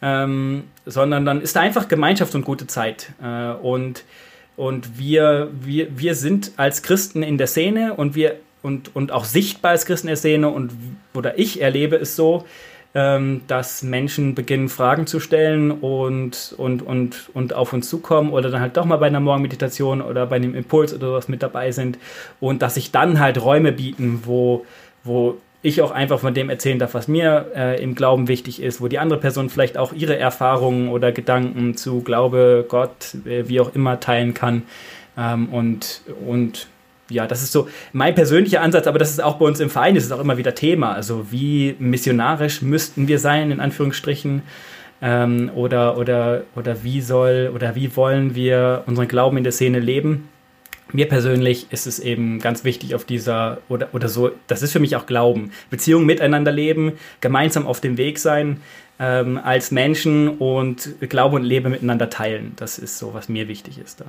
ähm, 0.01 0.65
sondern 0.85 1.25
dann 1.25 1.39
ist 1.39 1.55
da 1.55 1.61
einfach 1.61 1.87
Gemeinschaft 1.87 2.35
und 2.35 2.43
gute 2.43 2.67
Zeit. 2.67 3.13
Äh, 3.23 3.51
und 3.51 4.03
und 4.57 4.97
wir, 4.97 5.51
wir, 5.53 5.99
wir 5.99 6.15
sind 6.15 6.53
als 6.57 6.81
Christen 6.81 7.21
in 7.21 7.37
der 7.37 7.45
Szene 7.45 7.93
und 7.93 8.15
wir 8.15 8.37
und, 8.67 8.95
und 8.95 9.11
auch 9.11 9.23
sichtbar 9.23 9.71
als 9.71 9.85
Christen 9.85 10.07
in 10.07 10.11
der 10.11 10.17
Szene 10.17 10.49
und 10.49 10.71
oder 11.15 11.39
ich 11.39 11.61
erlebe 11.61 11.95
es 11.95 12.15
so, 12.15 12.45
ähm, 12.93 13.41
dass 13.47 13.81
Menschen 13.81 14.35
beginnen, 14.35 14.69
Fragen 14.69 15.07
zu 15.07 15.19
stellen 15.19 15.71
und, 15.71 16.53
und, 16.57 16.81
und, 16.81 17.29
und 17.33 17.53
auf 17.53 17.73
uns 17.73 17.89
zukommen 17.89 18.31
oder 18.31 18.49
dann 18.49 18.61
halt 18.61 18.77
doch 18.77 18.85
mal 18.85 18.97
bei 18.97 19.07
einer 19.07 19.19
Morgenmeditation 19.19 20.01
oder 20.01 20.25
bei 20.25 20.35
einem 20.35 20.53
Impuls 20.53 20.93
oder 20.93 21.07
sowas 21.07 21.27
mit 21.27 21.41
dabei 21.41 21.71
sind 21.71 21.97
und 22.39 22.61
dass 22.61 22.75
sich 22.75 22.91
dann 22.91 23.19
halt 23.19 23.41
Räume 23.41 23.71
bieten, 23.71 24.21
wo, 24.25 24.65
wo 25.03 25.37
ich 25.61 25.81
auch 25.81 25.91
einfach 25.91 26.19
von 26.19 26.33
dem 26.33 26.49
erzählen 26.49 26.79
darf, 26.79 26.93
was 26.93 27.07
mir 27.07 27.51
äh, 27.55 27.81
im 27.81 27.95
Glauben 27.95 28.27
wichtig 28.27 28.61
ist, 28.61 28.79
wo 28.79 28.87
die 28.87 28.99
andere 28.99 29.19
Person 29.19 29.49
vielleicht 29.49 29.77
auch 29.77 29.91
ihre 29.93 30.17
Erfahrungen 30.17 30.89
oder 30.89 31.11
Gedanken 31.11 31.75
zu 31.75 32.01
Glaube, 32.01 32.65
Gott, 32.67 33.15
äh, 33.25 33.47
wie 33.47 33.59
auch 33.59 33.73
immer 33.73 33.99
teilen 33.99 34.33
kann. 34.33 34.63
Ähm, 35.17 35.49
und, 35.49 36.01
und 36.25 36.67
ja, 37.09 37.27
das 37.27 37.43
ist 37.43 37.51
so 37.51 37.67
mein 37.93 38.15
persönlicher 38.15 38.61
Ansatz, 38.61 38.87
aber 38.87 38.99
das 38.99 39.11
ist 39.11 39.23
auch 39.23 39.35
bei 39.37 39.45
uns 39.45 39.59
im 39.59 39.69
Verein, 39.69 39.95
das 39.95 40.03
ist 40.03 40.11
auch 40.11 40.19
immer 40.19 40.37
wieder 40.37 40.55
Thema. 40.55 40.93
Also 40.93 41.31
wie 41.31 41.75
missionarisch 41.79 42.61
müssten 42.61 43.07
wir 43.07 43.19
sein, 43.19 43.51
in 43.51 43.59
Anführungsstrichen, 43.59 44.43
ähm, 45.01 45.51
oder, 45.53 45.97
oder, 45.97 46.43
oder 46.55 46.83
wie 46.83 47.01
soll 47.01 47.51
oder 47.53 47.75
wie 47.75 47.95
wollen 47.95 48.33
wir 48.33 48.83
unseren 48.87 49.07
Glauben 49.07 49.37
in 49.37 49.43
der 49.43 49.53
Szene 49.53 49.79
leben? 49.79 50.29
mir 50.93 51.07
persönlich 51.07 51.67
ist 51.71 51.87
es 51.87 51.99
eben 51.99 52.39
ganz 52.39 52.63
wichtig 52.63 52.95
auf 52.95 53.05
dieser 53.05 53.59
oder, 53.69 53.89
oder 53.93 54.07
so, 54.07 54.31
das 54.47 54.61
ist 54.61 54.71
für 54.71 54.79
mich 54.79 54.95
auch 54.95 55.05
Glauben. 55.05 55.51
Beziehungen 55.69 56.05
miteinander 56.05 56.51
leben, 56.51 56.93
gemeinsam 57.21 57.67
auf 57.67 57.81
dem 57.81 57.97
Weg 57.97 58.19
sein 58.19 58.61
ähm, 58.99 59.39
als 59.43 59.71
Menschen 59.71 60.29
und 60.29 60.95
Glaube 61.01 61.35
und 61.35 61.43
Leben 61.43 61.71
miteinander 61.71 62.09
teilen. 62.09 62.53
Das 62.55 62.79
ist 62.79 62.97
so, 62.97 63.13
was 63.13 63.29
mir 63.29 63.47
wichtig 63.47 63.79
ist 63.79 64.01
da. 64.01 64.05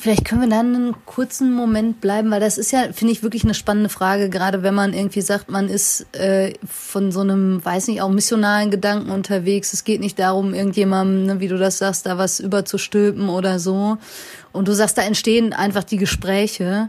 Vielleicht 0.00 0.24
können 0.24 0.40
wir 0.40 0.48
dann 0.48 0.74
einen 0.74 1.06
kurzen 1.06 1.52
Moment 1.52 2.00
bleiben, 2.00 2.30
weil 2.30 2.40
das 2.40 2.56
ist 2.56 2.72
ja, 2.72 2.92
finde 2.92 3.12
ich, 3.12 3.22
wirklich 3.22 3.44
eine 3.44 3.52
spannende 3.52 3.90
Frage, 3.90 4.30
gerade 4.30 4.62
wenn 4.62 4.74
man 4.74 4.94
irgendwie 4.94 5.20
sagt, 5.20 5.50
man 5.50 5.68
ist 5.68 6.06
äh, 6.16 6.54
von 6.66 7.12
so 7.12 7.20
einem, 7.20 7.62
weiß 7.62 7.88
nicht, 7.88 8.00
auch 8.00 8.08
missionalen 8.08 8.70
Gedanken 8.70 9.10
unterwegs. 9.10 9.74
Es 9.74 9.84
geht 9.84 10.00
nicht 10.00 10.18
darum, 10.18 10.54
irgendjemandem, 10.54 11.26
ne, 11.26 11.40
wie 11.40 11.48
du 11.48 11.58
das 11.58 11.78
sagst, 11.78 12.06
da 12.06 12.16
was 12.16 12.40
überzustülpen 12.40 13.28
oder 13.28 13.58
so. 13.58 13.98
Und 14.50 14.66
du 14.66 14.72
sagst, 14.72 14.96
da 14.96 15.02
entstehen 15.02 15.52
einfach 15.52 15.84
die 15.84 15.98
Gespräche. 15.98 16.88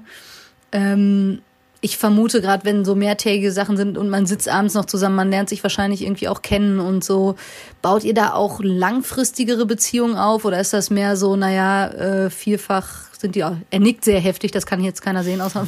Ähm, 0.72 1.42
ich 1.84 1.98
vermute, 1.98 2.39
gerade 2.39 2.63
wenn 2.63 2.86
so 2.86 2.96
mehrtägige 2.96 3.52
Sachen 3.52 3.76
sind 3.76 3.98
und 3.98 4.08
man 4.08 4.26
sitzt 4.26 4.48
abends 4.48 4.74
noch 4.74 4.86
zusammen, 4.86 5.17
man 5.17 5.30
lernt 5.30 5.50
sich 5.50 5.62
wahrscheinlich 5.63 6.02
irgendwie 6.02 6.30
auch 6.30 6.41
kennen 6.41 6.80
und 6.80 7.04
so. 7.04 7.36
Baut 7.82 8.06
ihr 8.06 8.13
da 8.13 8.32
auch 8.34 8.62
langfristigere 8.63 9.65
Beziehungen 9.65 10.15
auf 10.15 10.46
oder 10.46 10.62
ist 10.62 10.72
das 10.72 10.89
mehr 10.89 11.17
so, 11.17 11.36
naja, 11.36 11.88
äh, 11.88 12.30
vielfach 12.30 12.88
sind 13.19 13.36
die 13.36 13.43
auch, 13.43 13.58
er 13.69 13.82
nickt 13.82 14.06
sehr 14.06 14.22
heftig, 14.22 14.52
das 14.52 14.65
kann 14.65 14.82
jetzt 14.82 15.02
keiner 15.02 15.26
sehen, 15.26 15.41
außer 15.41 15.67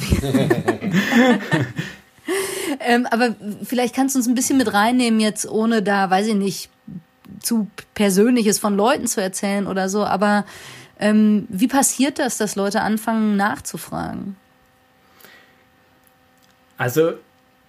ähm, 2.80 3.06
aber 3.10 3.36
vielleicht 3.62 3.94
kannst 3.94 4.14
du 4.14 4.18
uns 4.18 4.26
ein 4.26 4.34
bisschen 4.34 4.56
mit 4.56 4.72
reinnehmen 4.72 5.20
jetzt, 5.20 5.46
ohne 5.46 5.82
da, 5.82 6.08
weiß 6.08 6.28
ich 6.28 6.34
nicht, 6.34 6.70
zu 7.40 7.66
Persönliches 7.92 8.58
von 8.58 8.74
Leuten 8.74 9.06
zu 9.06 9.20
erzählen 9.20 9.66
oder 9.66 9.90
so, 9.90 10.02
aber 10.02 10.46
ähm, 10.98 11.46
wie 11.50 11.68
passiert 11.68 12.18
das, 12.18 12.38
dass 12.38 12.56
Leute 12.56 12.80
anfangen 12.80 13.36
nachzufragen? 13.36 14.36
Also 16.76 17.14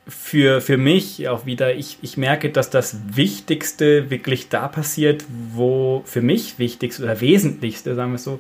für, 0.08 0.62
für 0.62 0.78
mich 0.78 1.28
auch 1.28 1.46
wieder, 1.46 1.76
ich, 1.76 1.98
ich 2.02 2.18
merke, 2.18 2.50
dass 2.50 2.70
das 2.70 2.98
Wichtigste 3.16 4.10
wirklich 4.10 4.50
da 4.50 4.68
passiert, 4.68 5.26
wo 5.54 6.02
für 6.06 6.22
mich 6.22 6.60
Wichtigste 6.60 7.04
oder 7.04 7.20
Wesentlichste, 7.20 7.96
sagen 7.96 8.12
wir 8.12 8.16
es 8.16 8.24
so, 8.24 8.40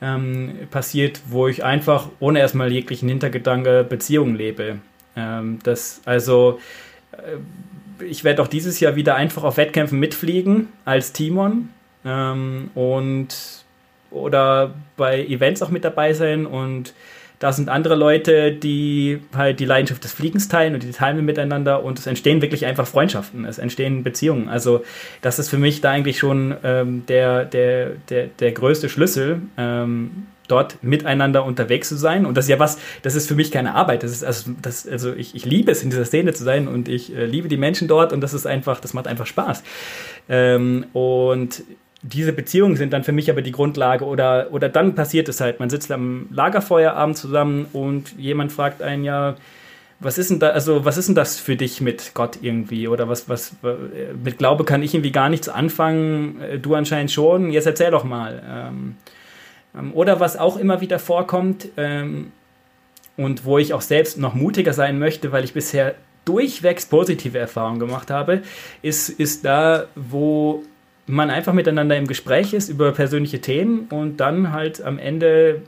ähm, 0.00 0.68
passiert, 0.70 1.20
wo 1.26 1.48
ich 1.48 1.64
einfach 1.64 2.08
ohne 2.20 2.38
erstmal 2.38 2.72
jeglichen 2.72 3.08
Hintergedanke 3.08 3.84
Beziehungen 3.84 4.36
lebe. 4.36 4.78
Ähm, 5.16 5.58
das, 5.62 6.00
also, 6.04 6.60
äh, 7.12 8.04
ich 8.04 8.24
werde 8.24 8.40
auch 8.42 8.48
dieses 8.48 8.80
Jahr 8.80 8.96
wieder 8.96 9.16
einfach 9.16 9.42
auf 9.42 9.56
Wettkämpfen 9.56 9.98
mitfliegen 9.98 10.68
als 10.84 11.12
Timon 11.12 11.68
ähm, 12.04 12.70
und 12.74 13.64
oder 14.10 14.74
bei 14.96 15.24
Events 15.24 15.62
auch 15.62 15.68
mit 15.68 15.84
dabei 15.84 16.14
sein 16.14 16.46
und 16.46 16.94
da 17.40 17.52
sind 17.54 17.70
andere 17.70 17.94
Leute, 17.94 18.52
die 18.52 19.18
halt 19.34 19.60
die 19.60 19.64
Leidenschaft 19.64 20.04
des 20.04 20.12
Fliegens 20.12 20.48
teilen 20.48 20.74
und 20.74 20.82
die 20.82 20.90
teilen 20.90 21.16
wir 21.16 21.24
miteinander 21.24 21.82
und 21.82 21.98
es 21.98 22.06
entstehen 22.06 22.42
wirklich 22.42 22.66
einfach 22.66 22.86
Freundschaften, 22.86 23.46
es 23.46 23.58
entstehen 23.58 24.04
Beziehungen. 24.04 24.50
Also 24.50 24.84
das 25.22 25.38
ist 25.38 25.48
für 25.48 25.56
mich 25.56 25.80
da 25.80 25.90
eigentlich 25.90 26.18
schon 26.18 26.54
ähm, 26.62 27.04
der, 27.06 27.46
der, 27.46 27.92
der, 28.10 28.26
der 28.26 28.52
größte 28.52 28.90
Schlüssel, 28.90 29.40
ähm, 29.56 30.26
dort 30.48 30.82
miteinander 30.82 31.44
unterwegs 31.44 31.88
zu 31.88 31.96
sein. 31.96 32.26
Und 32.26 32.36
das 32.36 32.44
ist 32.44 32.50
ja 32.50 32.58
was, 32.58 32.78
das 33.02 33.14
ist 33.14 33.26
für 33.26 33.34
mich 33.34 33.50
keine 33.50 33.74
Arbeit. 33.74 34.02
Das 34.02 34.10
ist 34.10 34.22
also, 34.22 34.50
das, 34.60 34.86
also 34.86 35.14
ich, 35.14 35.34
ich 35.34 35.46
liebe 35.46 35.72
es, 35.72 35.82
in 35.82 35.88
dieser 35.88 36.04
Szene 36.04 36.34
zu 36.34 36.44
sein 36.44 36.68
und 36.68 36.88
ich 36.88 37.16
äh, 37.16 37.24
liebe 37.24 37.48
die 37.48 37.56
Menschen 37.56 37.88
dort 37.88 38.12
und 38.12 38.20
das 38.20 38.34
ist 38.34 38.46
einfach, 38.46 38.80
das 38.80 38.92
macht 38.92 39.06
einfach 39.06 39.26
Spaß. 39.26 39.62
Ähm, 40.28 40.84
und 40.92 41.62
diese 42.02 42.32
Beziehungen 42.32 42.76
sind 42.76 42.92
dann 42.92 43.04
für 43.04 43.12
mich 43.12 43.30
aber 43.30 43.42
die 43.42 43.52
Grundlage 43.52 44.04
oder, 44.04 44.48
oder 44.52 44.68
dann 44.68 44.94
passiert 44.94 45.28
es 45.28 45.40
halt. 45.40 45.60
Man 45.60 45.68
sitzt 45.68 45.92
am 45.92 46.26
Lagerfeuerabend 46.30 47.16
zusammen 47.16 47.66
und 47.72 48.18
jemand 48.18 48.52
fragt 48.52 48.80
einen 48.80 49.04
ja, 49.04 49.36
was 50.00 50.16
ist 50.16 50.30
denn 50.30 50.40
da, 50.40 50.48
also 50.48 50.86
was 50.86 50.96
ist 50.96 51.08
denn 51.08 51.14
das 51.14 51.38
für 51.38 51.56
dich 51.56 51.82
mit 51.82 52.12
Gott 52.14 52.38
irgendwie? 52.40 52.88
Oder 52.88 53.08
was, 53.08 53.28
was, 53.28 53.54
mit 54.24 54.38
Glaube 54.38 54.64
kann 54.64 54.82
ich 54.82 54.94
irgendwie 54.94 55.12
gar 55.12 55.28
nichts 55.28 55.50
anfangen, 55.50 56.40
äh, 56.40 56.58
du 56.58 56.74
anscheinend 56.74 57.10
schon, 57.10 57.50
jetzt 57.50 57.66
erzähl 57.66 57.90
doch 57.90 58.04
mal. 58.04 58.42
Ähm, 58.48 58.96
ähm, 59.76 59.92
oder 59.94 60.18
was 60.18 60.38
auch 60.38 60.56
immer 60.56 60.80
wieder 60.80 60.98
vorkommt 60.98 61.68
ähm, 61.76 62.32
und 63.18 63.44
wo 63.44 63.58
ich 63.58 63.74
auch 63.74 63.82
selbst 63.82 64.16
noch 64.16 64.34
mutiger 64.34 64.72
sein 64.72 64.98
möchte, 64.98 65.32
weil 65.32 65.44
ich 65.44 65.52
bisher 65.52 65.94
durchwegs 66.24 66.86
positive 66.86 67.38
Erfahrungen 67.38 67.78
gemacht 67.78 68.10
habe, 68.10 68.40
ist, 68.80 69.10
ist 69.10 69.44
da, 69.44 69.86
wo 69.94 70.62
man 71.10 71.30
einfach 71.30 71.52
miteinander 71.52 71.96
im 71.96 72.06
Gespräch 72.06 72.52
ist 72.52 72.68
über 72.68 72.92
persönliche 72.92 73.40
Themen 73.40 73.86
und 73.90 74.18
dann 74.18 74.52
halt 74.52 74.82
am 74.82 74.98
Ende 74.98 75.62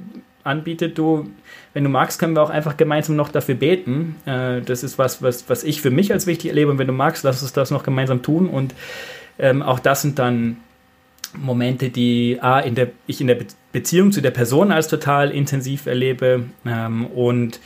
anbietet, 0.44 0.98
du, 0.98 1.28
wenn 1.72 1.85
du 1.85 1.90
magst, 1.90 2.18
können 2.18 2.35
wir 2.35 2.42
auch 2.42 2.50
einfach 2.50 2.76
gemeinsam 2.76 3.16
noch 3.16 3.31
dafür 3.31 3.55
beten. 3.55 4.16
Äh, 4.26 4.61
das 4.62 4.83
ist 4.83 4.98
was, 4.98 5.22
was, 5.22 5.48
was 5.48 5.64
ich 5.64 5.81
für 5.81 5.90
mich 5.90 6.12
als 6.12 6.26
wichtig 6.26 6.50
erlebe 6.50 6.70
und 6.70 6.78
wenn 6.78 6.87
du 6.87 6.92
magst, 6.92 7.24
lass 7.24 7.42
uns 7.42 7.52
das 7.52 7.70
noch 7.70 7.83
gemeinsam 7.83 8.22
tun 8.22 8.48
und 8.48 8.74
ähm, 9.38 9.62
auch 9.62 9.78
das 9.78 10.02
sind 10.02 10.18
dann 10.18 10.59
Momente, 11.35 11.88
die 11.88 12.38
A, 12.40 12.61
in 12.61 12.74
der, 12.74 12.90
ich 13.07 13.20
in 13.20 13.26
der 13.26 13.38
Beziehung 13.72 14.12
zu 14.12 14.20
der 14.20 14.33
Person 14.33 14.70
als 14.70 14.88
total 14.88 15.31
intensiv 15.31 15.87
erlebe 15.87 16.44
ähm, 16.66 17.07
und 17.07 17.61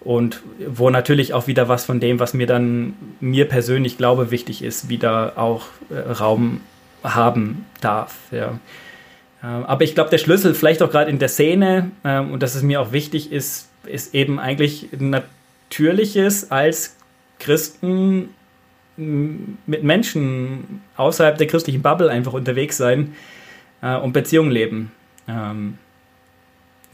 und 0.00 0.42
wo 0.68 0.90
natürlich 0.90 1.32
auch 1.32 1.46
wieder 1.46 1.66
was 1.70 1.86
von 1.86 1.98
dem, 1.98 2.20
was 2.20 2.34
mir 2.34 2.46
dann 2.46 2.92
mir 3.20 3.48
persönlich 3.48 3.96
glaube 3.96 4.30
wichtig 4.30 4.62
ist, 4.62 4.90
wieder 4.90 5.38
auch 5.38 5.62
äh, 5.88 5.98
Raum 5.98 6.60
haben 7.04 7.66
darf. 7.80 8.16
Ja. 8.32 8.58
Ähm, 9.42 9.64
aber 9.64 9.84
ich 9.84 9.94
glaube, 9.94 10.10
der 10.10 10.18
Schlüssel, 10.18 10.54
vielleicht 10.54 10.82
auch 10.82 10.90
gerade 10.90 11.10
in 11.10 11.18
der 11.18 11.28
Szene, 11.28 11.90
ähm, 12.04 12.32
und 12.32 12.42
dass 12.42 12.54
es 12.54 12.62
mir 12.62 12.80
auch 12.80 12.92
wichtig 12.92 13.30
ist, 13.30 13.68
ist 13.86 14.14
eben 14.14 14.40
eigentlich 14.40 14.88
Natürliches 14.98 16.50
als 16.50 16.96
Christen 17.38 18.30
mit 18.96 19.82
Menschen 19.82 20.82
außerhalb 20.96 21.36
der 21.36 21.48
christlichen 21.48 21.82
Bubble 21.82 22.10
einfach 22.10 22.32
unterwegs 22.32 22.76
sein 22.76 23.14
äh, 23.82 23.96
und 23.96 24.12
Beziehungen 24.12 24.50
leben. 24.50 24.92
Ähm, 25.28 25.78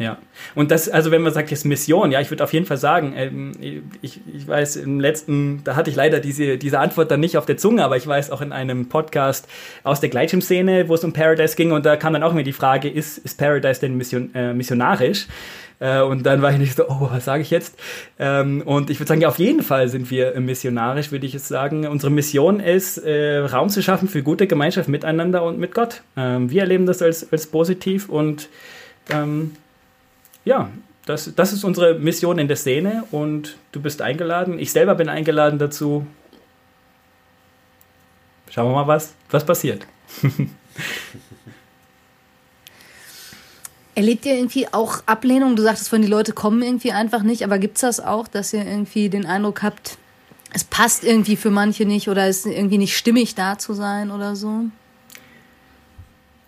ja. 0.00 0.16
Und 0.54 0.70
das, 0.70 0.88
also 0.88 1.10
wenn 1.10 1.20
man 1.20 1.32
sagt 1.32 1.50
jetzt 1.50 1.66
Mission, 1.66 2.10
ja, 2.10 2.22
ich 2.22 2.30
würde 2.30 2.42
auf 2.42 2.54
jeden 2.54 2.64
Fall 2.64 2.78
sagen, 2.78 3.12
ähm, 3.14 3.52
ich, 4.00 4.18
ich 4.32 4.48
weiß, 4.48 4.76
im 4.76 4.98
letzten, 4.98 5.62
da 5.62 5.76
hatte 5.76 5.90
ich 5.90 5.96
leider 5.96 6.20
diese, 6.20 6.56
diese 6.56 6.78
Antwort 6.78 7.10
dann 7.10 7.20
nicht 7.20 7.36
auf 7.36 7.44
der 7.44 7.58
Zunge, 7.58 7.84
aber 7.84 7.98
ich 7.98 8.06
weiß 8.06 8.30
auch 8.30 8.40
in 8.40 8.50
einem 8.50 8.88
Podcast 8.88 9.46
aus 9.84 10.00
der 10.00 10.08
Gleitschirmszene, 10.08 10.88
wo 10.88 10.94
es 10.94 11.04
um 11.04 11.12
Paradise 11.12 11.54
ging, 11.54 11.72
und 11.72 11.84
da 11.84 11.96
kam 11.96 12.14
dann 12.14 12.22
auch 12.22 12.32
mir 12.32 12.44
die 12.44 12.54
Frage, 12.54 12.88
ist, 12.88 13.18
ist 13.18 13.36
Paradise 13.36 13.80
denn 13.80 13.94
mission, 13.98 14.34
äh, 14.34 14.54
missionarisch? 14.54 15.26
Äh, 15.80 16.00
und 16.00 16.24
dann 16.24 16.40
war 16.40 16.50
ich 16.50 16.58
nicht 16.58 16.76
so, 16.76 16.88
oh, 16.88 17.08
was 17.10 17.26
sage 17.26 17.42
ich 17.42 17.50
jetzt? 17.50 17.78
Ähm, 18.18 18.62
und 18.64 18.88
ich 18.88 19.00
würde 19.00 19.08
sagen, 19.08 19.20
ja, 19.20 19.28
auf 19.28 19.38
jeden 19.38 19.62
Fall 19.62 19.88
sind 19.88 20.10
wir 20.10 20.38
missionarisch, 20.40 21.12
würde 21.12 21.26
ich 21.26 21.34
jetzt 21.34 21.48
sagen. 21.48 21.86
Unsere 21.86 22.10
Mission 22.10 22.58
ist, 22.60 22.96
äh, 22.98 23.38
Raum 23.38 23.68
zu 23.68 23.82
schaffen 23.82 24.08
für 24.08 24.22
gute 24.22 24.46
Gemeinschaft 24.46 24.88
miteinander 24.88 25.42
und 25.42 25.58
mit 25.58 25.74
Gott. 25.74 26.02
Ähm, 26.16 26.50
wir 26.50 26.62
erleben 26.62 26.86
das 26.86 27.02
als, 27.02 27.30
als 27.30 27.46
positiv 27.46 28.08
und 28.08 28.48
ähm, 29.10 29.52
ja, 30.44 30.70
das, 31.06 31.34
das 31.34 31.52
ist 31.52 31.64
unsere 31.64 31.94
Mission 31.94 32.38
in 32.38 32.48
der 32.48 32.56
Szene 32.56 33.04
und 33.10 33.56
du 33.72 33.80
bist 33.80 34.02
eingeladen. 34.02 34.58
Ich 34.58 34.72
selber 34.72 34.94
bin 34.94 35.08
eingeladen 35.08 35.58
dazu 35.58 36.06
schauen 38.50 38.70
wir 38.70 38.74
mal, 38.74 38.86
was, 38.86 39.14
was 39.30 39.44
passiert. 39.46 39.86
Erlebt 43.94 44.26
ihr 44.26 44.34
irgendwie 44.34 44.68
auch 44.72 45.02
Ablehnung? 45.06 45.56
Du 45.56 45.62
sagtest 45.62 45.88
vorhin, 45.88 46.04
die 46.04 46.10
Leute 46.10 46.32
kommen 46.32 46.62
irgendwie 46.62 46.92
einfach 46.92 47.22
nicht, 47.22 47.42
aber 47.44 47.58
gibt 47.58 47.76
es 47.76 47.80
das 47.82 48.00
auch, 48.00 48.28
dass 48.28 48.52
ihr 48.52 48.64
irgendwie 48.64 49.08
den 49.08 49.26
Eindruck 49.26 49.62
habt, 49.62 49.98
es 50.52 50.64
passt 50.64 51.04
irgendwie 51.04 51.36
für 51.36 51.50
manche 51.50 51.84
nicht 51.84 52.08
oder 52.08 52.26
ist 52.28 52.46
irgendwie 52.46 52.78
nicht 52.78 52.96
stimmig 52.96 53.34
da 53.34 53.58
zu 53.58 53.74
sein 53.74 54.10
oder 54.10 54.36
so? 54.36 54.64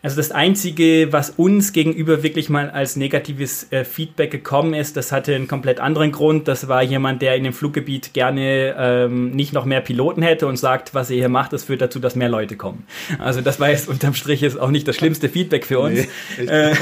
Also 0.02 0.16
das 0.16 0.32
Einzige, 0.32 1.12
was 1.12 1.30
uns 1.30 1.72
gegenüber 1.72 2.24
wirklich 2.24 2.50
mal 2.50 2.68
als 2.70 2.96
negatives 2.96 3.70
äh, 3.70 3.84
Feedback 3.84 4.32
gekommen 4.32 4.74
ist, 4.74 4.96
das 4.96 5.12
hatte 5.12 5.32
einen 5.32 5.46
komplett 5.46 5.78
anderen 5.78 6.10
Grund. 6.10 6.48
Das 6.48 6.66
war 6.66 6.82
jemand, 6.82 7.22
der 7.22 7.36
in 7.36 7.44
dem 7.44 7.52
Fluggebiet 7.52 8.12
gerne 8.12 8.74
ähm, 8.76 9.30
nicht 9.30 9.52
noch 9.52 9.64
mehr 9.64 9.80
Piloten 9.80 10.22
hätte 10.22 10.48
und 10.48 10.56
sagt, 10.56 10.92
was 10.92 11.08
ihr 11.10 11.18
hier 11.18 11.28
macht, 11.28 11.52
das 11.52 11.64
führt 11.64 11.82
dazu, 11.82 12.00
dass 12.00 12.16
mehr 12.16 12.28
Leute 12.28 12.56
kommen. 12.56 12.84
Also 13.20 13.42
das 13.42 13.60
war 13.60 13.70
jetzt 13.70 13.88
unterm 13.88 14.14
Strich 14.14 14.42
ist 14.42 14.56
auch 14.56 14.70
nicht 14.70 14.88
das 14.88 14.96
schlimmste 14.96 15.28
Feedback 15.28 15.64
für 15.64 15.78
uns. 15.78 16.00
Nee, 16.36 16.46
äh, 16.46 16.74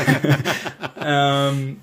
ähm, 1.04 1.76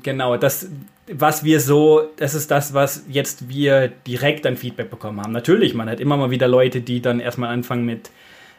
genau, 0.00 0.36
das, 0.36 0.68
was 1.12 1.42
wir 1.42 1.58
so, 1.58 2.10
das 2.18 2.34
ist 2.34 2.52
das, 2.52 2.72
was 2.72 3.04
jetzt 3.08 3.48
wir 3.48 3.88
direkt 3.88 4.46
an 4.46 4.56
Feedback 4.56 4.90
bekommen 4.90 5.20
haben. 5.20 5.32
Natürlich, 5.32 5.74
man 5.74 5.90
hat 5.90 5.98
immer 5.98 6.16
mal 6.16 6.30
wieder 6.30 6.46
Leute, 6.46 6.82
die 6.82 7.00
dann 7.00 7.18
erstmal 7.18 7.52
anfangen 7.52 7.84
mit 7.84 8.10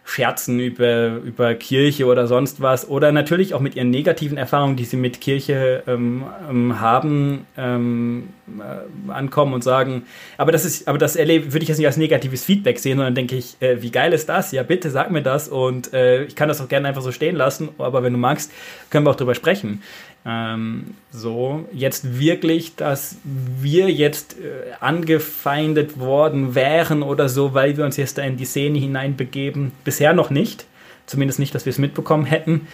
Scherzen 0.07 0.59
über, 0.61 1.17
über 1.17 1.53
Kirche 1.53 2.05
oder 2.05 2.27
sonst 2.27 2.61
was 2.61 2.87
oder 2.87 3.11
natürlich 3.11 3.53
auch 3.53 3.59
mit 3.59 3.75
ihren 3.75 3.89
negativen 3.89 4.37
Erfahrungen, 4.37 4.77
die 4.77 4.85
sie 4.85 4.95
mit 4.95 5.19
Kirche 5.19 5.83
ähm, 5.85 6.23
ähm, 6.49 6.79
haben, 6.79 7.45
ähm, 7.57 8.29
äh, 8.57 9.11
ankommen 9.11 9.53
und 9.53 9.65
sagen, 9.65 10.03
aber 10.37 10.53
das 10.53 10.63
ist, 10.63 10.87
aber 10.87 10.97
das 10.97 11.17
erlebe, 11.17 11.51
würde 11.51 11.63
ich 11.63 11.67
jetzt 11.67 11.77
nicht 11.77 11.87
als 11.87 11.97
negatives 11.97 12.45
Feedback 12.45 12.79
sehen, 12.79 12.97
sondern 12.97 13.15
denke 13.15 13.35
ich, 13.35 13.57
äh, 13.59 13.81
wie 13.81 13.91
geil 13.91 14.13
ist 14.13 14.29
das? 14.29 14.53
Ja, 14.53 14.63
bitte 14.63 14.91
sag 14.91 15.11
mir 15.11 15.21
das 15.21 15.49
und 15.49 15.93
äh, 15.93 16.23
ich 16.23 16.37
kann 16.37 16.47
das 16.47 16.61
auch 16.61 16.69
gerne 16.69 16.87
einfach 16.87 17.01
so 17.01 17.11
stehen 17.11 17.35
lassen, 17.35 17.67
aber 17.77 18.01
wenn 18.01 18.13
du 18.13 18.19
magst, 18.19 18.49
können 18.89 19.05
wir 19.05 19.11
auch 19.11 19.15
drüber 19.15 19.35
sprechen. 19.35 19.83
Ähm, 20.29 20.95
so, 21.09 21.69
jetzt 21.71 22.19
wirklich, 22.19 22.75
dass 22.75 23.15
wir 23.23 23.89
jetzt 23.89 24.35
äh, 24.37 24.73
angefeindet 24.81 25.99
worden 25.99 26.53
wären 26.53 27.01
oder 27.01 27.29
so, 27.29 27.53
weil 27.53 27.77
wir 27.77 27.85
uns 27.85 27.95
jetzt 27.95 28.17
da 28.17 28.23
in 28.23 28.35
die 28.35 28.43
Szene 28.43 28.77
hineinbegeben. 28.77 29.71
Bisher 29.85 30.13
noch 30.13 30.29
nicht. 30.29 30.65
Zumindest 31.05 31.39
nicht, 31.39 31.55
dass 31.55 31.65
wir 31.65 31.69
es 31.71 31.77
mitbekommen 31.77 32.25
hätten. 32.25 32.67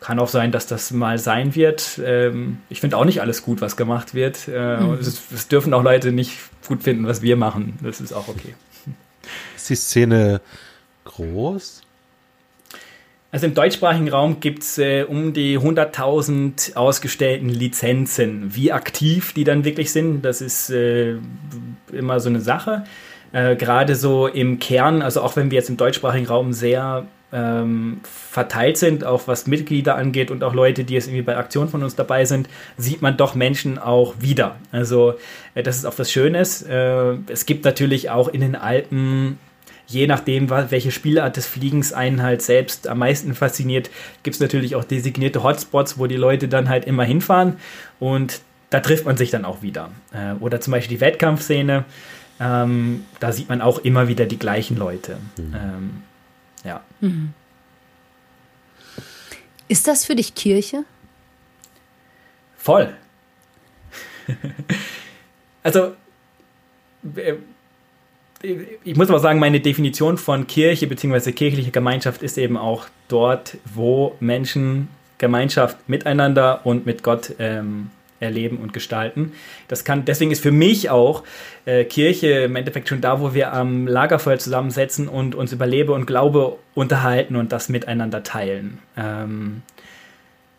Kann 0.00 0.18
auch 0.18 0.26
sein, 0.26 0.50
dass 0.50 0.66
das 0.66 0.90
mal 0.90 1.18
sein 1.18 1.54
wird. 1.54 2.00
Ähm, 2.04 2.58
ich 2.68 2.80
finde 2.80 2.96
auch 2.96 3.04
nicht 3.04 3.20
alles 3.20 3.44
gut, 3.44 3.60
was 3.60 3.76
gemacht 3.76 4.14
wird. 4.14 4.48
Äh, 4.48 4.78
mhm. 4.78 4.94
es, 4.94 5.22
es, 5.32 5.46
dürfen 5.46 5.72
auch 5.72 5.84
Leute 5.84 6.10
nicht 6.10 6.36
gut 6.66 6.82
finden, 6.82 7.06
was 7.06 7.22
wir 7.22 7.36
machen. 7.36 7.78
Das 7.80 8.00
ist 8.00 8.12
auch 8.12 8.26
okay. 8.26 8.56
Ist 9.54 9.70
die 9.70 9.76
Szene 9.76 10.40
groß? 11.04 11.81
Also 13.32 13.46
im 13.46 13.54
deutschsprachigen 13.54 14.10
Raum 14.10 14.40
gibt 14.40 14.62
es 14.62 14.76
äh, 14.76 15.04
um 15.04 15.32
die 15.32 15.58
100.000 15.58 16.76
ausgestellten 16.76 17.48
Lizenzen. 17.48 18.54
Wie 18.54 18.72
aktiv 18.72 19.32
die 19.32 19.44
dann 19.44 19.64
wirklich 19.64 19.90
sind, 19.90 20.20
das 20.20 20.42
ist 20.42 20.68
äh, 20.68 21.16
immer 21.90 22.20
so 22.20 22.28
eine 22.28 22.42
Sache. 22.42 22.84
Äh, 23.32 23.56
Gerade 23.56 23.94
so 23.96 24.26
im 24.26 24.58
Kern, 24.58 25.00
also 25.00 25.22
auch 25.22 25.34
wenn 25.34 25.50
wir 25.50 25.56
jetzt 25.56 25.70
im 25.70 25.78
deutschsprachigen 25.78 26.26
Raum 26.26 26.52
sehr 26.52 27.06
ähm, 27.32 28.02
verteilt 28.02 28.76
sind, 28.76 29.02
auch 29.02 29.26
was 29.26 29.46
Mitglieder 29.46 29.94
angeht 29.94 30.30
und 30.30 30.44
auch 30.44 30.52
Leute, 30.52 30.84
die 30.84 30.92
jetzt 30.92 31.06
irgendwie 31.06 31.22
bei 31.22 31.38
Aktionen 31.38 31.70
von 31.70 31.82
uns 31.82 31.96
dabei 31.96 32.26
sind, 32.26 32.50
sieht 32.76 33.00
man 33.00 33.16
doch 33.16 33.34
Menschen 33.34 33.78
auch 33.78 34.14
wieder. 34.20 34.56
Also 34.72 35.14
äh, 35.54 35.62
das 35.62 35.78
ist 35.78 35.86
auch 35.86 35.94
was 35.96 36.12
Schönes. 36.12 36.60
Äh, 36.60 37.16
es 37.28 37.46
gibt 37.46 37.64
natürlich 37.64 38.10
auch 38.10 38.28
in 38.28 38.42
den 38.42 38.56
Alpen 38.56 39.38
je 39.86 40.06
nachdem, 40.06 40.50
welche 40.50 40.90
Spielart 40.90 41.36
des 41.36 41.46
Fliegens 41.46 41.92
einen 41.92 42.22
halt 42.22 42.42
selbst 42.42 42.88
am 42.88 42.98
meisten 42.98 43.34
fasziniert, 43.34 43.90
gibt 44.22 44.34
es 44.34 44.40
natürlich 44.40 44.74
auch 44.74 44.84
designierte 44.84 45.42
Hotspots, 45.42 45.98
wo 45.98 46.06
die 46.06 46.16
Leute 46.16 46.48
dann 46.48 46.68
halt 46.68 46.86
immer 46.86 47.04
hinfahren 47.04 47.58
und 48.00 48.40
da 48.70 48.80
trifft 48.80 49.04
man 49.04 49.16
sich 49.16 49.30
dann 49.30 49.44
auch 49.44 49.60
wieder. 49.60 49.90
Äh, 50.12 50.32
oder 50.40 50.60
zum 50.60 50.70
Beispiel 50.70 50.96
die 50.96 51.00
Wettkampfszene, 51.00 51.84
ähm, 52.40 53.04
da 53.20 53.32
sieht 53.32 53.48
man 53.48 53.60
auch 53.60 53.78
immer 53.80 54.08
wieder 54.08 54.24
die 54.26 54.38
gleichen 54.38 54.76
Leute. 54.76 55.18
Mhm. 55.36 55.54
Ähm, 55.54 56.02
ja. 56.64 56.80
Mhm. 57.00 57.34
Ist 59.68 59.88
das 59.88 60.04
für 60.04 60.16
dich 60.16 60.34
Kirche? 60.34 60.84
Voll. 62.56 62.94
also 65.62 65.94
äh, 67.16 67.34
ich 68.84 68.96
muss 68.96 69.08
aber 69.08 69.20
sagen, 69.20 69.38
meine 69.38 69.60
Definition 69.60 70.18
von 70.18 70.46
Kirche 70.46 70.86
bzw. 70.86 71.32
kirchliche 71.32 71.70
Gemeinschaft 71.70 72.22
ist 72.22 72.38
eben 72.38 72.56
auch 72.56 72.86
dort, 73.08 73.56
wo 73.74 74.16
Menschen 74.20 74.88
Gemeinschaft 75.18 75.88
miteinander 75.88 76.66
und 76.66 76.84
mit 76.84 77.02
Gott 77.02 77.34
ähm, 77.38 77.90
erleben 78.18 78.58
und 78.58 78.72
gestalten. 78.72 79.32
Das 79.68 79.84
kann, 79.84 80.04
deswegen 80.04 80.30
ist 80.30 80.42
für 80.42 80.52
mich 80.52 80.90
auch 80.90 81.24
äh, 81.64 81.84
Kirche 81.84 82.28
im 82.44 82.56
Endeffekt 82.56 82.88
schon 82.88 83.00
da, 83.00 83.20
wo 83.20 83.34
wir 83.34 83.52
am 83.52 83.86
Lagerfeuer 83.86 84.38
zusammensetzen 84.38 85.08
und 85.08 85.34
uns 85.34 85.52
über 85.52 85.66
Lebe 85.66 85.92
und 85.92 86.06
Glaube 86.06 86.56
unterhalten 86.74 87.36
und 87.36 87.52
das 87.52 87.68
miteinander 87.68 88.22
teilen. 88.22 88.78
Ähm, 88.96 89.62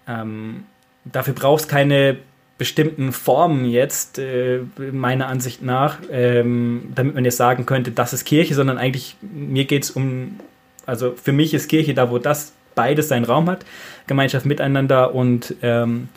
ähm, 0.07 0.63
dafür 1.05 1.33
brauchst 1.33 1.67
keine 1.67 2.17
bestimmten 2.63 3.11
Formen 3.11 3.65
jetzt, 3.65 4.19
äh, 4.19 4.61
meiner 4.93 5.27
Ansicht 5.27 5.61
nach, 5.61 5.97
ähm, 6.09 6.93
damit 6.95 7.13
man 7.13 7.25
jetzt 7.25 7.35
sagen 7.35 7.65
könnte, 7.65 7.91
das 7.91 8.13
ist 8.13 8.23
Kirche, 8.23 8.55
sondern 8.55 8.77
eigentlich, 8.77 9.17
mir 9.21 9.65
geht 9.65 9.83
es 9.83 9.91
um, 9.91 10.39
also 10.85 11.13
für 11.21 11.33
mich 11.33 11.53
ist 11.53 11.67
Kirche 11.67 11.93
da, 11.93 12.09
wo 12.09 12.19
das 12.19 12.53
beides 12.73 13.09
seinen 13.09 13.25
Raum 13.25 13.49
hat, 13.49 13.65
Gemeinschaft 14.07 14.45
miteinander 14.45 15.13
und 15.13 15.55
ähm, 15.61 16.07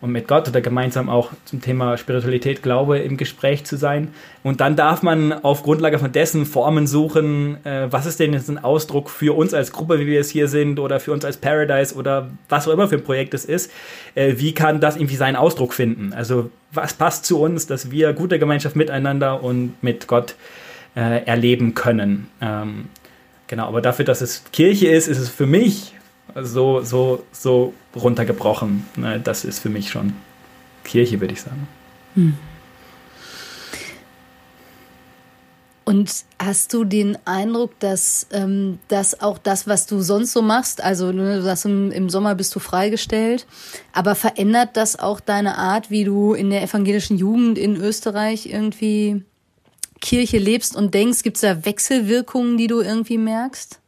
und 0.00 0.12
mit 0.12 0.28
Gott 0.28 0.46
oder 0.46 0.60
gemeinsam 0.60 1.08
auch 1.08 1.30
zum 1.46 1.62
Thema 1.62 1.96
Spiritualität, 1.96 2.62
Glaube 2.62 2.98
im 2.98 3.16
Gespräch 3.16 3.64
zu 3.64 3.76
sein. 3.76 4.08
Und 4.42 4.60
dann 4.60 4.76
darf 4.76 5.02
man 5.02 5.32
auf 5.32 5.62
Grundlage 5.62 5.98
von 5.98 6.12
dessen 6.12 6.44
Formen 6.44 6.86
suchen, 6.86 7.64
äh, 7.64 7.90
was 7.90 8.04
ist 8.04 8.20
denn 8.20 8.34
jetzt 8.34 8.50
ein 8.50 8.62
Ausdruck 8.62 9.08
für 9.08 9.34
uns 9.34 9.54
als 9.54 9.72
Gruppe, 9.72 9.98
wie 9.98 10.06
wir 10.06 10.20
es 10.20 10.28
hier 10.30 10.48
sind, 10.48 10.78
oder 10.78 11.00
für 11.00 11.12
uns 11.12 11.24
als 11.24 11.38
Paradise 11.38 11.94
oder 11.94 12.30
was 12.50 12.68
auch 12.68 12.72
immer 12.72 12.88
für 12.88 12.96
ein 12.96 13.04
Projekt 13.04 13.32
es 13.32 13.46
ist. 13.46 13.72
Äh, 14.14 14.34
wie 14.36 14.52
kann 14.52 14.80
das 14.80 14.96
irgendwie 14.96 15.16
seinen 15.16 15.36
Ausdruck 15.36 15.72
finden? 15.72 16.12
Also 16.12 16.50
was 16.72 16.92
passt 16.92 17.24
zu 17.24 17.40
uns, 17.40 17.66
dass 17.66 17.90
wir 17.90 18.12
gute 18.12 18.38
Gemeinschaft 18.38 18.76
miteinander 18.76 19.42
und 19.42 19.82
mit 19.82 20.06
Gott 20.08 20.34
äh, 20.94 21.24
erleben 21.24 21.72
können? 21.72 22.28
Ähm, 22.42 22.90
genau, 23.46 23.66
aber 23.66 23.80
dafür, 23.80 24.04
dass 24.04 24.20
es 24.20 24.44
Kirche 24.52 24.88
ist, 24.88 25.08
ist 25.08 25.18
es 25.18 25.30
für 25.30 25.46
mich 25.46 25.95
so, 26.42 26.82
so, 26.82 27.24
so 27.32 27.72
runtergebrochen. 27.94 28.86
Ne? 28.96 29.20
Das 29.20 29.44
ist 29.44 29.58
für 29.58 29.70
mich 29.70 29.90
schon 29.90 30.14
Kirche, 30.84 31.20
würde 31.20 31.34
ich 31.34 31.42
sagen. 31.42 31.68
Hm. 32.14 32.34
Und 35.84 36.24
hast 36.40 36.74
du 36.74 36.82
den 36.82 37.16
Eindruck, 37.26 37.78
dass, 37.78 38.26
ähm, 38.32 38.80
dass 38.88 39.20
auch 39.20 39.38
das, 39.38 39.68
was 39.68 39.86
du 39.86 40.00
sonst 40.00 40.32
so 40.32 40.42
machst, 40.42 40.82
also 40.82 41.12
ne, 41.12 41.36
du 41.36 41.42
sagst, 41.42 41.64
im, 41.64 41.92
im 41.92 42.10
Sommer 42.10 42.34
bist 42.34 42.52
du 42.56 42.58
freigestellt, 42.58 43.46
aber 43.92 44.16
verändert 44.16 44.70
das 44.76 44.98
auch 44.98 45.20
deine 45.20 45.56
Art, 45.56 45.88
wie 45.88 46.02
du 46.02 46.34
in 46.34 46.50
der 46.50 46.64
evangelischen 46.64 47.18
Jugend 47.18 47.56
in 47.56 47.76
Österreich 47.76 48.46
irgendwie 48.46 49.22
Kirche 50.00 50.38
lebst 50.38 50.74
und 50.74 50.92
denkst? 50.92 51.22
Gibt 51.22 51.36
es 51.36 51.42
da 51.42 51.64
Wechselwirkungen, 51.64 52.56
die 52.56 52.66
du 52.66 52.80
irgendwie 52.80 53.18
merkst? 53.18 53.78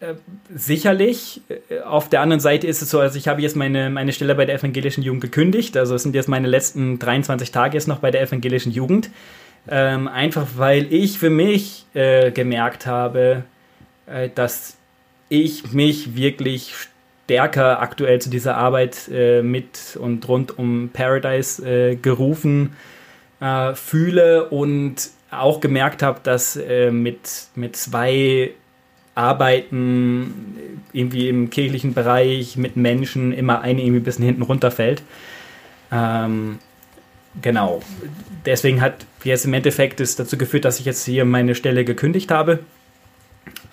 Äh, 0.00 0.14
sicherlich. 0.54 1.42
Äh, 1.48 1.80
auf 1.80 2.08
der 2.08 2.22
anderen 2.22 2.40
Seite 2.40 2.66
ist 2.66 2.80
es 2.80 2.90
so, 2.90 3.00
also 3.00 3.18
ich 3.18 3.28
habe 3.28 3.42
jetzt 3.42 3.54
meine, 3.54 3.90
meine 3.90 4.12
Stelle 4.12 4.34
bei 4.34 4.46
der 4.46 4.56
evangelischen 4.56 5.02
Jugend 5.02 5.20
gekündigt. 5.20 5.76
Also 5.76 5.94
es 5.94 6.02
sind 6.02 6.14
jetzt 6.14 6.28
meine 6.28 6.48
letzten 6.48 6.98
23 6.98 7.52
Tage 7.52 7.74
jetzt 7.74 7.86
noch 7.86 7.98
bei 7.98 8.10
der 8.10 8.22
evangelischen 8.22 8.72
Jugend. 8.72 9.10
Ähm, 9.68 10.08
einfach 10.08 10.46
weil 10.56 10.90
ich 10.92 11.18
für 11.18 11.28
mich 11.28 11.84
äh, 11.92 12.30
gemerkt 12.30 12.86
habe, 12.86 13.44
äh, 14.06 14.30
dass 14.34 14.78
ich 15.28 15.72
mich 15.72 16.16
wirklich 16.16 16.72
stärker 17.24 17.80
aktuell 17.80 18.20
zu 18.20 18.30
dieser 18.30 18.56
Arbeit 18.56 19.08
äh, 19.12 19.42
mit 19.42 19.98
und 20.00 20.26
rund 20.26 20.58
um 20.58 20.88
Paradise 20.92 21.62
äh, 21.64 21.96
gerufen 21.96 22.74
fühle 23.72 24.50
und 24.50 24.96
auch 25.30 25.60
gemerkt 25.60 26.02
habe, 26.02 26.20
dass 26.22 26.56
mit, 26.90 27.46
mit 27.54 27.74
zwei 27.74 28.50
Arbeiten 29.20 30.56
irgendwie 30.92 31.28
im 31.28 31.50
kirchlichen 31.50 31.94
Bereich 31.94 32.56
mit 32.56 32.76
Menschen 32.76 33.32
immer 33.32 33.60
eine 33.60 33.80
irgendwie 33.82 34.00
ein 34.00 34.04
bisschen 34.04 34.24
hinten 34.24 34.42
runterfällt. 34.42 35.02
Ähm, 35.92 36.58
genau. 37.40 37.82
Deswegen 38.44 38.80
hat 38.80 39.06
jetzt 39.22 39.44
im 39.44 39.54
Endeffekt 39.54 40.00
es 40.00 40.16
dazu 40.16 40.36
geführt, 40.36 40.64
dass 40.64 40.80
ich 40.80 40.86
jetzt 40.86 41.04
hier 41.04 41.24
meine 41.24 41.54
Stelle 41.54 41.84
gekündigt 41.84 42.30
habe. 42.30 42.60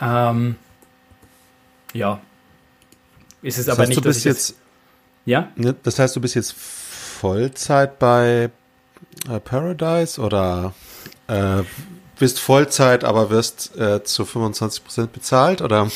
Ähm, 0.01 0.55
ja. 1.93 2.19
Ist 3.41 3.57
es 3.57 3.65
das 3.65 3.75
aber 3.75 3.83
heißt, 3.83 3.89
nicht, 3.89 3.99
du 3.99 4.09
bist 4.09 4.25
jetzt, 4.25 4.49
jetzt, 4.49 4.59
ja? 5.25 5.51
Ne, 5.55 5.75
das 5.83 5.97
heißt, 5.97 6.15
du 6.15 6.21
bist 6.21 6.35
jetzt 6.35 6.53
Vollzeit 6.53 7.97
bei 7.99 8.49
äh, 9.29 9.39
Paradise 9.39 10.19
oder? 10.21 10.73
äh, 11.27 11.63
bist 12.19 12.39
Vollzeit, 12.39 13.03
aber 13.03 13.29
wirst 13.29 13.77
äh, 13.77 14.03
zu 14.03 14.25
25 14.25 14.83
Prozent 14.83 15.13
bezahlt, 15.13 15.61
oder? 15.61 15.89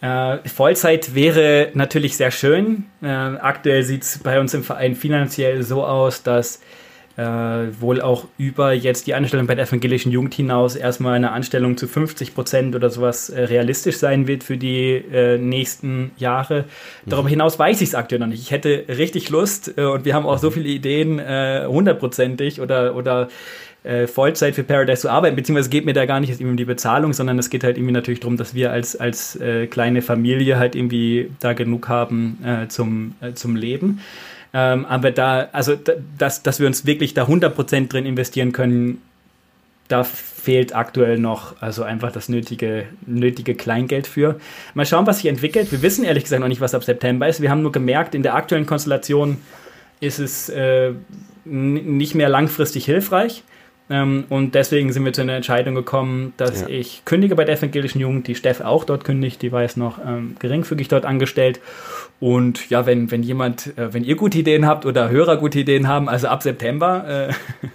Äh, 0.00 0.48
Vollzeit 0.48 1.14
wäre 1.14 1.70
natürlich 1.74 2.16
sehr 2.16 2.30
schön. 2.30 2.86
Äh, 3.02 3.06
aktuell 3.06 3.84
sieht 3.84 4.02
es 4.02 4.18
bei 4.18 4.40
uns 4.40 4.52
im 4.52 4.64
Verein 4.64 4.96
finanziell 4.96 5.62
so 5.62 5.84
aus, 5.84 6.22
dass 6.22 6.60
äh, 7.16 7.22
wohl 7.80 8.00
auch 8.00 8.26
über 8.38 8.72
jetzt 8.72 9.06
die 9.06 9.14
Anstellung 9.14 9.46
bei 9.46 9.54
der 9.54 9.66
evangelischen 9.66 10.10
Jugend 10.10 10.34
hinaus 10.34 10.76
erstmal 10.76 11.14
eine 11.14 11.32
Anstellung 11.32 11.76
zu 11.76 11.86
50 11.86 12.34
Prozent 12.34 12.74
oder 12.74 12.90
sowas 12.90 13.28
äh, 13.28 13.42
realistisch 13.42 13.98
sein 13.98 14.26
wird 14.26 14.44
für 14.44 14.56
die 14.56 14.94
äh, 14.94 15.38
nächsten 15.38 16.12
Jahre. 16.16 16.64
Darüber 17.06 17.28
mhm. 17.28 17.32
hinaus 17.32 17.58
weiß 17.58 17.80
ich 17.82 17.90
es 17.90 17.94
aktuell 17.94 18.20
noch 18.20 18.28
nicht. 18.28 18.40
Ich 18.40 18.50
hätte 18.50 18.86
richtig 18.88 19.28
Lust 19.28 19.74
äh, 19.76 19.84
und 19.84 20.04
wir 20.04 20.14
haben 20.14 20.26
auch 20.26 20.38
so 20.38 20.50
viele 20.50 20.68
Ideen, 20.68 21.18
äh, 21.18 21.66
hundertprozentig 21.68 22.60
oder, 22.60 22.96
oder 22.96 23.28
äh, 23.84 24.06
Vollzeit 24.06 24.54
für 24.54 24.62
Paradise 24.62 25.02
zu 25.02 25.10
arbeiten, 25.10 25.36
beziehungsweise 25.36 25.70
geht 25.70 25.84
mir 25.84 25.92
da 25.92 26.06
gar 26.06 26.20
nicht 26.20 26.40
um 26.40 26.56
die 26.56 26.64
Bezahlung, 26.64 27.12
sondern 27.12 27.38
es 27.38 27.50
geht 27.50 27.64
halt 27.64 27.76
irgendwie 27.76 27.92
natürlich 27.92 28.20
darum, 28.20 28.36
dass 28.36 28.54
wir 28.54 28.70
als, 28.70 28.94
als 28.96 29.36
äh, 29.36 29.66
kleine 29.66 30.02
Familie 30.02 30.58
halt 30.58 30.74
irgendwie 30.74 31.30
da 31.40 31.52
genug 31.52 31.88
haben 31.88 32.38
äh, 32.44 32.68
zum, 32.68 33.14
äh, 33.20 33.32
zum 33.32 33.56
Leben. 33.56 34.00
Ähm, 34.54 34.84
aber 34.84 35.10
da, 35.10 35.48
also 35.52 35.74
da, 35.74 35.94
dass, 36.18 36.42
dass 36.42 36.60
wir 36.60 36.66
uns 36.66 36.86
wirklich 36.86 37.14
da 37.14 37.24
100% 37.24 37.88
drin 37.88 38.06
investieren 38.06 38.52
können, 38.52 39.00
da 39.88 40.04
fehlt 40.04 40.74
aktuell 40.74 41.18
noch 41.18 41.60
also 41.60 41.82
einfach 41.82 42.12
das 42.12 42.28
nötige, 42.28 42.86
nötige 43.06 43.54
Kleingeld 43.54 44.06
für. 44.06 44.38
Mal 44.74 44.86
schauen, 44.86 45.06
was 45.06 45.18
sich 45.18 45.26
entwickelt. 45.26 45.72
Wir 45.72 45.82
wissen 45.82 46.04
ehrlich 46.04 46.24
gesagt 46.24 46.40
noch 46.40 46.48
nicht, 46.48 46.60
was 46.60 46.74
ab 46.74 46.84
September 46.84 47.28
ist. 47.28 47.42
Wir 47.42 47.50
haben 47.50 47.62
nur 47.62 47.72
gemerkt, 47.72 48.14
in 48.14 48.22
der 48.22 48.34
aktuellen 48.34 48.66
Konstellation 48.66 49.38
ist 50.00 50.18
es 50.18 50.48
äh, 50.48 50.92
nicht 51.44 52.14
mehr 52.14 52.28
langfristig 52.28 52.84
hilfreich. 52.84 53.42
Ähm, 53.90 54.24
und 54.28 54.54
deswegen 54.54 54.92
sind 54.92 55.04
wir 55.04 55.12
zu 55.12 55.22
einer 55.22 55.34
Entscheidung 55.34 55.74
gekommen, 55.74 56.32
dass 56.36 56.62
ja. 56.62 56.68
ich 56.68 57.04
kündige 57.04 57.34
bei 57.34 57.44
der 57.44 57.58
evangelischen 57.58 58.00
Jugend, 58.00 58.26
die 58.26 58.34
Steff 58.34 58.60
auch 58.60 58.84
dort 58.84 59.04
kündigt, 59.04 59.42
die 59.42 59.52
war 59.52 59.62
jetzt 59.62 59.76
noch 59.76 59.98
ähm, 59.98 60.36
geringfügig 60.38 60.88
dort 60.88 61.04
angestellt. 61.04 61.60
Und 62.20 62.70
ja, 62.70 62.86
wenn, 62.86 63.10
wenn 63.10 63.24
jemand, 63.24 63.76
äh, 63.76 63.92
wenn 63.92 64.04
ihr 64.04 64.14
gute 64.14 64.38
Ideen 64.38 64.66
habt 64.66 64.86
oder 64.86 65.10
Hörer 65.10 65.36
gute 65.36 65.58
Ideen 65.58 65.88
haben, 65.88 66.08
also 66.08 66.28
ab 66.28 66.42
September. 66.42 67.28
Äh, 67.28 67.32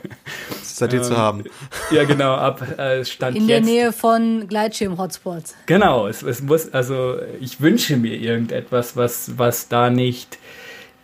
Seid 0.64 0.94
ihr 0.94 1.02
zu 1.02 1.14
ähm, 1.14 1.18
haben. 1.18 1.44
Ja, 1.92 2.06
genau, 2.06 2.34
ab 2.36 2.62
äh, 2.80 3.04
Stand 3.04 3.36
In 3.36 3.48
der 3.48 3.62
Nähe 3.62 3.92
von 3.92 4.48
Gleitschirm-Hotspots. 4.48 5.56
Genau, 5.66 6.08
es, 6.08 6.24
es 6.24 6.42
muss, 6.42 6.74
also 6.74 7.18
ich 7.42 7.60
wünsche 7.60 7.98
mir 7.98 8.16
irgendetwas, 8.16 8.96
was, 8.96 9.38
was 9.38 9.68
da 9.68 9.90
nicht 9.90 10.38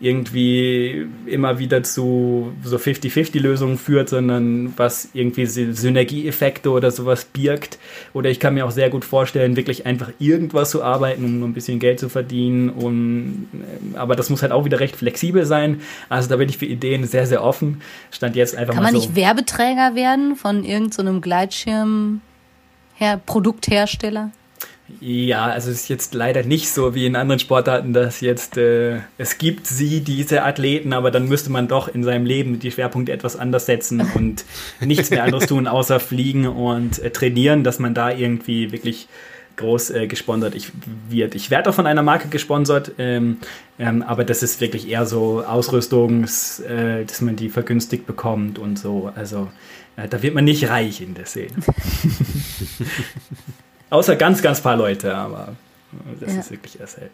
irgendwie 0.03 1.07
immer 1.25 1.59
wieder 1.59 1.81
zu 1.81 2.51
so 2.61 2.75
50-50-Lösungen 2.75 3.77
führt, 3.77 4.09
sondern 4.09 4.73
was 4.75 5.07
irgendwie 5.13 5.45
Synergieeffekte 5.45 6.69
oder 6.71 6.91
sowas 6.91 7.23
birgt. 7.23 7.79
Oder 8.11 8.29
ich 8.29 8.41
kann 8.41 8.53
mir 8.53 8.65
auch 8.65 8.71
sehr 8.71 8.89
gut 8.89 9.05
vorstellen, 9.05 9.55
wirklich 9.55 9.85
einfach 9.85 10.11
irgendwas 10.19 10.71
zu 10.71 10.83
arbeiten, 10.83 11.23
um 11.23 11.41
ein 11.43 11.53
bisschen 11.53 11.79
Geld 11.79 12.01
zu 12.01 12.09
verdienen. 12.09 12.69
Und, 12.69 13.47
ähm, 13.53 13.95
aber 13.95 14.17
das 14.17 14.29
muss 14.29 14.41
halt 14.41 14.51
auch 14.51 14.65
wieder 14.65 14.81
recht 14.81 14.97
flexibel 14.97 15.45
sein. 15.45 15.79
Also 16.09 16.27
da 16.27 16.35
bin 16.35 16.49
ich 16.49 16.57
für 16.57 16.65
Ideen 16.65 17.05
sehr, 17.05 17.25
sehr 17.25 17.41
offen. 17.41 17.81
Stand 18.11 18.35
jetzt 18.35 18.57
einfach 18.57 18.73
kann 18.73 18.83
mal 18.83 18.91
man 18.91 19.01
so. 19.01 19.07
nicht 19.07 19.15
Werbeträger 19.15 19.95
werden 19.95 20.35
von 20.35 20.65
irgendeinem 20.65 21.15
so 21.15 21.21
Gleitschirm? 21.21 22.19
Produkthersteller? 23.25 24.31
Ja, 24.99 25.45
also 25.45 25.71
es 25.71 25.81
ist 25.81 25.89
jetzt 25.89 26.13
leider 26.13 26.43
nicht 26.43 26.69
so 26.69 26.93
wie 26.93 27.05
in 27.05 27.15
anderen 27.15 27.39
Sportarten, 27.39 27.93
dass 27.93 28.19
jetzt 28.19 28.57
äh, 28.57 28.99
es 29.17 29.37
gibt 29.37 29.65
sie, 29.65 30.01
diese 30.01 30.43
Athleten, 30.43 30.91
aber 30.91 31.09
dann 31.09 31.27
müsste 31.27 31.51
man 31.51 31.67
doch 31.69 31.87
in 31.87 32.03
seinem 32.03 32.25
Leben 32.25 32.59
die 32.59 32.71
Schwerpunkte 32.71 33.13
etwas 33.13 33.37
anders 33.37 33.65
setzen 33.65 34.01
und 34.13 34.43
nichts 34.81 35.09
mehr 35.09 35.23
anderes 35.23 35.47
tun, 35.47 35.67
außer 35.67 35.99
fliegen 35.99 36.47
und 36.47 36.99
äh, 36.99 37.11
trainieren, 37.11 37.63
dass 37.63 37.79
man 37.79 37.93
da 37.93 38.11
irgendwie 38.11 38.71
wirklich 38.73 39.07
groß 39.55 39.91
äh, 39.91 40.07
gesponsert 40.07 40.55
ich, 40.55 40.71
wird. 41.09 41.35
Ich 41.35 41.49
werde 41.49 41.69
auch 41.69 41.73
von 41.73 41.87
einer 41.87 42.03
Marke 42.03 42.27
gesponsert, 42.27 42.91
ähm, 42.97 43.37
ähm, 43.79 44.01
aber 44.01 44.25
das 44.25 44.43
ist 44.43 44.59
wirklich 44.61 44.89
eher 44.89 45.05
so 45.05 45.43
Ausrüstungs, 45.43 46.59
äh, 46.59 47.05
dass 47.05 47.21
man 47.21 47.35
die 47.35 47.49
vergünstigt 47.49 48.05
bekommt 48.05 48.59
und 48.59 48.77
so. 48.77 49.11
Also 49.15 49.49
äh, 49.95 50.07
da 50.07 50.21
wird 50.23 50.33
man 50.33 50.43
nicht 50.43 50.69
reich 50.69 51.01
in 51.01 51.13
der 51.13 51.25
Szene. 51.25 51.53
Außer 53.93 54.15
ganz, 54.15 54.41
ganz 54.41 54.59
paar 54.59 54.75
Leute, 54.75 55.13
aber 55.13 55.49
das 56.19 56.33
ja. 56.33 56.39
ist 56.39 56.49
wirklich 56.49 56.79
eher 56.79 56.87
selten. 56.87 57.13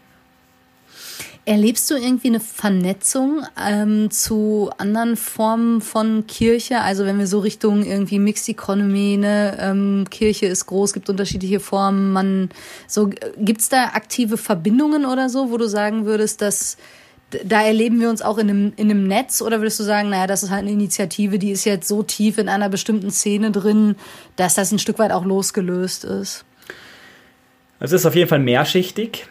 Erlebst 1.44 1.92
du 1.92 1.96
irgendwie 1.96 2.30
eine 2.30 2.40
Vernetzung 2.40 3.44
ähm, 3.62 4.10
zu 4.12 4.70
anderen 4.78 5.18
Formen 5.18 5.82
von 5.82 6.26
Kirche? 6.26 6.80
Also 6.80 7.06
wenn 7.06 7.20
wir 7.20 7.28
so 7.28 7.40
Richtung 7.40 7.84
irgendwie 7.84 8.18
Mixed 8.18 8.48
Economy, 8.48 9.18
ne, 9.18 9.58
ähm, 9.60 10.06
Kirche 10.10 10.46
ist 10.46 10.68
groß, 10.68 10.94
gibt 10.94 11.10
unterschiedliche 11.10 11.60
Formen. 11.60 12.14
Man 12.14 12.50
so 12.88 13.10
gibt's 13.38 13.68
da 13.68 13.88
aktive 13.88 14.38
Verbindungen 14.38 15.06
oder 15.06 15.28
so, 15.28 15.52
wo 15.52 15.58
du 15.58 15.68
sagen 15.68 16.06
würdest, 16.06 16.42
dass 16.42 16.78
da 17.44 17.62
erleben 17.62 18.00
wir 18.00 18.10
uns 18.10 18.22
auch 18.22 18.38
in 18.38 18.50
einem, 18.50 18.74
in 18.78 18.90
einem 18.90 19.06
Netz 19.06 19.42
oder 19.42 19.60
würdest 19.60 19.82
du 19.82 19.84
sagen, 19.84 20.10
naja, 20.10 20.28
das 20.28 20.44
ist 20.44 20.50
halt 20.50 20.62
eine 20.62 20.72
Initiative, 20.72 21.40
die 21.40 21.52
ist 21.52 21.66
jetzt 21.66 21.90
so 21.90 22.04
tief 22.04 22.38
in 22.38 22.48
einer 22.48 22.70
bestimmten 22.70 23.12
Szene 23.12 23.52
drin, 23.52 23.98
dass 24.38 24.54
das 24.54 24.72
ein 24.72 24.80
Stück 24.80 24.98
weit 24.98 25.12
auch 25.12 25.26
losgelöst 25.26 26.06
ist? 26.06 26.46
Also 27.80 27.96
es 27.96 28.02
ist 28.02 28.06
auf 28.06 28.16
jeden 28.16 28.30
Fall 28.30 28.40
mehrschichtig. 28.40 29.28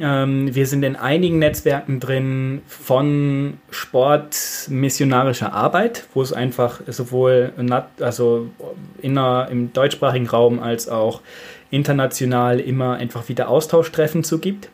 Ähm, 0.00 0.54
wir 0.54 0.66
sind 0.66 0.84
in 0.84 0.94
einigen 0.94 1.38
Netzwerken 1.40 1.98
drin 1.98 2.62
von 2.66 3.58
sportmissionarischer 3.70 5.52
Arbeit, 5.52 6.06
wo 6.14 6.22
es 6.22 6.32
einfach 6.32 6.80
sowohl 6.86 7.52
also 8.00 8.50
inner, 9.02 9.48
im 9.50 9.72
deutschsprachigen 9.72 10.28
Raum 10.28 10.60
als 10.60 10.88
auch 10.88 11.20
international 11.70 12.60
immer 12.60 12.94
einfach 12.94 13.28
wieder 13.28 13.48
Austauschtreffen 13.48 14.22
zu 14.22 14.38
gibt. 14.38 14.68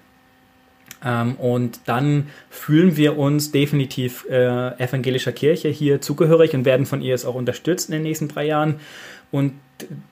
Ähm, 1.05 1.35
und 1.35 1.81
dann 1.87 2.29
fühlen 2.51 2.97
wir 2.97 3.19
uns 3.19 3.53
definitiv 3.53 4.27
äh, 4.31 4.83
evangelischer 4.83 5.33
Kirche 5.33 5.69
hier 5.69 6.01
zugehörig 6.01 6.55
und 6.55 6.65
werden 6.65 6.87
von 6.87 7.03
ihr 7.03 7.15
es 7.15 7.25
auch 7.25 7.35
unterstützt 7.35 7.89
in 7.89 7.93
den 7.93 8.03
nächsten 8.03 8.29
drei 8.29 8.47
Jahren. 8.47 8.77
Und 9.31 9.53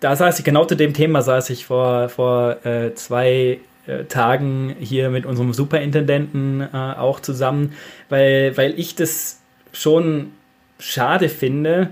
da 0.01 0.17
saß 0.17 0.39
ich, 0.39 0.45
genau 0.45 0.65
zu 0.65 0.75
dem 0.75 0.95
Thema 0.95 1.23
saß 1.23 1.51
ich 1.51 1.67
vor, 1.67 2.09
vor 2.09 2.65
äh, 2.67 2.95
zwei 2.95 3.61
äh, 3.87 4.05
Tagen 4.05 4.77
hier 4.81 5.11
mit 5.11 5.27
unserem 5.27 5.53
Superintendenten 5.53 6.61
äh, 6.61 6.77
auch 6.77 7.21
zusammen, 7.21 7.73
weil, 8.09 8.57
weil 8.57 8.79
ich 8.79 8.95
das 8.95 9.41
schon 9.73 10.33
schade 10.79 11.29
finde, 11.29 11.91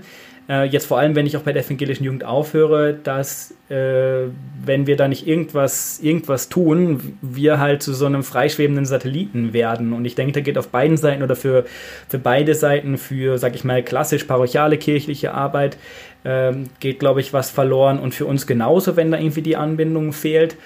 äh, 0.51 0.65
jetzt 0.65 0.85
vor 0.85 0.99
allem, 0.99 1.15
wenn 1.15 1.25
ich 1.25 1.37
auch 1.37 1.43
bei 1.43 1.53
der 1.53 1.63
evangelischen 1.63 2.03
Jugend 2.03 2.25
aufhöre, 2.25 2.93
dass 2.93 3.51
äh, 3.69 4.27
wenn 4.65 4.85
wir 4.85 4.97
da 4.97 5.07
nicht 5.07 5.25
irgendwas, 5.25 6.01
irgendwas 6.01 6.49
tun, 6.49 7.17
wir 7.21 7.59
halt 7.59 7.81
zu 7.81 7.93
so 7.93 8.05
einem 8.05 8.21
freischwebenden 8.21 8.85
Satelliten 8.85 9.53
werden. 9.53 9.93
Und 9.93 10.03
ich 10.03 10.15
denke, 10.15 10.33
da 10.33 10.41
geht 10.41 10.57
auf 10.57 10.67
beiden 10.67 10.97
Seiten 10.97 11.23
oder 11.23 11.37
für, 11.37 11.63
für 12.09 12.19
beide 12.19 12.53
Seiten, 12.53 12.97
für, 12.97 13.37
sag 13.37 13.55
ich 13.55 13.63
mal, 13.63 13.81
klassisch 13.81 14.25
parochiale 14.25 14.77
kirchliche 14.77 15.33
Arbeit, 15.33 15.77
ähm, 16.25 16.65
geht, 16.81 16.99
glaube 16.99 17.21
ich, 17.21 17.31
was 17.31 17.49
verloren. 17.49 17.97
Und 17.97 18.13
für 18.13 18.25
uns 18.25 18.45
genauso, 18.45 18.97
wenn 18.97 19.09
da 19.09 19.17
irgendwie 19.17 19.43
die 19.43 19.55
Anbindung 19.55 20.11
fehlt. 20.11 20.57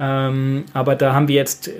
Ähm, 0.00 0.64
aber 0.72 0.96
da 0.96 1.12
haben 1.12 1.28
wir 1.28 1.36
jetzt 1.36 1.68
äh, 1.68 1.72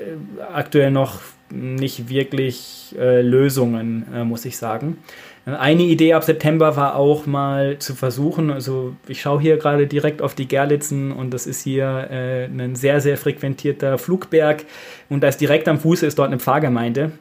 aktuell 0.53 0.91
noch 0.91 1.21
nicht 1.51 2.09
wirklich 2.09 2.95
äh, 2.99 3.23
Lösungen, 3.23 4.05
äh, 4.15 4.25
muss 4.25 4.45
ich 4.45 4.59
sagen. 4.59 4.99
Eine 5.47 5.83
Idee 5.83 6.15
ab 6.15 6.25
September 6.25 6.75
war 6.75 6.97
auch 6.97 7.27
mal 7.27 7.79
zu 7.79 7.95
versuchen, 7.95 8.51
also 8.51 8.97
ich 9.09 9.21
schaue 9.21 9.43
hier 9.43 9.59
gerade 9.59 9.87
direkt 9.87 10.23
auf 10.23 10.35
die 10.35 10.49
Gerlitzen 10.49 11.13
und 11.13 11.35
das 11.35 11.47
ist 11.47 11.63
hier 11.63 12.09
äh, 12.11 12.45
ein 12.47 12.77
sehr, 12.77 13.03
sehr 13.03 13.19
frequentierter 13.19 13.99
Flugberg 13.99 14.65
und 15.11 15.21
da 15.21 15.29
ist 15.29 15.43
direkt 15.43 15.69
am 15.69 15.79
Fuße 15.79 16.07
ist 16.07 16.19
dort 16.19 16.29
eine 16.29 16.39
Pfarrgemeinde. 16.39 17.13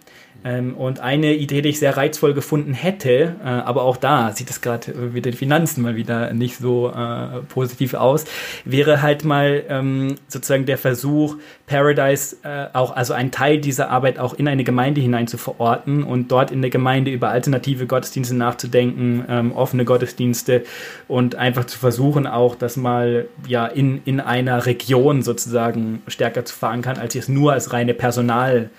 Ähm, 0.45 0.75
und 0.75 0.99
eine 0.99 1.33
Idee, 1.33 1.61
die 1.61 1.69
ich 1.69 1.79
sehr 1.79 1.95
reizvoll 1.95 2.33
gefunden 2.33 2.73
hätte, 2.73 3.35
äh, 3.43 3.47
aber 3.47 3.83
auch 3.83 3.97
da 3.97 4.31
sieht 4.31 4.49
es 4.49 4.61
gerade 4.61 4.91
mit 4.91 5.25
den 5.25 5.33
Finanzen 5.33 5.81
mal 5.81 5.95
wieder 5.95 6.33
nicht 6.33 6.57
so 6.57 6.89
äh, 6.89 7.41
positiv 7.49 7.93
aus, 7.93 8.25
wäre 8.65 9.01
halt 9.01 9.23
mal 9.23 9.63
ähm, 9.69 10.15
sozusagen 10.27 10.65
der 10.65 10.77
Versuch, 10.77 11.37
Paradise 11.65 12.37
äh, 12.43 12.67
auch, 12.73 12.95
also 12.95 13.13
einen 13.13 13.31
Teil 13.31 13.59
dieser 13.59 13.89
Arbeit 13.89 14.19
auch 14.19 14.33
in 14.33 14.47
eine 14.47 14.63
Gemeinde 14.63 15.01
hinein 15.01 15.27
zu 15.27 15.37
verorten 15.37 16.03
und 16.03 16.31
dort 16.31 16.51
in 16.51 16.61
der 16.61 16.71
Gemeinde 16.71 17.11
über 17.11 17.29
alternative 17.29 17.87
Gottesdienste 17.87 18.35
nachzudenken, 18.35 19.25
ähm, 19.29 19.51
offene 19.53 19.85
Gottesdienste 19.85 20.63
und 21.07 21.35
einfach 21.35 21.65
zu 21.65 21.79
versuchen, 21.79 22.27
auch 22.27 22.55
das 22.55 22.75
mal 22.75 23.27
ja 23.47 23.65
in, 23.65 24.01
in 24.05 24.19
einer 24.19 24.65
Region 24.65 25.21
sozusagen 25.21 26.01
stärker 26.07 26.43
zu 26.43 26.53
verankern, 26.53 26.97
als 26.97 27.13
jetzt 27.13 27.29
nur 27.29 27.53
als 27.53 27.71
reine 27.71 27.93
Personal- 27.93 28.69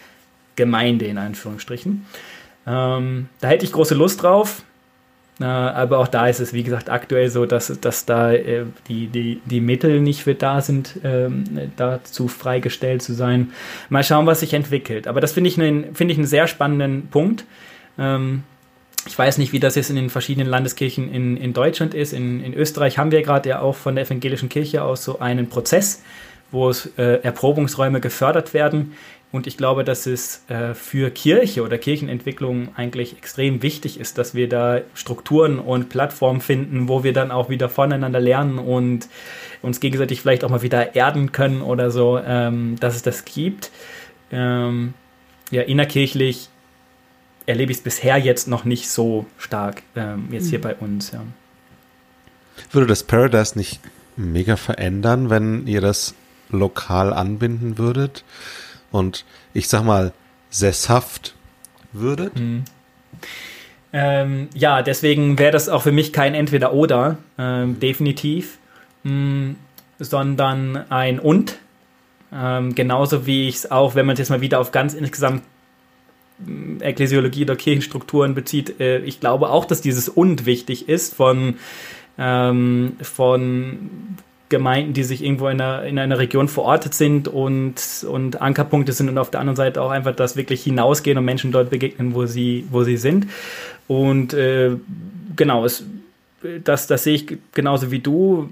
Gemeinde 0.56 1.06
in 1.06 1.18
Anführungsstrichen. 1.18 2.06
Ähm, 2.66 3.28
da 3.40 3.48
hätte 3.48 3.64
ich 3.64 3.72
große 3.72 3.94
Lust 3.94 4.22
drauf. 4.22 4.62
Äh, 5.40 5.44
aber 5.44 5.98
auch 5.98 6.08
da 6.08 6.28
ist 6.28 6.38
es, 6.40 6.52
wie 6.52 6.62
gesagt, 6.62 6.90
aktuell 6.90 7.28
so, 7.28 7.44
dass, 7.44 7.80
dass 7.80 8.06
da 8.06 8.32
äh, 8.32 8.66
die, 8.88 9.08
die, 9.08 9.40
die 9.44 9.60
Mittel 9.60 10.00
nicht 10.00 10.22
für 10.22 10.34
da 10.34 10.60
sind, 10.60 11.00
ähm, 11.02 11.44
dazu 11.76 12.28
freigestellt 12.28 13.02
zu 13.02 13.14
sein. 13.14 13.52
Mal 13.88 14.04
schauen, 14.04 14.26
was 14.26 14.40
sich 14.40 14.54
entwickelt. 14.54 15.08
Aber 15.08 15.20
das 15.20 15.32
finde 15.32 15.48
ich, 15.48 15.60
einen, 15.60 15.94
find 15.94 16.10
ich 16.10 16.18
einen 16.18 16.26
sehr 16.26 16.46
spannenden 16.46 17.08
Punkt. 17.08 17.44
Ähm, 17.98 18.44
ich 19.06 19.18
weiß 19.18 19.38
nicht, 19.38 19.52
wie 19.52 19.60
das 19.60 19.74
jetzt 19.74 19.90
in 19.90 19.96
den 19.96 20.08
verschiedenen 20.08 20.48
Landeskirchen 20.48 21.12
in, 21.12 21.36
in 21.36 21.52
Deutschland 21.52 21.94
ist. 21.94 22.12
In, 22.12 22.42
in 22.42 22.54
Österreich 22.54 22.96
haben 22.96 23.10
wir 23.10 23.22
gerade 23.22 23.48
ja 23.48 23.60
auch 23.60 23.74
von 23.74 23.96
der 23.96 24.06
evangelischen 24.06 24.48
Kirche 24.48 24.82
aus 24.82 25.04
so 25.04 25.18
einen 25.18 25.48
Prozess, 25.48 26.02
wo 26.52 26.70
es 26.70 26.86
äh, 26.96 27.20
Erprobungsräume 27.22 28.00
gefördert 28.00 28.54
werden. 28.54 28.94
Und 29.34 29.48
ich 29.48 29.56
glaube, 29.56 29.82
dass 29.82 30.06
es 30.06 30.44
äh, 30.46 30.74
für 30.74 31.10
Kirche 31.10 31.64
oder 31.64 31.76
Kirchenentwicklung 31.76 32.68
eigentlich 32.76 33.16
extrem 33.16 33.62
wichtig 33.64 33.98
ist, 33.98 34.16
dass 34.16 34.36
wir 34.36 34.48
da 34.48 34.82
Strukturen 34.94 35.58
und 35.58 35.88
Plattformen 35.88 36.40
finden, 36.40 36.86
wo 36.86 37.02
wir 37.02 37.12
dann 37.12 37.32
auch 37.32 37.48
wieder 37.48 37.68
voneinander 37.68 38.20
lernen 38.20 38.60
und 38.60 39.08
uns 39.60 39.80
gegenseitig 39.80 40.20
vielleicht 40.20 40.44
auch 40.44 40.50
mal 40.50 40.62
wieder 40.62 40.94
erden 40.94 41.32
können 41.32 41.62
oder 41.62 41.90
so, 41.90 42.16
ähm, 42.24 42.76
dass 42.78 42.94
es 42.94 43.02
das 43.02 43.24
gibt. 43.24 43.72
Ähm, 44.30 44.94
ja, 45.50 45.62
innerkirchlich 45.62 46.48
erlebe 47.44 47.72
ich 47.72 47.78
es 47.78 47.82
bisher 47.82 48.18
jetzt 48.18 48.46
noch 48.46 48.64
nicht 48.64 48.88
so 48.88 49.26
stark, 49.36 49.82
ähm, 49.96 50.28
jetzt 50.30 50.44
mhm. 50.44 50.50
hier 50.50 50.60
bei 50.60 50.76
uns. 50.76 51.10
Ja. 51.10 51.24
Würde 52.70 52.86
das 52.86 53.02
Paradise 53.02 53.58
nicht 53.58 53.80
mega 54.16 54.54
verändern, 54.54 55.28
wenn 55.28 55.66
ihr 55.66 55.80
das 55.80 56.14
lokal 56.50 57.12
anbinden 57.12 57.78
würdet 57.78 58.22
und 58.94 59.24
ich 59.54 59.66
sag 59.66 59.82
mal 59.82 60.12
sesshaft 60.50 61.34
würdet? 61.92 62.38
Mhm. 62.38 62.64
Ähm, 63.92 64.48
ja, 64.54 64.82
deswegen 64.82 65.38
wäre 65.38 65.50
das 65.50 65.68
auch 65.68 65.82
für 65.82 65.92
mich 65.92 66.12
kein 66.12 66.34
Entweder-Oder, 66.34 67.18
ähm, 67.36 67.80
definitiv, 67.80 68.58
mh, 69.02 69.56
sondern 69.98 70.90
ein 70.90 71.18
Und. 71.18 71.58
Ähm, 72.32 72.74
genauso 72.76 73.26
wie 73.26 73.48
ich 73.48 73.56
es 73.56 73.70
auch, 73.70 73.96
wenn 73.96 74.06
man 74.06 74.14
es 74.14 74.20
jetzt 74.20 74.30
mal 74.30 74.40
wieder 74.40 74.60
auf 74.60 74.70
ganz 74.70 74.94
insgesamt 74.94 75.42
Ekklesiologie 76.80 77.44
oder 77.44 77.56
Kirchenstrukturen 77.56 78.34
bezieht, 78.34 78.80
äh, 78.80 78.98
ich 78.98 79.18
glaube 79.18 79.50
auch, 79.50 79.64
dass 79.64 79.80
dieses 79.80 80.08
Und 80.08 80.46
wichtig 80.46 80.88
ist 80.88 81.14
von, 81.14 81.56
ähm, 82.16 82.96
von 83.02 84.18
Gemeinden, 84.54 84.92
die 84.92 85.02
sich 85.02 85.24
irgendwo 85.24 85.48
in 85.48 85.60
einer, 85.60 85.82
in 85.84 85.98
einer 85.98 86.18
Region 86.18 86.46
verortet 86.46 86.94
sind 86.94 87.26
und, 87.26 88.06
und 88.08 88.40
Ankerpunkte 88.40 88.92
sind 88.92 89.08
und 89.08 89.18
auf 89.18 89.30
der 89.30 89.40
anderen 89.40 89.56
Seite 89.56 89.82
auch 89.82 89.90
einfach 89.90 90.14
das 90.14 90.36
wirklich 90.36 90.62
hinausgehen 90.62 91.18
und 91.18 91.24
Menschen 91.24 91.50
dort 91.50 91.70
begegnen, 91.70 92.14
wo 92.14 92.26
sie, 92.26 92.64
wo 92.70 92.84
sie 92.84 92.96
sind. 92.96 93.26
Und 93.88 94.32
äh, 94.34 94.76
genau, 95.34 95.64
es, 95.64 95.84
das, 96.62 96.86
das 96.86 97.02
sehe 97.02 97.14
ich 97.14 97.38
genauso 97.52 97.90
wie 97.90 97.98
du 97.98 98.48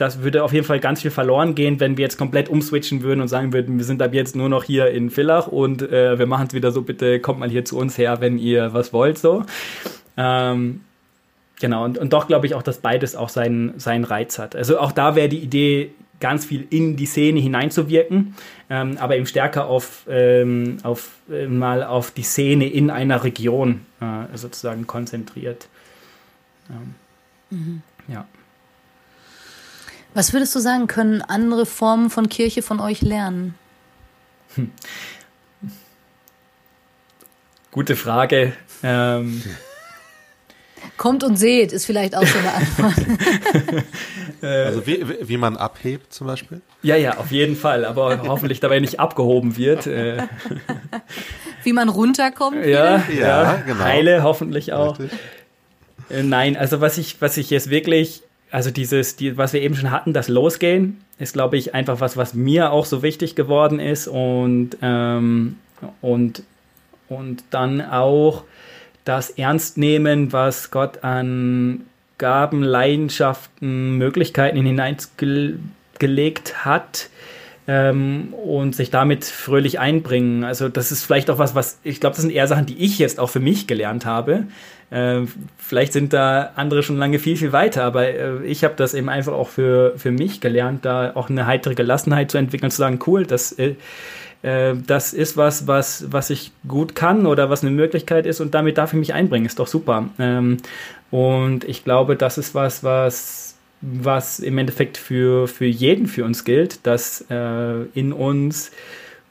das 0.00 0.22
würde 0.22 0.42
auf 0.42 0.54
jeden 0.54 0.64
Fall 0.64 0.80
ganz 0.80 1.02
viel 1.02 1.10
verloren 1.10 1.54
gehen, 1.54 1.78
wenn 1.78 1.98
wir 1.98 2.04
jetzt 2.04 2.16
komplett 2.16 2.48
umswitchen 2.48 3.02
würden 3.02 3.20
und 3.20 3.28
sagen 3.28 3.52
würden, 3.52 3.76
wir 3.76 3.84
sind 3.84 4.00
ab 4.00 4.14
jetzt 4.14 4.34
nur 4.34 4.48
noch 4.48 4.64
hier 4.64 4.90
in 4.90 5.10
Villach 5.10 5.46
und 5.46 5.82
äh, 5.82 6.18
wir 6.18 6.26
machen 6.26 6.46
es 6.48 6.54
wieder 6.54 6.72
so, 6.72 6.80
bitte 6.82 7.20
kommt 7.20 7.38
mal 7.38 7.50
hier 7.50 7.66
zu 7.66 7.76
uns 7.76 7.98
her, 7.98 8.20
wenn 8.20 8.38
ihr 8.38 8.72
was 8.72 8.94
wollt, 8.94 9.18
so. 9.18 9.44
Ähm, 10.16 10.80
genau, 11.60 11.84
und, 11.84 11.98
und 11.98 12.12
doch 12.12 12.26
glaube 12.26 12.46
ich 12.46 12.54
auch, 12.54 12.62
dass 12.62 12.78
beides 12.78 13.14
auch 13.14 13.28
seinen, 13.28 13.78
seinen 13.78 14.04
Reiz 14.04 14.38
hat. 14.38 14.56
Also 14.56 14.78
auch 14.78 14.92
da 14.92 15.14
wäre 15.14 15.28
die 15.28 15.38
Idee, 15.38 15.92
ganz 16.20 16.44
viel 16.44 16.66
in 16.70 16.96
die 16.96 17.06
Szene 17.06 17.40
hineinzuwirken, 17.40 18.36
ähm, 18.68 18.98
aber 18.98 19.16
eben 19.16 19.26
stärker 19.26 19.66
auf, 19.66 20.04
ähm, 20.08 20.76
auf 20.82 21.10
äh, 21.30 21.46
mal 21.46 21.82
auf 21.82 22.10
die 22.10 22.22
Szene 22.22 22.68
in 22.68 22.90
einer 22.90 23.24
Region 23.24 23.86
äh, 24.00 24.36
sozusagen 24.36 24.86
konzentriert. 24.86 25.68
Ähm, 26.68 26.94
mhm. 27.50 27.82
Ja. 28.06 28.26
Was 30.14 30.32
würdest 30.32 30.54
du 30.54 30.58
sagen, 30.58 30.86
können 30.86 31.22
andere 31.22 31.66
Formen 31.66 32.10
von 32.10 32.28
Kirche 32.28 32.62
von 32.62 32.80
euch 32.80 33.00
lernen? 33.00 33.54
Hm. 34.56 34.70
Gute 37.70 37.96
Frage. 37.96 38.52
Kommt 40.96 41.24
und 41.24 41.36
seht, 41.36 41.72
ist 41.72 41.86
vielleicht 41.86 42.14
auch 42.14 42.26
so 42.26 42.38
eine 42.38 42.54
Antwort. 42.54 43.84
also 44.42 44.86
wie, 44.86 45.04
wie 45.22 45.36
man 45.36 45.56
abhebt 45.56 46.12
zum 46.12 46.26
Beispiel? 46.26 46.60
Ja, 46.82 46.96
ja, 46.96 47.16
auf 47.18 47.30
jeden 47.30 47.56
Fall, 47.56 47.84
aber 47.84 48.22
hoffentlich 48.26 48.60
dabei 48.60 48.80
nicht 48.80 49.00
abgehoben 49.00 49.56
wird. 49.56 49.86
Äh. 49.86 50.22
Wie 51.62 51.74
man 51.74 51.90
runterkommt? 51.90 52.64
Ja, 52.64 52.96
ja, 52.96 53.02
ja, 53.12 53.62
genau. 53.66 53.84
Heile 53.84 54.22
hoffentlich 54.22 54.72
auch. 54.72 54.98
Richtig. 54.98 55.18
Äh, 56.08 56.22
nein, 56.22 56.56
also 56.56 56.80
was 56.80 56.96
ich, 56.96 57.20
was 57.20 57.36
ich 57.36 57.50
jetzt 57.50 57.68
wirklich 57.68 58.22
also 58.50 58.70
dieses, 58.70 59.16
die, 59.16 59.36
was 59.36 59.52
wir 59.52 59.62
eben 59.62 59.76
schon 59.76 59.90
hatten, 59.90 60.12
das 60.12 60.28
Losgehen, 60.28 61.00
ist, 61.18 61.34
glaube 61.34 61.56
ich, 61.56 61.74
einfach 61.74 62.00
was, 62.00 62.16
was 62.16 62.34
mir 62.34 62.72
auch 62.72 62.84
so 62.84 63.02
wichtig 63.02 63.36
geworden 63.36 63.78
ist 63.78 64.08
und, 64.08 64.70
ähm, 64.82 65.58
und, 66.00 66.42
und 67.08 67.44
dann 67.50 67.80
auch 67.80 68.44
das 69.04 69.30
Ernstnehmen, 69.30 70.32
was 70.32 70.70
Gott 70.70 71.04
an 71.04 71.82
Gaben, 72.18 72.62
Leidenschaften, 72.62 73.96
Möglichkeiten 73.96 74.56
hineingelegt 74.56 76.64
hat 76.64 77.08
ähm, 77.66 78.34
und 78.34 78.76
sich 78.76 78.90
damit 78.90 79.24
fröhlich 79.24 79.78
einbringen. 79.78 80.44
Also 80.44 80.68
das 80.68 80.92
ist 80.92 81.04
vielleicht 81.04 81.30
auch 81.30 81.38
was, 81.38 81.54
was 81.54 81.78
ich 81.82 82.00
glaube, 82.00 82.16
das 82.16 82.22
sind 82.22 82.32
eher 82.32 82.46
Sachen, 82.46 82.66
die 82.66 82.78
ich 82.78 82.98
jetzt 82.98 83.18
auch 83.18 83.30
für 83.30 83.40
mich 83.40 83.66
gelernt 83.66 84.04
habe. 84.04 84.44
Äh, 84.90 85.22
vielleicht 85.56 85.92
sind 85.92 86.12
da 86.12 86.52
andere 86.56 86.82
schon 86.82 86.98
lange 86.98 87.18
viel, 87.18 87.36
viel 87.36 87.52
weiter, 87.52 87.84
aber 87.84 88.08
äh, 88.08 88.44
ich 88.44 88.64
habe 88.64 88.74
das 88.76 88.92
eben 88.92 89.08
einfach 89.08 89.32
auch 89.32 89.48
für, 89.48 89.94
für 89.96 90.10
mich 90.10 90.40
gelernt, 90.40 90.84
da 90.84 91.12
auch 91.14 91.30
eine 91.30 91.46
heitere 91.46 91.74
Gelassenheit 91.74 92.30
zu 92.30 92.38
entwickeln, 92.38 92.70
zu 92.70 92.78
sagen, 92.78 92.98
cool, 93.06 93.24
das, 93.24 93.52
äh, 93.52 93.76
äh, 94.42 94.74
das 94.86 95.12
ist 95.12 95.36
was, 95.36 95.66
was, 95.66 96.06
was 96.10 96.30
ich 96.30 96.52
gut 96.66 96.94
kann 96.94 97.26
oder 97.26 97.50
was 97.50 97.62
eine 97.62 97.70
Möglichkeit 97.70 98.26
ist 98.26 98.40
und 98.40 98.54
damit 98.54 98.78
darf 98.78 98.92
ich 98.92 98.98
mich 98.98 99.14
einbringen, 99.14 99.46
ist 99.46 99.58
doch 99.58 99.66
super. 99.66 100.08
Ähm, 100.18 100.58
und 101.10 101.64
ich 101.64 101.84
glaube, 101.84 102.16
das 102.16 102.38
ist 102.38 102.54
was, 102.54 102.84
was, 102.84 103.56
was 103.80 104.38
im 104.38 104.58
Endeffekt 104.58 104.96
für, 104.96 105.48
für 105.48 105.66
jeden 105.66 106.06
für 106.06 106.24
uns 106.24 106.44
gilt, 106.44 106.86
dass 106.86 107.24
äh, 107.30 107.82
in 107.94 108.12
uns 108.12 108.70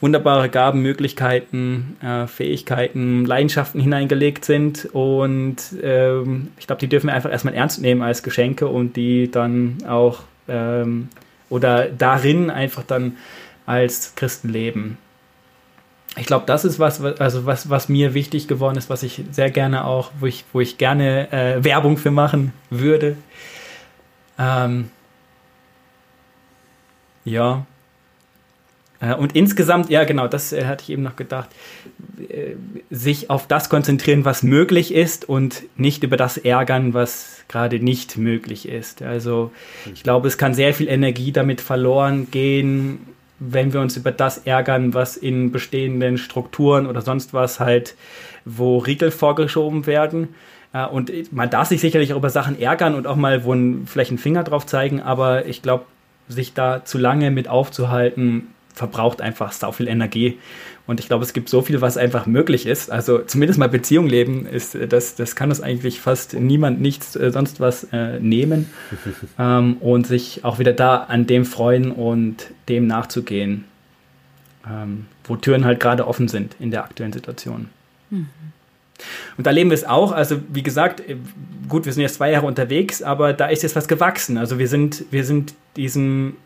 wunderbare 0.01 0.49
Gaben, 0.49 0.81
Möglichkeiten, 0.81 1.97
äh, 2.01 2.25
Fähigkeiten, 2.27 3.25
Leidenschaften 3.25 3.81
hineingelegt 3.81 4.45
sind. 4.45 4.87
Und 4.93 5.57
ähm, 5.81 6.49
ich 6.57 6.67
glaube, 6.67 6.79
die 6.79 6.87
dürfen 6.87 7.07
wir 7.07 7.13
einfach 7.13 7.31
erstmal 7.31 7.53
ernst 7.53 7.81
nehmen 7.81 8.01
als 8.01 8.23
Geschenke 8.23 8.67
und 8.67 8.95
die 8.95 9.29
dann 9.29 9.77
auch 9.87 10.21
ähm, 10.47 11.09
oder 11.49 11.87
darin 11.87 12.49
einfach 12.49 12.83
dann 12.83 13.17
als 13.69 14.15
Christen 14.15 14.49
leben. 14.49 14.97
Ich 16.17 16.25
glaube, 16.25 16.45
das 16.47 16.65
ist 16.65 16.79
was, 16.79 17.01
also 17.01 17.45
was, 17.45 17.69
was 17.69 17.87
mir 17.87 18.13
wichtig 18.13 18.47
geworden 18.47 18.77
ist, 18.77 18.89
was 18.89 19.03
ich 19.03 19.23
sehr 19.31 19.51
gerne 19.51 19.85
auch, 19.85 20.11
wo 20.19 20.25
ich, 20.25 20.43
wo 20.51 20.59
ich 20.59 20.77
gerne 20.77 21.31
äh, 21.31 21.63
Werbung 21.63 21.97
für 21.97 22.11
machen 22.11 22.51
würde. 22.71 23.15
Ähm, 24.39 24.89
ja, 27.23 27.65
äh, 29.01 29.13
und 29.13 29.35
insgesamt, 29.35 29.89
ja 29.89 30.03
genau, 30.03 30.27
das 30.27 30.51
äh, 30.51 30.65
hatte 30.65 30.83
ich 30.83 30.89
eben 30.89 31.03
noch 31.03 31.15
gedacht, 31.15 31.49
äh, 32.27 32.55
sich 32.89 33.29
auf 33.29 33.47
das 33.47 33.69
konzentrieren, 33.69 34.25
was 34.25 34.43
möglich 34.43 34.93
ist 34.93 35.27
und 35.27 35.63
nicht 35.77 36.03
über 36.03 36.17
das 36.17 36.37
ärgern, 36.37 36.93
was 36.93 37.43
gerade 37.47 37.79
nicht 37.79 38.17
möglich 38.17 38.67
ist. 38.67 39.01
Also 39.01 39.51
ich 39.93 40.03
glaube, 40.03 40.27
es 40.27 40.37
kann 40.37 40.53
sehr 40.53 40.73
viel 40.73 40.87
Energie 40.87 41.31
damit 41.31 41.61
verloren 41.61 42.29
gehen, 42.31 43.05
wenn 43.39 43.73
wir 43.73 43.81
uns 43.81 43.97
über 43.97 44.11
das 44.11 44.39
ärgern, 44.39 44.93
was 44.93 45.17
in 45.17 45.51
bestehenden 45.51 46.17
Strukturen 46.17 46.85
oder 46.87 47.01
sonst 47.01 47.33
was 47.33 47.59
halt, 47.59 47.95
wo 48.45 48.77
Riegel 48.77 49.11
vorgeschoben 49.11 49.85
werden. 49.85 50.29
Und 50.91 51.11
man 51.31 51.49
darf 51.49 51.67
sich 51.67 51.81
sicherlich 51.81 52.13
auch 52.13 52.17
über 52.17 52.29
Sachen 52.29 52.59
ärgern 52.59 52.93
und 52.95 53.07
auch 53.07 53.15
mal 53.15 53.43
wo 53.43 53.53
ein, 53.53 53.87
vielleicht 53.87 54.11
einen 54.11 54.17
Finger 54.19 54.43
drauf 54.43 54.65
zeigen, 54.65 55.01
aber 55.01 55.45
ich 55.45 55.61
glaube, 55.61 55.85
sich 56.27 56.53
da 56.53 56.85
zu 56.85 56.97
lange 56.97 57.31
mit 57.31 57.47
aufzuhalten, 57.47 58.53
verbraucht 58.73 59.21
einfach 59.21 59.51
sau 59.51 59.71
viel 59.71 59.87
Energie. 59.87 60.37
Und 60.89 60.99
ich 60.99 61.07
glaube, 61.07 61.23
es 61.23 61.33
gibt 61.33 61.49
so 61.49 61.61
viel, 61.61 61.81
was 61.81 61.97
einfach 61.97 62.25
möglich 62.25 62.65
ist. 62.65 62.91
Also 62.91 63.19
zumindest 63.19 63.59
mal 63.59 63.69
Beziehung 63.69 64.07
leben, 64.07 64.47
ist, 64.47 64.75
das, 64.89 65.13
das 65.13 65.35
kann 65.35 65.49
uns 65.49 65.61
eigentlich 65.61 66.01
fast 66.01 66.33
niemand 66.33 66.81
nichts 66.81 67.15
äh, 67.15 67.31
sonst 67.31 67.59
was 67.59 67.83
äh, 67.91 68.19
nehmen. 68.19 68.71
ähm, 69.37 69.77
und 69.81 70.07
sich 70.07 70.43
auch 70.43 70.57
wieder 70.57 70.73
da 70.73 71.03
an 71.03 71.27
dem 71.27 71.45
freuen 71.45 71.91
und 71.91 72.47
dem 72.69 72.87
nachzugehen, 72.87 73.65
ähm, 74.67 75.05
wo 75.25 75.35
Türen 75.35 75.63
halt 75.63 75.79
gerade 75.79 76.07
offen 76.07 76.27
sind 76.27 76.55
in 76.59 76.71
der 76.71 76.85
aktuellen 76.85 77.13
Situation. 77.13 77.67
Mhm. 78.09 78.29
Und 79.37 79.45
da 79.45 79.51
leben 79.51 79.69
wir 79.69 79.75
es 79.75 79.85
auch. 79.85 80.11
Also 80.11 80.39
wie 80.51 80.63
gesagt, 80.63 81.07
äh, 81.07 81.17
gut, 81.67 81.85
wir 81.85 81.93
sind 81.93 82.01
jetzt 82.01 82.15
zwei 82.15 82.31
Jahre 82.31 82.47
unterwegs, 82.47 83.03
aber 83.03 83.33
da 83.33 83.45
ist 83.45 83.61
jetzt 83.61 83.75
was 83.75 83.87
gewachsen. 83.87 84.39
Also 84.39 84.57
wir 84.57 84.67
sind, 84.67 85.05
wir 85.11 85.23
sind 85.23 85.53
diesem 85.75 86.37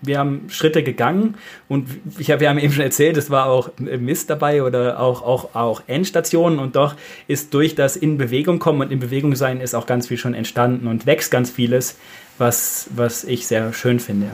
wir 0.00 0.18
haben 0.18 0.48
Schritte 0.48 0.82
gegangen 0.82 1.36
und 1.68 1.88
ich 2.18 2.30
habe, 2.30 2.40
wir 2.40 2.48
haben 2.48 2.58
eben 2.58 2.72
schon 2.72 2.84
erzählt, 2.84 3.16
es 3.16 3.30
war 3.30 3.46
auch 3.46 3.70
Mist 3.78 4.30
dabei 4.30 4.62
oder 4.62 5.00
auch, 5.00 5.22
auch, 5.22 5.54
auch 5.54 5.82
Endstationen 5.86 6.58
und 6.58 6.76
doch 6.76 6.94
ist 7.26 7.52
durch 7.54 7.74
das 7.74 7.96
in 7.96 8.18
Bewegung 8.18 8.58
kommen 8.58 8.80
und 8.80 8.92
in 8.92 9.00
Bewegung 9.00 9.34
sein 9.34 9.60
ist 9.60 9.74
auch 9.74 9.86
ganz 9.86 10.08
viel 10.08 10.18
schon 10.18 10.34
entstanden 10.34 10.86
und 10.86 11.06
wächst 11.06 11.30
ganz 11.30 11.50
vieles, 11.50 11.96
was, 12.38 12.88
was 12.94 13.24
ich 13.24 13.46
sehr 13.46 13.72
schön 13.72 14.00
finde. 14.00 14.30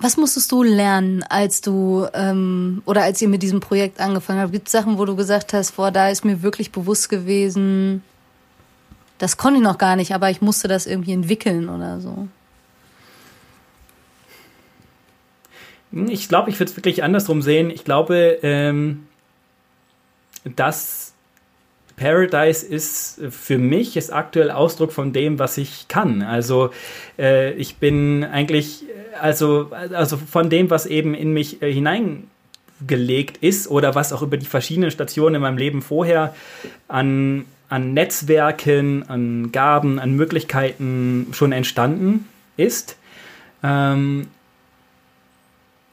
Was 0.00 0.16
musstest 0.16 0.52
du 0.52 0.62
lernen, 0.62 1.24
als 1.28 1.60
du 1.60 2.06
ähm, 2.14 2.82
oder 2.84 3.02
als 3.02 3.20
ihr 3.20 3.28
mit 3.28 3.42
diesem 3.42 3.58
Projekt 3.58 4.00
angefangen 4.00 4.40
habt? 4.40 4.52
Gibt 4.52 4.68
es 4.68 4.72
Sachen, 4.72 4.96
wo 4.96 5.04
du 5.04 5.16
gesagt 5.16 5.52
hast, 5.52 5.74
boah, 5.74 5.90
da 5.90 6.08
ist 6.08 6.24
mir 6.24 6.40
wirklich 6.42 6.70
bewusst 6.70 7.08
gewesen, 7.08 8.04
das 9.18 9.36
konnte 9.36 9.58
ich 9.58 9.64
noch 9.64 9.78
gar 9.78 9.96
nicht, 9.96 10.12
aber 10.12 10.30
ich 10.30 10.40
musste 10.40 10.68
das 10.68 10.86
irgendwie 10.86 11.12
entwickeln 11.12 11.68
oder 11.68 12.00
so? 12.00 12.28
Ich 15.92 16.28
glaube, 16.28 16.50
ich 16.50 16.60
würde 16.60 16.70
es 16.70 16.76
wirklich 16.76 17.02
andersrum 17.02 17.42
sehen. 17.42 17.70
Ich 17.70 17.84
glaube, 17.84 18.38
ähm, 18.42 19.06
dass 20.44 21.14
Paradise 21.96 22.64
ist 22.64 23.20
für 23.30 23.58
mich 23.58 23.96
ist 23.96 24.12
aktuell 24.12 24.50
Ausdruck 24.50 24.92
von 24.92 25.12
dem, 25.12 25.38
was 25.38 25.58
ich 25.58 25.88
kann. 25.88 26.22
Also 26.22 26.70
äh, 27.18 27.52
ich 27.54 27.76
bin 27.76 28.24
eigentlich, 28.24 28.84
also, 29.20 29.70
also 29.72 30.16
von 30.16 30.48
dem, 30.48 30.70
was 30.70 30.86
eben 30.86 31.14
in 31.14 31.32
mich 31.32 31.60
äh, 31.60 31.72
hineingelegt 31.72 33.38
ist 33.38 33.68
oder 33.68 33.94
was 33.94 34.12
auch 34.12 34.22
über 34.22 34.36
die 34.36 34.46
verschiedenen 34.46 34.90
Stationen 34.90 35.36
in 35.36 35.42
meinem 35.42 35.58
Leben 35.58 35.82
vorher 35.82 36.34
an, 36.86 37.46
an 37.68 37.92
Netzwerken, 37.92 39.08
an 39.08 39.52
Gaben, 39.52 39.98
an 39.98 40.14
Möglichkeiten 40.14 41.28
schon 41.32 41.52
entstanden 41.52 42.28
ist. 42.56 42.96
Ähm, 43.62 44.28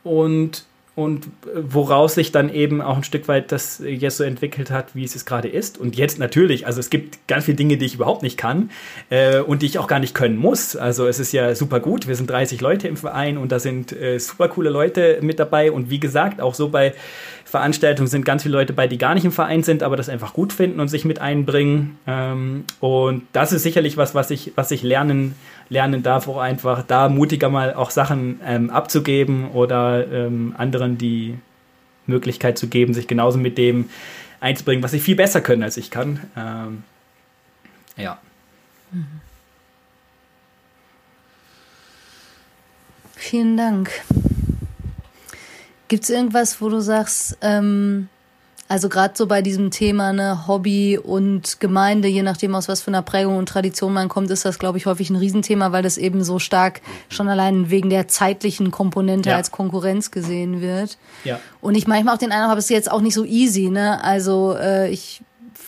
und 0.03 0.65
und 0.95 1.27
woraus 1.53 2.15
sich 2.15 2.31
dann 2.31 2.53
eben 2.53 2.81
auch 2.81 2.95
ein 2.95 3.03
Stück 3.03 3.27
weit 3.27 3.51
das 3.51 3.83
jetzt 3.85 4.15
so 4.15 4.23
entwickelt 4.23 4.71
hat, 4.71 4.95
wie 4.95 5.03
es 5.03 5.13
es 5.13 5.25
gerade 5.25 5.49
ist. 5.49 5.77
Und 5.77 5.97
jetzt 5.97 6.19
natürlich, 6.19 6.67
also 6.67 6.79
es 6.79 6.89
gibt 6.89 7.27
ganz 7.27 7.45
viele 7.45 7.57
Dinge, 7.57 7.75
die 7.75 7.85
ich 7.85 7.95
überhaupt 7.95 8.23
nicht 8.23 8.37
kann 8.37 8.71
äh, 9.09 9.39
und 9.39 9.61
die 9.61 9.65
ich 9.65 9.77
auch 9.77 9.87
gar 9.87 9.99
nicht 9.99 10.15
können 10.15 10.37
muss. 10.37 10.77
Also 10.77 11.05
es 11.07 11.19
ist 11.19 11.33
ja 11.33 11.53
super 11.53 11.81
gut, 11.81 12.07
wir 12.07 12.15
sind 12.15 12.29
30 12.29 12.61
Leute 12.61 12.87
im 12.87 12.95
Verein 12.95 13.37
und 13.37 13.51
da 13.51 13.59
sind 13.59 13.91
äh, 13.91 14.19
super 14.19 14.47
coole 14.47 14.69
Leute 14.69 15.19
mit 15.21 15.37
dabei 15.37 15.69
und 15.69 15.89
wie 15.89 15.99
gesagt, 15.99 16.39
auch 16.39 16.53
so 16.53 16.69
bei 16.69 16.93
Veranstaltungen 17.43 18.07
sind 18.07 18.25
ganz 18.25 18.43
viele 18.43 18.57
Leute 18.57 18.73
bei, 18.73 18.87
die 18.87 18.97
gar 18.97 19.13
nicht 19.13 19.23
im 19.23 19.31
Verein 19.31 19.63
sind, 19.63 19.83
aber 19.83 19.95
das 19.97 20.09
einfach 20.09 20.33
gut 20.33 20.51
finden 20.51 20.79
und 20.79 20.87
sich 20.87 21.05
mit 21.05 21.19
einbringen. 21.19 21.97
Ähm, 22.07 22.65
und 22.79 23.23
das 23.33 23.51
ist 23.51 23.63
sicherlich 23.63 23.97
was, 23.97 24.15
was 24.15 24.31
ich, 24.31 24.53
was 24.55 24.71
ich 24.71 24.81
lernen, 24.81 25.35
lernen 25.69 26.03
darf, 26.03 26.27
auch 26.27 26.37
einfach 26.37 26.83
da 26.83 27.09
mutiger 27.09 27.49
mal 27.49 27.73
auch 27.73 27.89
Sachen 27.89 28.39
ähm, 28.45 28.69
abzugeben 28.69 29.51
oder 29.51 30.11
ähm, 30.11 30.53
anderen 30.57 30.97
die 30.97 31.37
Möglichkeit 32.07 32.57
zu 32.57 32.67
geben, 32.67 32.93
sich 32.93 33.07
genauso 33.07 33.37
mit 33.37 33.57
dem 33.57 33.89
einzubringen, 34.39 34.83
was 34.83 34.91
sie 34.91 34.99
viel 34.99 35.15
besser 35.15 35.41
können, 35.41 35.63
als 35.63 35.77
ich 35.77 35.89
kann. 35.89 36.19
Ähm, 36.37 36.83
ja. 37.97 38.19
Vielen 43.15 43.57
Dank. 43.57 43.91
Gibt 45.87 46.03
es 46.03 46.09
irgendwas, 46.09 46.61
wo 46.61 46.69
du 46.69 46.79
sagst, 46.79 47.37
ähm, 47.41 48.09
also 48.67 48.89
gerade 48.89 49.13
so 49.15 49.27
bei 49.27 49.43
diesem 49.43 49.69
Thema 49.69 50.11
ne, 50.11 50.47
Hobby 50.47 50.97
und 50.97 51.59
Gemeinde, 51.59 52.07
je 52.07 52.23
nachdem 52.23 52.55
aus 52.55 52.67
was 52.67 52.81
für 52.81 52.87
einer 52.87 53.03
Prägung 53.03 53.37
und 53.37 53.47
Tradition 53.47 53.93
man 53.93 54.09
kommt, 54.09 54.31
ist 54.31 54.43
das, 54.43 54.57
glaube 54.57 54.79
ich, 54.79 54.87
häufig 54.87 55.11
ein 55.11 55.15
Riesenthema, 55.15 55.71
weil 55.71 55.83
das 55.83 55.99
eben 55.99 56.23
so 56.23 56.39
stark 56.39 56.81
schon 57.07 57.29
allein 57.29 57.69
wegen 57.69 57.91
der 57.91 58.07
zeitlichen 58.07 58.71
Komponente 58.71 59.29
ja. 59.29 59.35
als 59.35 59.51
Konkurrenz 59.51 60.09
gesehen 60.09 60.61
wird. 60.61 60.97
Ja. 61.23 61.39
Und 61.61 61.75
ich 61.75 61.85
manchmal 61.85 62.15
auch 62.15 62.19
den 62.19 62.31
Eindruck 62.31 62.49
habe, 62.49 62.59
es 62.59 62.65
ist 62.65 62.71
jetzt 62.71 62.91
auch 62.91 63.01
nicht 63.01 63.13
so 63.13 63.23
easy. 63.23 63.69
Ne? 63.69 64.03
Also 64.03 64.55
äh, 64.59 64.89
ich 64.89 65.21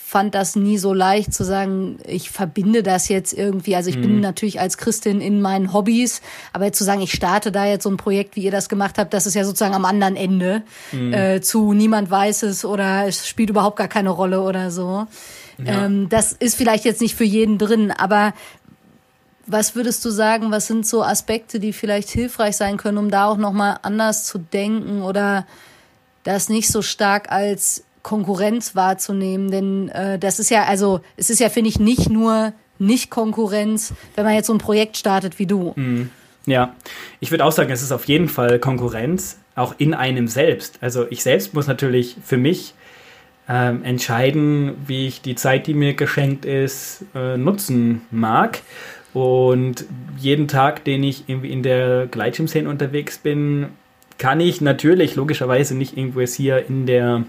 fand 0.08 0.34
das 0.34 0.56
nie 0.56 0.78
so 0.78 0.94
leicht 0.94 1.34
zu 1.34 1.44
sagen, 1.44 1.98
ich 2.06 2.30
verbinde 2.30 2.82
das 2.82 3.10
jetzt 3.10 3.34
irgendwie. 3.34 3.76
Also 3.76 3.90
ich 3.90 3.98
mhm. 3.98 4.02
bin 4.02 4.20
natürlich 4.20 4.58
als 4.58 4.78
Christin 4.78 5.20
in 5.20 5.42
meinen 5.42 5.74
Hobbys, 5.74 6.22
aber 6.54 6.64
jetzt 6.64 6.78
zu 6.78 6.84
sagen, 6.84 7.02
ich 7.02 7.12
starte 7.12 7.52
da 7.52 7.66
jetzt 7.66 7.82
so 7.82 7.90
ein 7.90 7.98
Projekt, 7.98 8.34
wie 8.34 8.40
ihr 8.40 8.50
das 8.50 8.70
gemacht 8.70 8.96
habt, 8.96 9.12
das 9.12 9.26
ist 9.26 9.34
ja 9.34 9.44
sozusagen 9.44 9.74
am 9.74 9.84
anderen 9.84 10.16
Ende 10.16 10.62
mhm. 10.92 11.12
äh, 11.12 11.40
zu 11.42 11.74
niemand 11.74 12.10
weiß 12.10 12.44
es 12.44 12.64
oder 12.64 13.06
es 13.06 13.28
spielt 13.28 13.50
überhaupt 13.50 13.76
gar 13.76 13.88
keine 13.88 14.08
Rolle 14.08 14.40
oder 14.40 14.70
so. 14.70 15.06
Ja. 15.58 15.84
Ähm, 15.84 16.08
das 16.08 16.32
ist 16.32 16.56
vielleicht 16.56 16.86
jetzt 16.86 17.02
nicht 17.02 17.14
für 17.14 17.24
jeden 17.24 17.58
drin, 17.58 17.90
aber 17.90 18.32
was 19.44 19.74
würdest 19.74 20.02
du 20.06 20.10
sagen, 20.10 20.50
was 20.50 20.68
sind 20.68 20.86
so 20.86 21.04
Aspekte, 21.04 21.60
die 21.60 21.74
vielleicht 21.74 22.08
hilfreich 22.08 22.56
sein 22.56 22.78
können, 22.78 22.96
um 22.96 23.10
da 23.10 23.26
auch 23.26 23.36
nochmal 23.36 23.76
anders 23.82 24.24
zu 24.24 24.38
denken 24.38 25.02
oder 25.02 25.46
das 26.24 26.48
nicht 26.48 26.68
so 26.68 26.80
stark 26.80 27.30
als 27.30 27.84
Konkurrenz 28.08 28.74
wahrzunehmen, 28.74 29.50
denn 29.50 29.90
äh, 29.90 30.18
das 30.18 30.38
ist 30.38 30.48
ja, 30.48 30.64
also 30.64 31.00
es 31.18 31.28
ist 31.28 31.40
ja, 31.40 31.50
finde 31.50 31.68
ich, 31.68 31.78
nicht 31.78 32.08
nur 32.08 32.54
nicht 32.78 33.10
Konkurrenz, 33.10 33.92
wenn 34.14 34.24
man 34.24 34.32
jetzt 34.32 34.46
so 34.46 34.54
ein 34.54 34.58
Projekt 34.58 34.96
startet 34.96 35.38
wie 35.38 35.44
du. 35.44 35.74
Mhm. 35.76 36.08
Ja, 36.46 36.74
ich 37.20 37.30
würde 37.30 37.44
auch 37.44 37.52
sagen, 37.52 37.70
es 37.70 37.82
ist 37.82 37.92
auf 37.92 38.06
jeden 38.06 38.30
Fall 38.30 38.60
Konkurrenz, 38.60 39.38
auch 39.56 39.74
in 39.76 39.92
einem 39.92 40.26
selbst. 40.26 40.78
Also 40.80 41.04
ich 41.10 41.22
selbst 41.22 41.52
muss 41.52 41.66
natürlich 41.66 42.16
für 42.24 42.38
mich 42.38 42.72
ähm, 43.46 43.84
entscheiden, 43.84 44.72
wie 44.86 45.06
ich 45.06 45.20
die 45.20 45.34
Zeit, 45.34 45.66
die 45.66 45.74
mir 45.74 45.92
geschenkt 45.92 46.46
ist, 46.46 47.04
äh, 47.14 47.36
nutzen 47.36 48.00
mag. 48.10 48.62
Und 49.12 49.84
jeden 50.16 50.48
Tag, 50.48 50.82
den 50.84 51.04
ich 51.04 51.24
irgendwie 51.26 51.52
in 51.52 51.62
der 51.62 52.06
Gleitschirmszene 52.06 52.70
unterwegs 52.70 53.18
bin, 53.18 53.66
kann 54.16 54.40
ich 54.40 54.62
natürlich 54.62 55.14
logischerweise 55.14 55.76
nicht 55.76 55.94
irgendwo 55.94 56.20
jetzt 56.20 56.36
hier 56.36 56.66
in 56.66 56.86
der 56.86 57.24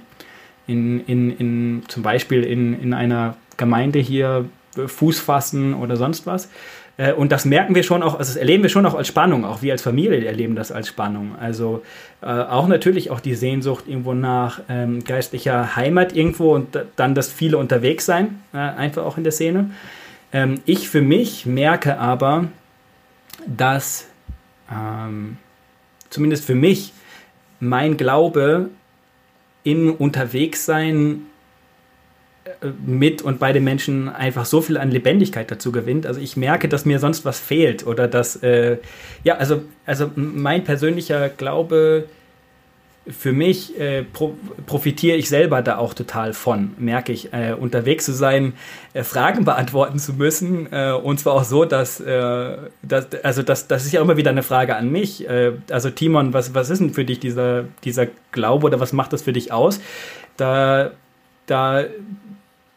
in, 0.69 1.05
in, 1.05 1.37
in 1.37 1.83
zum 1.87 2.03
Beispiel 2.03 2.43
in, 2.43 2.79
in 2.79 2.93
einer 2.93 3.35
Gemeinde 3.57 3.99
hier 3.99 4.45
Fuß 4.75 5.19
fassen 5.19 5.73
oder 5.73 5.97
sonst 5.97 6.25
was. 6.25 6.49
Äh, 6.97 7.13
und 7.13 7.31
das 7.31 7.45
merken 7.45 7.73
wir 7.75 7.83
schon 7.83 8.03
auch, 8.03 8.19
also 8.19 8.33
das 8.33 8.35
erleben 8.35 8.63
wir 8.63 8.69
schon 8.69 8.85
auch 8.85 8.93
als 8.93 9.07
Spannung, 9.07 9.45
auch 9.45 9.61
wir 9.61 9.71
als 9.71 9.81
Familie 9.81 10.23
erleben 10.25 10.55
das 10.55 10.71
als 10.71 10.87
Spannung. 10.87 11.35
Also 11.39 11.81
äh, 12.21 12.27
auch 12.27 12.67
natürlich 12.67 13.09
auch 13.09 13.21
die 13.21 13.35
Sehnsucht 13.35 13.85
irgendwo 13.87 14.13
nach 14.13 14.61
ähm, 14.69 15.03
geistlicher 15.03 15.75
Heimat 15.75 16.15
irgendwo 16.15 16.53
und 16.53 16.77
dann 16.95 17.15
das 17.15 17.31
viele 17.31 17.57
unterwegs 17.57 18.05
sein, 18.05 18.41
äh, 18.53 18.57
einfach 18.57 19.05
auch 19.05 19.17
in 19.17 19.23
der 19.23 19.31
Szene. 19.31 19.71
Ähm, 20.33 20.61
ich 20.65 20.89
für 20.89 21.01
mich 21.01 21.45
merke 21.45 21.97
aber, 21.97 22.45
dass 23.47 24.07
ähm, 24.71 25.37
zumindest 26.09 26.45
für 26.45 26.55
mich 26.55 26.93
mein 27.59 27.97
Glaube 27.97 28.69
im 29.63 29.93
Unterwegssein 29.93 31.25
äh, 32.45 32.67
mit 32.85 33.21
und 33.21 33.39
bei 33.39 33.53
den 33.53 33.63
Menschen 33.63 34.09
einfach 34.09 34.45
so 34.45 34.61
viel 34.61 34.77
an 34.77 34.91
Lebendigkeit 34.91 35.49
dazu 35.51 35.71
gewinnt. 35.71 36.05
Also 36.05 36.19
ich 36.19 36.37
merke, 36.37 36.69
dass 36.69 36.85
mir 36.85 36.99
sonst 36.99 37.25
was 37.25 37.39
fehlt 37.39 37.85
oder 37.85 38.07
dass, 38.07 38.37
äh, 38.37 38.77
ja, 39.23 39.35
also, 39.35 39.63
also 39.85 40.11
mein 40.15 40.63
persönlicher 40.63 41.29
Glaube 41.29 42.05
für 43.11 43.31
mich 43.31 43.79
äh, 43.79 44.03
pro, 44.03 44.35
profitiere 44.65 45.17
ich 45.17 45.29
selber 45.29 45.61
da 45.61 45.77
auch 45.77 45.93
total 45.93 46.33
von, 46.33 46.71
merke 46.77 47.11
ich, 47.11 47.33
äh, 47.33 47.53
unterwegs 47.53 48.05
zu 48.05 48.13
sein, 48.13 48.53
äh, 48.93 49.03
Fragen 49.03 49.45
beantworten 49.45 49.99
zu 49.99 50.13
müssen 50.13 50.71
äh, 50.71 50.91
und 50.91 51.19
zwar 51.19 51.33
auch 51.33 51.43
so, 51.43 51.65
dass, 51.65 51.99
äh, 51.99 52.57
dass 52.81 53.07
also 53.23 53.43
das, 53.43 53.67
das 53.67 53.85
ist 53.85 53.93
ja 53.93 54.01
immer 54.01 54.17
wieder 54.17 54.31
eine 54.31 54.43
Frage 54.43 54.75
an 54.75 54.91
mich. 54.91 55.27
Äh, 55.27 55.53
also 55.69 55.89
Timon, 55.89 56.33
was, 56.33 56.53
was 56.53 56.69
ist 56.69 56.79
denn 56.79 56.93
für 56.93 57.05
dich 57.05 57.19
dieser, 57.19 57.65
dieser 57.83 58.07
Glaube 58.31 58.67
oder 58.67 58.79
was 58.79 58.93
macht 58.93 59.13
das 59.13 59.23
für 59.23 59.33
dich 59.33 59.51
aus? 59.51 59.79
Da, 60.37 60.91
da 61.47 61.85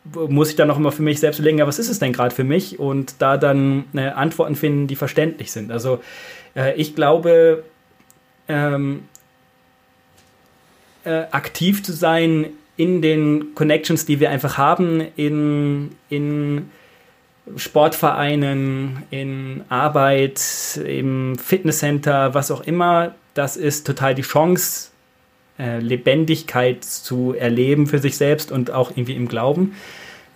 muss 0.05 0.51
ich 0.51 0.57
dann 0.57 0.71
auch 0.71 0.79
immer 0.79 0.93
für 0.93 1.03
mich 1.03 1.21
selbst 1.21 1.39
überlegen, 1.39 1.59
ja, 1.59 1.67
was 1.67 1.79
ist 1.79 1.89
es 1.89 1.99
denn 1.99 2.13
gerade 2.13 2.35
für 2.35 2.45
mich? 2.45 2.81
Und 2.81 3.21
da 3.21 3.37
dann 3.37 3.85
Antworten 3.95 4.57
finden, 4.57 4.89
die 4.89 4.97
verständlich 4.97 5.53
sind. 5.53 5.71
Also 5.71 6.01
ich 6.75 6.97
glaube, 6.97 7.63
ähm, 8.49 9.05
äh, 11.05 11.25
aktiv 11.31 11.83
zu 11.83 11.93
sein 11.93 12.47
in 12.77 13.03
den 13.03 13.55
Connections, 13.55 14.07
die 14.07 14.21
wir 14.21 14.31
einfach 14.31 14.59
haben, 14.59 15.03
in, 15.17 15.91
in 16.09 16.71
Sportvereinen, 17.57 19.03
in 19.11 19.63
Arbeit, 19.69 20.81
im 20.85 21.37
Fitnesscenter, 21.37 22.35
was 22.35 22.51
auch 22.51 22.63
immer. 22.63 23.15
Das 23.35 23.57
ist 23.57 23.87
total 23.87 24.15
die 24.15 24.23
Chance, 24.23 24.91
äh, 25.59 25.81
Lebendigkeit 25.81 26.85
zu 26.85 27.35
erleben 27.39 27.87
für 27.87 27.99
sich 27.99 28.17
selbst 28.17 28.53
und 28.53 28.71
auch 28.71 28.91
irgendwie 28.91 29.17
im 29.17 29.29
Glauben. 29.29 29.75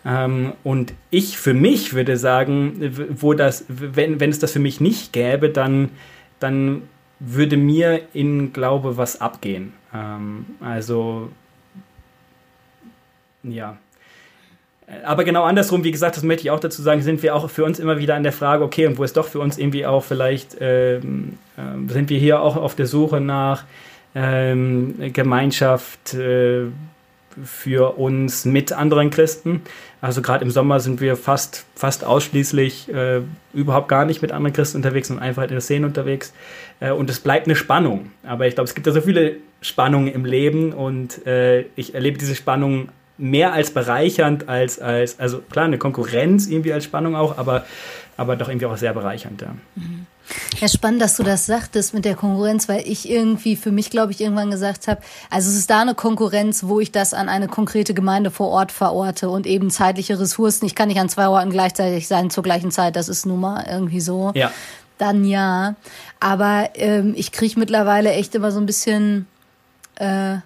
Ähm, 0.04 0.52
und 0.62 0.92
ich 1.10 1.38
für 1.38 1.54
mich 1.54 1.94
würde 1.94 2.16
sagen, 2.16 2.92
wo 3.10 3.34
das, 3.34 3.64
wenn, 3.68 4.20
wenn 4.20 4.30
es 4.30 4.38
das 4.38 4.52
für 4.52 4.58
mich 4.58 4.80
nicht 4.80 5.12
gäbe, 5.12 5.48
dann, 5.48 5.90
dann 6.38 6.82
würde 7.18 7.56
mir 7.56 8.02
in 8.12 8.52
Glaube 8.52 8.96
was 8.96 9.20
abgehen. 9.20 9.72
Ähm, 9.96 10.46
also, 10.60 11.30
ja. 13.42 13.78
Aber 15.04 15.24
genau 15.24 15.42
andersrum, 15.42 15.82
wie 15.82 15.90
gesagt, 15.90 16.16
das 16.16 16.22
möchte 16.22 16.42
ich 16.42 16.50
auch 16.52 16.60
dazu 16.60 16.80
sagen, 16.80 17.02
sind 17.02 17.22
wir 17.22 17.34
auch 17.34 17.50
für 17.50 17.64
uns 17.64 17.80
immer 17.80 17.98
wieder 17.98 18.14
an 18.14 18.22
der 18.22 18.32
Frage, 18.32 18.62
okay, 18.62 18.86
und 18.86 18.98
wo 18.98 19.04
ist 19.04 19.16
doch 19.16 19.26
für 19.26 19.40
uns 19.40 19.58
irgendwie 19.58 19.84
auch 19.84 20.04
vielleicht, 20.04 20.56
ähm, 20.60 21.38
äh, 21.56 21.92
sind 21.92 22.08
wir 22.08 22.18
hier 22.18 22.40
auch 22.40 22.56
auf 22.56 22.76
der 22.76 22.86
Suche 22.86 23.20
nach 23.20 23.64
ähm, 24.14 25.12
Gemeinschaft, 25.12 26.14
äh, 26.14 26.66
für 27.44 27.98
uns 27.98 28.44
mit 28.44 28.72
anderen 28.72 29.10
Christen. 29.10 29.62
Also 30.00 30.22
gerade 30.22 30.44
im 30.44 30.50
Sommer 30.50 30.80
sind 30.80 31.00
wir 31.00 31.16
fast, 31.16 31.64
fast 31.74 32.04
ausschließlich 32.04 32.92
äh, 32.92 33.20
überhaupt 33.52 33.88
gar 33.88 34.04
nicht 34.04 34.22
mit 34.22 34.32
anderen 34.32 34.54
Christen 34.54 34.78
unterwegs 34.78 35.10
und 35.10 35.18
einfach 35.18 35.42
in 35.42 35.50
der 35.50 35.60
Szene 35.60 35.86
unterwegs. 35.86 36.32
Äh, 36.80 36.92
und 36.92 37.10
es 37.10 37.20
bleibt 37.20 37.46
eine 37.46 37.56
Spannung. 37.56 38.10
Aber 38.22 38.46
ich 38.46 38.54
glaube, 38.54 38.68
es 38.68 38.74
gibt 38.74 38.86
ja 38.86 38.92
so 38.92 39.00
viele 39.00 39.36
Spannungen 39.60 40.12
im 40.12 40.24
Leben 40.24 40.72
und 40.72 41.26
äh, 41.26 41.62
ich 41.76 41.94
erlebe 41.94 42.18
diese 42.18 42.34
Spannung 42.34 42.88
mehr 43.18 43.52
als 43.52 43.70
bereichernd 43.70 44.48
als, 44.48 44.78
als, 44.78 45.18
also 45.18 45.38
klar, 45.38 45.64
eine 45.64 45.78
Konkurrenz 45.78 46.46
irgendwie 46.46 46.72
als 46.72 46.84
Spannung 46.84 47.16
auch, 47.16 47.38
aber, 47.38 47.64
aber 48.16 48.36
doch 48.36 48.48
irgendwie 48.48 48.66
auch 48.66 48.76
sehr 48.76 48.92
bereichernd, 48.92 49.40
ja. 49.40 49.54
Mhm. 49.74 50.06
Ja, 50.60 50.66
spannend, 50.66 51.00
dass 51.00 51.16
du 51.16 51.22
das 51.22 51.46
sagtest 51.46 51.94
mit 51.94 52.04
der 52.04 52.16
Konkurrenz, 52.16 52.68
weil 52.68 52.82
ich 52.84 53.08
irgendwie 53.08 53.54
für 53.54 53.70
mich, 53.70 53.90
glaube 53.90 54.10
ich, 54.10 54.20
irgendwann 54.20 54.50
gesagt 54.50 54.88
habe, 54.88 55.00
also 55.30 55.48
es 55.48 55.56
ist 55.56 55.70
da 55.70 55.82
eine 55.82 55.94
Konkurrenz, 55.94 56.64
wo 56.64 56.80
ich 56.80 56.90
das 56.90 57.14
an 57.14 57.28
eine 57.28 57.46
konkrete 57.46 57.94
Gemeinde 57.94 58.32
vor 58.32 58.48
Ort 58.48 58.72
verorte 58.72 59.30
und 59.30 59.46
eben 59.46 59.70
zeitliche 59.70 60.18
Ressourcen. 60.18 60.66
Ich 60.66 60.74
kann 60.74 60.88
nicht 60.88 60.98
an 60.98 61.08
zwei 61.08 61.28
Orten 61.28 61.50
gleichzeitig 61.50 62.08
sein 62.08 62.30
zur 62.30 62.42
gleichen 62.42 62.72
Zeit, 62.72 62.96
das 62.96 63.08
ist 63.08 63.24
nun 63.24 63.40
mal 63.40 63.66
irgendwie 63.70 64.00
so. 64.00 64.32
Ja. 64.34 64.50
Dann 64.98 65.24
ja. 65.24 65.74
Aber 66.20 66.70
ähm, 66.74 67.14
ich 67.16 67.32
kriege 67.32 67.58
mittlerweile 67.58 68.12
echt 68.12 68.34
immer 68.34 68.50
so 68.50 68.60
ein 68.60 68.66
bisschen 68.66 69.26
äh, 69.96 70.36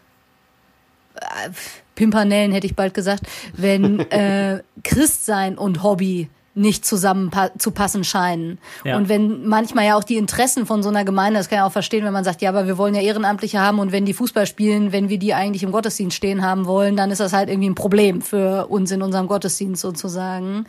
Pimpernellen, 1.95 2.53
hätte 2.53 2.67
ich 2.67 2.77
bald 2.77 2.95
gesagt, 2.95 3.25
wenn 3.53 4.01
äh, 4.11 4.63
Christsein 4.83 5.59
und 5.59 5.83
Hobby 5.83 6.29
nicht 6.55 6.85
zusammen 6.85 7.31
zu 7.59 7.71
passen 7.71 8.03
scheinen. 8.03 8.59
Ja. 8.85 8.97
Und 8.97 9.09
wenn 9.09 9.47
manchmal 9.47 9.87
ja 9.87 9.97
auch 9.97 10.05
die 10.05 10.17
Interessen 10.17 10.67
von 10.67 10.83
so 10.83 10.89
einer 10.89 11.05
Gemeinde, 11.05 11.39
das 11.39 11.49
kann 11.49 11.59
ich 11.59 11.65
auch 11.65 11.73
verstehen, 11.73 12.05
wenn 12.05 12.13
man 12.13 12.25
sagt, 12.25 12.43
ja, 12.43 12.51
aber 12.51 12.67
wir 12.67 12.77
wollen 12.77 12.95
ja 12.95 13.01
Ehrenamtliche 13.01 13.61
haben 13.61 13.79
und 13.79 13.93
wenn 13.93 14.05
die 14.05 14.15
Fußball 14.15 14.47
spielen, 14.47 14.93
wenn 14.93 15.09
wir 15.09 15.19
die 15.19 15.33
eigentlich 15.33 15.63
im 15.63 15.71
Gottesdienst 15.71 16.17
stehen 16.17 16.43
haben 16.43 16.67
wollen, 16.67 16.97
dann 16.97 17.11
ist 17.13 17.21
das 17.21 17.33
halt 17.33 17.49
irgendwie 17.49 17.71
ein 17.71 17.77
Problem 17.77 18.21
für 18.21 18.67
uns 18.67 18.91
in 18.91 19.01
unserem 19.01 19.29
Gottesdienst 19.29 19.81
sozusagen. 19.81 20.67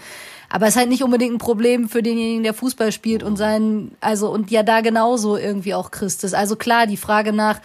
Aber 0.54 0.68
es 0.68 0.74
ist 0.74 0.80
halt 0.80 0.90
nicht 0.90 1.04
unbedingt 1.04 1.34
ein 1.34 1.38
Problem 1.38 1.88
für 1.88 2.04
denjenigen, 2.04 2.44
der 2.44 2.54
Fußball 2.54 2.92
spielt 2.92 3.24
und 3.24 3.38
sein, 3.38 3.92
also 4.02 4.30
und 4.30 4.52
ja 4.52 4.64
da 4.64 4.82
genauso 4.82 5.38
irgendwie 5.38 5.74
auch 5.74 5.92
Christus. 5.92 6.34
Also 6.34 6.58
klar, 6.58 6.88
die 6.88 6.98
Frage 6.98 7.32
nach, 7.32 7.62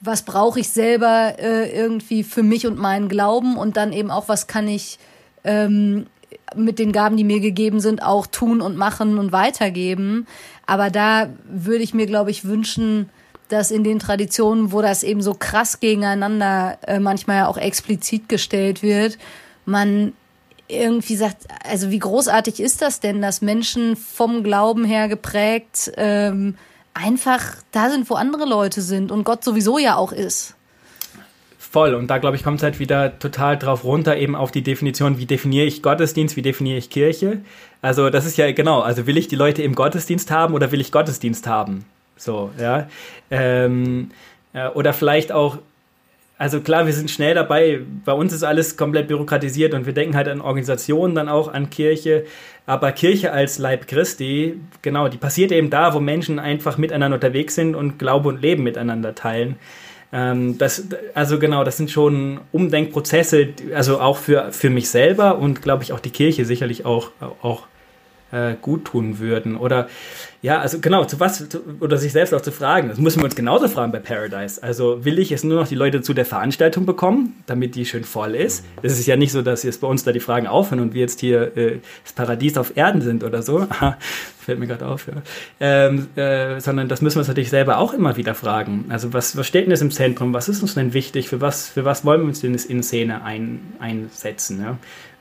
was 0.00 0.22
brauche 0.22 0.60
ich 0.60 0.70
selber 0.70 1.34
äh, 1.38 1.70
irgendwie 1.70 2.22
für 2.22 2.42
mich 2.42 2.66
und 2.66 2.78
meinen 2.78 3.10
Glauben 3.10 3.58
und 3.58 3.76
dann 3.76 3.92
eben 3.92 4.10
auch, 4.10 4.28
was 4.28 4.46
kann 4.46 4.66
ich 4.66 4.98
ähm, 5.44 6.06
mit 6.54 6.78
den 6.78 6.92
Gaben, 6.92 7.18
die 7.18 7.24
mir 7.24 7.40
gegeben 7.40 7.80
sind, 7.80 8.02
auch 8.02 8.26
tun 8.26 8.62
und 8.62 8.78
machen 8.78 9.18
und 9.18 9.32
weitergeben. 9.32 10.26
Aber 10.64 10.88
da 10.88 11.28
würde 11.44 11.84
ich 11.84 11.92
mir, 11.92 12.06
glaube 12.06 12.30
ich, 12.30 12.46
wünschen, 12.46 13.10
dass 13.48 13.70
in 13.70 13.84
den 13.84 13.98
Traditionen, 13.98 14.72
wo 14.72 14.80
das 14.80 15.02
eben 15.02 15.20
so 15.20 15.34
krass 15.34 15.80
gegeneinander 15.80 16.78
äh, 16.86 16.98
manchmal 16.98 17.44
auch 17.44 17.58
explizit 17.58 18.28
gestellt 18.30 18.82
wird, 18.82 19.18
man 19.66 20.14
irgendwie 20.68 21.16
sagt, 21.16 21.46
also 21.64 21.90
wie 21.90 21.98
großartig 21.98 22.60
ist 22.60 22.82
das 22.82 23.00
denn, 23.00 23.22
dass 23.22 23.42
Menschen 23.42 23.96
vom 23.96 24.42
Glauben 24.42 24.84
her 24.84 25.08
geprägt 25.08 25.92
ähm, 25.96 26.56
einfach 26.94 27.56
da 27.72 27.90
sind, 27.90 28.08
wo 28.10 28.14
andere 28.14 28.46
Leute 28.46 28.80
sind 28.80 29.12
und 29.12 29.24
Gott 29.24 29.44
sowieso 29.44 29.78
ja 29.78 29.96
auch 29.96 30.12
ist. 30.12 30.54
Voll. 31.58 31.94
Und 31.94 32.08
da, 32.08 32.18
glaube 32.18 32.36
ich, 32.36 32.42
kommt 32.42 32.58
es 32.58 32.62
halt 32.62 32.78
wieder 32.78 33.18
total 33.18 33.58
drauf 33.58 33.84
runter, 33.84 34.16
eben 34.16 34.34
auf 34.34 34.50
die 34.50 34.62
Definition, 34.62 35.18
wie 35.18 35.26
definiere 35.26 35.66
ich 35.66 35.82
Gottesdienst, 35.82 36.36
wie 36.36 36.42
definiere 36.42 36.78
ich 36.78 36.88
Kirche. 36.88 37.40
Also 37.82 38.08
das 38.08 38.24
ist 38.24 38.38
ja 38.38 38.50
genau, 38.52 38.80
also 38.80 39.06
will 39.06 39.18
ich 39.18 39.28
die 39.28 39.36
Leute 39.36 39.62
im 39.62 39.74
Gottesdienst 39.74 40.30
haben 40.30 40.54
oder 40.54 40.72
will 40.72 40.80
ich 40.80 40.90
Gottesdienst 40.90 41.46
haben? 41.46 41.84
So, 42.16 42.50
ja. 42.58 42.88
Ähm, 43.30 44.10
äh, 44.54 44.68
oder 44.68 44.94
vielleicht 44.94 45.32
auch, 45.32 45.58
also 46.38 46.60
klar, 46.60 46.84
wir 46.84 46.92
sind 46.92 47.10
schnell 47.10 47.34
dabei, 47.34 47.80
bei 48.04 48.12
uns 48.12 48.32
ist 48.32 48.42
alles 48.42 48.76
komplett 48.76 49.08
bürokratisiert 49.08 49.72
und 49.72 49.86
wir 49.86 49.94
denken 49.94 50.14
halt 50.14 50.28
an 50.28 50.42
Organisationen, 50.42 51.14
dann 51.14 51.28
auch 51.28 51.52
an 51.52 51.70
Kirche. 51.70 52.24
Aber 52.66 52.92
Kirche 52.92 53.32
als 53.32 53.58
Leib 53.58 53.86
Christi, 53.86 54.60
genau, 54.82 55.08
die 55.08 55.16
passiert 55.16 55.52
eben 55.52 55.70
da, 55.70 55.94
wo 55.94 56.00
Menschen 56.00 56.38
einfach 56.38 56.76
miteinander 56.78 57.14
unterwegs 57.14 57.54
sind 57.54 57.74
und 57.74 57.98
Glaube 57.98 58.28
und 58.28 58.42
Leben 58.42 58.64
miteinander 58.64 59.14
teilen. 59.14 59.56
Ähm, 60.12 60.58
das, 60.58 60.84
also 61.14 61.38
genau, 61.38 61.64
das 61.64 61.78
sind 61.78 61.90
schon 61.90 62.40
Umdenkprozesse, 62.52 63.48
also 63.74 64.00
auch 64.00 64.18
für, 64.18 64.52
für 64.52 64.68
mich 64.68 64.90
selber 64.90 65.38
und 65.38 65.62
glaube 65.62 65.84
ich 65.84 65.92
auch 65.92 66.00
die 66.00 66.10
Kirche 66.10 66.44
sicherlich 66.44 66.84
auch, 66.84 67.12
auch 67.40 67.66
äh, 68.32 68.54
gut 68.60 68.84
tun 68.84 69.18
würden. 69.18 69.56
Oder 69.56 69.88
ja, 70.46 70.60
also 70.60 70.78
genau, 70.78 71.04
zu 71.04 71.18
was, 71.18 71.48
zu, 71.48 71.60
oder 71.80 71.96
sich 71.96 72.12
selbst 72.12 72.32
auch 72.32 72.40
zu 72.40 72.52
fragen. 72.52 72.88
Das 72.88 72.98
müssen 72.98 73.18
wir 73.18 73.24
uns 73.24 73.34
genauso 73.34 73.66
fragen 73.66 73.90
bei 73.90 73.98
Paradise. 73.98 74.62
Also 74.62 75.04
will 75.04 75.18
ich 75.18 75.32
es 75.32 75.42
nur 75.42 75.58
noch 75.58 75.66
die 75.66 75.74
Leute 75.74 76.02
zu 76.02 76.14
der 76.14 76.24
Veranstaltung 76.24 76.86
bekommen, 76.86 77.42
damit 77.46 77.74
die 77.74 77.84
schön 77.84 78.04
voll 78.04 78.36
ist? 78.36 78.64
Es 78.80 78.96
ist 78.96 79.06
ja 79.06 79.16
nicht 79.16 79.32
so, 79.32 79.42
dass 79.42 79.64
jetzt 79.64 79.80
bei 79.80 79.88
uns 79.88 80.04
da 80.04 80.12
die 80.12 80.20
Fragen 80.20 80.46
aufhören 80.46 80.78
und 80.78 80.94
wir 80.94 81.00
jetzt 81.00 81.18
hier 81.18 81.56
äh, 81.56 81.80
das 82.04 82.12
Paradies 82.12 82.56
auf 82.58 82.76
Erden 82.76 83.00
sind 83.00 83.24
oder 83.24 83.42
so. 83.42 83.66
Fällt 84.38 84.60
mir 84.60 84.68
gerade 84.68 84.86
auf, 84.86 85.08
ja. 85.08 85.14
Ähm, 85.58 86.06
äh, 86.14 86.60
sondern 86.60 86.86
das 86.88 87.02
müssen 87.02 87.16
wir 87.16 87.22
uns 87.22 87.28
natürlich 87.28 87.50
selber 87.50 87.78
auch 87.78 87.92
immer 87.92 88.16
wieder 88.16 88.36
fragen. 88.36 88.84
Also 88.88 89.12
was, 89.12 89.36
was 89.36 89.48
steht 89.48 89.64
denn 89.64 89.72
jetzt 89.72 89.82
im 89.82 89.90
Zentrum? 89.90 90.32
Was 90.32 90.48
ist 90.48 90.62
uns 90.62 90.74
denn 90.74 90.94
wichtig? 90.94 91.28
Für 91.28 91.40
was, 91.40 91.66
für 91.70 91.84
was 91.84 92.04
wollen 92.04 92.20
wir 92.20 92.28
uns 92.28 92.40
denn 92.40 92.54
in 92.54 92.84
Szene 92.84 93.24
ein, 93.24 93.62
einsetzen? 93.80 94.60
Ja? 94.60 94.78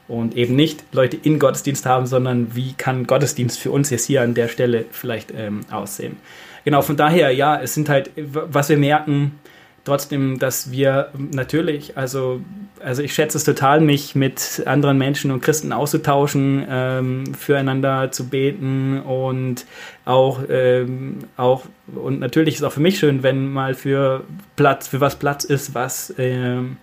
Und 0.07 0.35
eben 0.35 0.55
nicht 0.55 0.83
Leute 0.91 1.17
in 1.21 1.39
Gottesdienst 1.39 1.85
haben, 1.85 2.05
sondern 2.05 2.55
wie 2.55 2.73
kann 2.73 3.07
Gottesdienst 3.07 3.59
für 3.59 3.71
uns 3.71 3.89
jetzt 3.89 4.05
hier 4.05 4.21
an 4.21 4.33
der 4.33 4.47
Stelle 4.47 4.85
vielleicht 4.91 5.33
ähm, 5.35 5.61
aussehen. 5.71 6.17
Genau, 6.63 6.81
von 6.81 6.97
daher, 6.97 7.31
ja, 7.31 7.59
es 7.61 7.73
sind 7.73 7.89
halt, 7.89 8.11
was 8.15 8.69
wir 8.69 8.77
merken, 8.77 9.39
trotzdem, 9.85 10.39
dass 10.39 10.71
wir 10.71 11.09
natürlich, 11.31 11.95
also, 11.95 12.41
also 12.83 13.03
ich 13.03 13.13
schätze 13.13 13.37
es 13.37 13.43
total, 13.43 13.79
mich 13.81 14.15
mit 14.15 14.63
anderen 14.65 14.97
Menschen 14.97 15.31
und 15.31 15.41
Christen 15.41 15.71
auszutauschen, 15.71 16.65
ähm, 16.67 17.35
füreinander 17.35 18.11
zu 18.11 18.27
beten 18.27 18.99
und 19.01 19.65
auch, 20.05 20.41
ähm, 20.49 21.19
auch, 21.37 21.65
und 21.95 22.19
natürlich 22.19 22.55
ist 22.55 22.63
auch 22.63 22.73
für 22.73 22.81
mich 22.81 22.97
schön, 22.97 23.21
wenn 23.21 23.47
mal 23.53 23.75
für 23.75 24.23
Platz, 24.55 24.87
für 24.87 24.99
was 24.99 25.17
Platz 25.17 25.43
ist, 25.43 25.75
was, 25.75 26.13
ähm, 26.17 26.77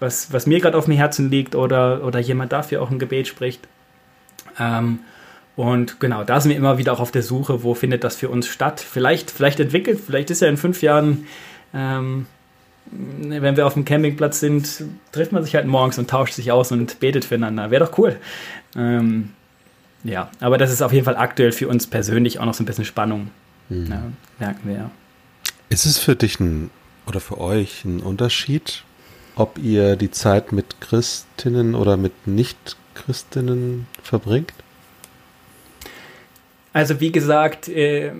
was, 0.00 0.32
was 0.32 0.46
mir 0.46 0.60
gerade 0.60 0.76
auf 0.76 0.86
dem 0.86 0.94
Herzen 0.94 1.30
liegt 1.30 1.54
oder, 1.54 2.04
oder 2.04 2.18
jemand 2.18 2.52
dafür 2.52 2.82
auch 2.82 2.90
ein 2.90 2.98
Gebet 2.98 3.28
spricht. 3.28 3.66
Ähm, 4.58 5.00
und 5.56 6.00
genau, 6.00 6.22
da 6.22 6.40
sind 6.40 6.50
wir 6.50 6.56
immer 6.56 6.76
wieder 6.76 6.92
auch 6.92 7.00
auf 7.00 7.10
der 7.10 7.22
Suche, 7.22 7.62
wo 7.62 7.74
findet 7.74 8.04
das 8.04 8.16
für 8.16 8.28
uns 8.28 8.46
statt. 8.46 8.80
Vielleicht, 8.80 9.30
vielleicht 9.30 9.58
entwickelt, 9.58 10.00
vielleicht 10.04 10.30
ist 10.30 10.42
ja 10.42 10.48
in 10.48 10.58
fünf 10.58 10.82
Jahren, 10.82 11.26
ähm, 11.72 12.26
wenn 12.90 13.56
wir 13.56 13.66
auf 13.66 13.74
dem 13.74 13.84
Campingplatz 13.84 14.38
sind, 14.38 14.84
trifft 15.12 15.32
man 15.32 15.42
sich 15.42 15.54
halt 15.54 15.66
morgens 15.66 15.98
und 15.98 16.10
tauscht 16.10 16.34
sich 16.34 16.52
aus 16.52 16.72
und 16.72 17.00
betet 17.00 17.24
füreinander. 17.24 17.70
Wäre 17.70 17.86
doch 17.86 17.98
cool. 17.98 18.16
Ähm, 18.76 19.30
ja, 20.04 20.30
aber 20.40 20.58
das 20.58 20.70
ist 20.70 20.82
auf 20.82 20.92
jeden 20.92 21.04
Fall 21.04 21.16
aktuell 21.16 21.52
für 21.52 21.68
uns 21.68 21.86
persönlich 21.86 22.38
auch 22.38 22.44
noch 22.44 22.54
so 22.54 22.62
ein 22.62 22.66
bisschen 22.66 22.84
Spannung. 22.84 23.30
Mhm. 23.70 23.86
Ja, 23.90 24.02
merken 24.38 24.68
wir 24.68 24.76
ja. 24.76 24.90
Ist 25.68 25.86
es 25.86 25.98
für 25.98 26.14
dich 26.14 26.38
ein 26.38 26.70
oder 27.06 27.20
für 27.20 27.40
euch 27.40 27.84
ein 27.84 28.00
Unterschied, 28.00 28.84
ob 29.36 29.58
ihr 29.58 29.96
die 29.96 30.10
Zeit 30.10 30.50
mit 30.50 30.80
Christinnen 30.80 31.74
oder 31.74 31.96
mit 31.96 32.26
Nicht-Christinnen 32.26 33.86
verbringt? 34.02 34.52
Also 36.72 37.00
wie 37.00 37.12
gesagt, 37.12 37.68
äh, 37.68 38.12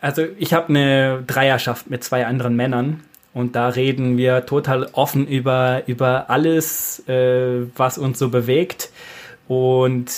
also 0.00 0.24
ich 0.38 0.52
habe 0.52 0.68
eine 0.68 1.24
Dreierschaft 1.26 1.88
mit 1.88 2.04
zwei 2.04 2.26
anderen 2.26 2.54
Männern 2.54 3.02
und 3.32 3.56
da 3.56 3.68
reden 3.68 4.16
wir 4.16 4.46
total 4.46 4.88
offen 4.92 5.26
über, 5.26 5.82
über 5.86 6.30
alles, 6.30 7.06
äh, 7.08 7.66
was 7.76 7.98
uns 7.98 8.18
so 8.18 8.28
bewegt 8.28 8.90
und 9.48 10.10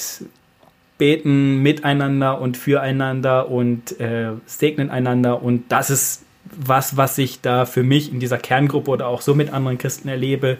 beten 0.99 1.63
miteinander 1.63 2.41
und 2.41 2.57
füreinander 2.57 3.49
und 3.49 3.99
äh, 4.01 4.33
segnen 4.47 4.91
einander 4.91 5.43
und 5.43 5.71
das 5.71 5.91
ist 5.91 6.25
was, 6.57 6.97
was 6.97 7.19
ich 7.19 7.41
da 7.41 7.67
für 7.67 7.83
mich 7.83 8.13
in 8.13 8.21
dieser 8.21 8.39
Kerngruppe 8.39 8.91
oder 8.91 9.07
auch 9.07 9.21
so 9.21 9.35
mit 9.35 9.53
anderen 9.53 9.79
Christen 9.79 10.09
erlebe, 10.09 10.59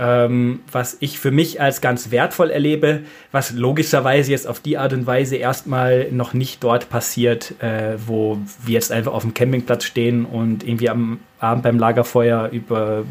ähm, 0.00 0.60
was 0.72 0.96
ich 1.00 1.18
für 1.18 1.30
mich 1.30 1.60
als 1.60 1.82
ganz 1.82 2.10
wertvoll 2.10 2.50
erlebe, 2.50 3.02
was 3.32 3.52
logischerweise 3.52 4.30
jetzt 4.30 4.46
auf 4.46 4.58
die 4.58 4.78
Art 4.78 4.94
und 4.94 5.06
Weise 5.06 5.36
erstmal 5.36 6.10
noch 6.10 6.32
nicht 6.32 6.64
dort 6.64 6.88
passiert, 6.88 7.54
äh, 7.62 7.96
wo 8.06 8.38
wir 8.64 8.74
jetzt 8.74 8.92
einfach 8.92 9.12
auf 9.12 9.22
dem 9.22 9.34
Campingplatz 9.34 9.84
stehen 9.84 10.24
und 10.24 10.66
irgendwie 10.66 10.88
am 10.88 11.20
Abend 11.38 11.64
beim 11.64 11.78
Lagerfeuer 11.78 12.48
über, 12.50 13.04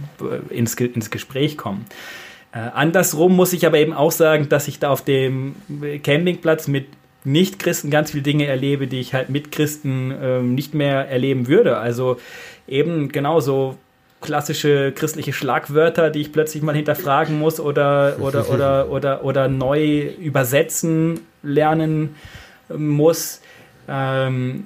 ins, 0.50 0.74
ins 0.74 1.12
Gespräch 1.12 1.58
kommen. 1.58 1.86
Äh, 2.52 2.58
andersrum 2.74 3.36
muss 3.36 3.54
ich 3.54 3.68
aber 3.68 3.78
eben 3.78 3.94
auch 3.94 4.12
sagen, 4.12 4.50
dass 4.50 4.68
ich 4.68 4.80
da 4.80 4.90
auf 4.90 5.04
dem 5.04 5.56
Campingplatz 6.02 6.68
mit 6.68 6.88
nicht-Christen 7.24 7.90
ganz 7.90 8.12
viele 8.12 8.24
Dinge 8.24 8.46
erlebe, 8.46 8.88
die 8.88 9.00
ich 9.00 9.14
halt 9.14 9.30
mit 9.30 9.52
Christen 9.52 10.14
ähm, 10.22 10.56
nicht 10.56 10.74
mehr 10.74 11.10
erleben 11.10 11.48
würde. 11.48 11.78
Also 11.78 12.18
eben 12.68 13.10
genauso 13.10 13.78
klassische 14.22 14.92
christliche 14.92 15.34
Schlagwörter, 15.34 16.10
die 16.10 16.22
ich 16.22 16.32
plötzlich 16.32 16.64
mal 16.64 16.76
hinterfragen 16.76 17.40
muss 17.40 17.60
oder, 17.60 18.18
oder, 18.20 18.50
oder, 18.54 18.90
oder, 18.90 19.24
oder 19.24 19.48
neu 19.48 20.08
übersetzen 20.20 21.22
lernen 21.44 22.16
muss. 22.70 23.42
Ähm, 23.88 24.66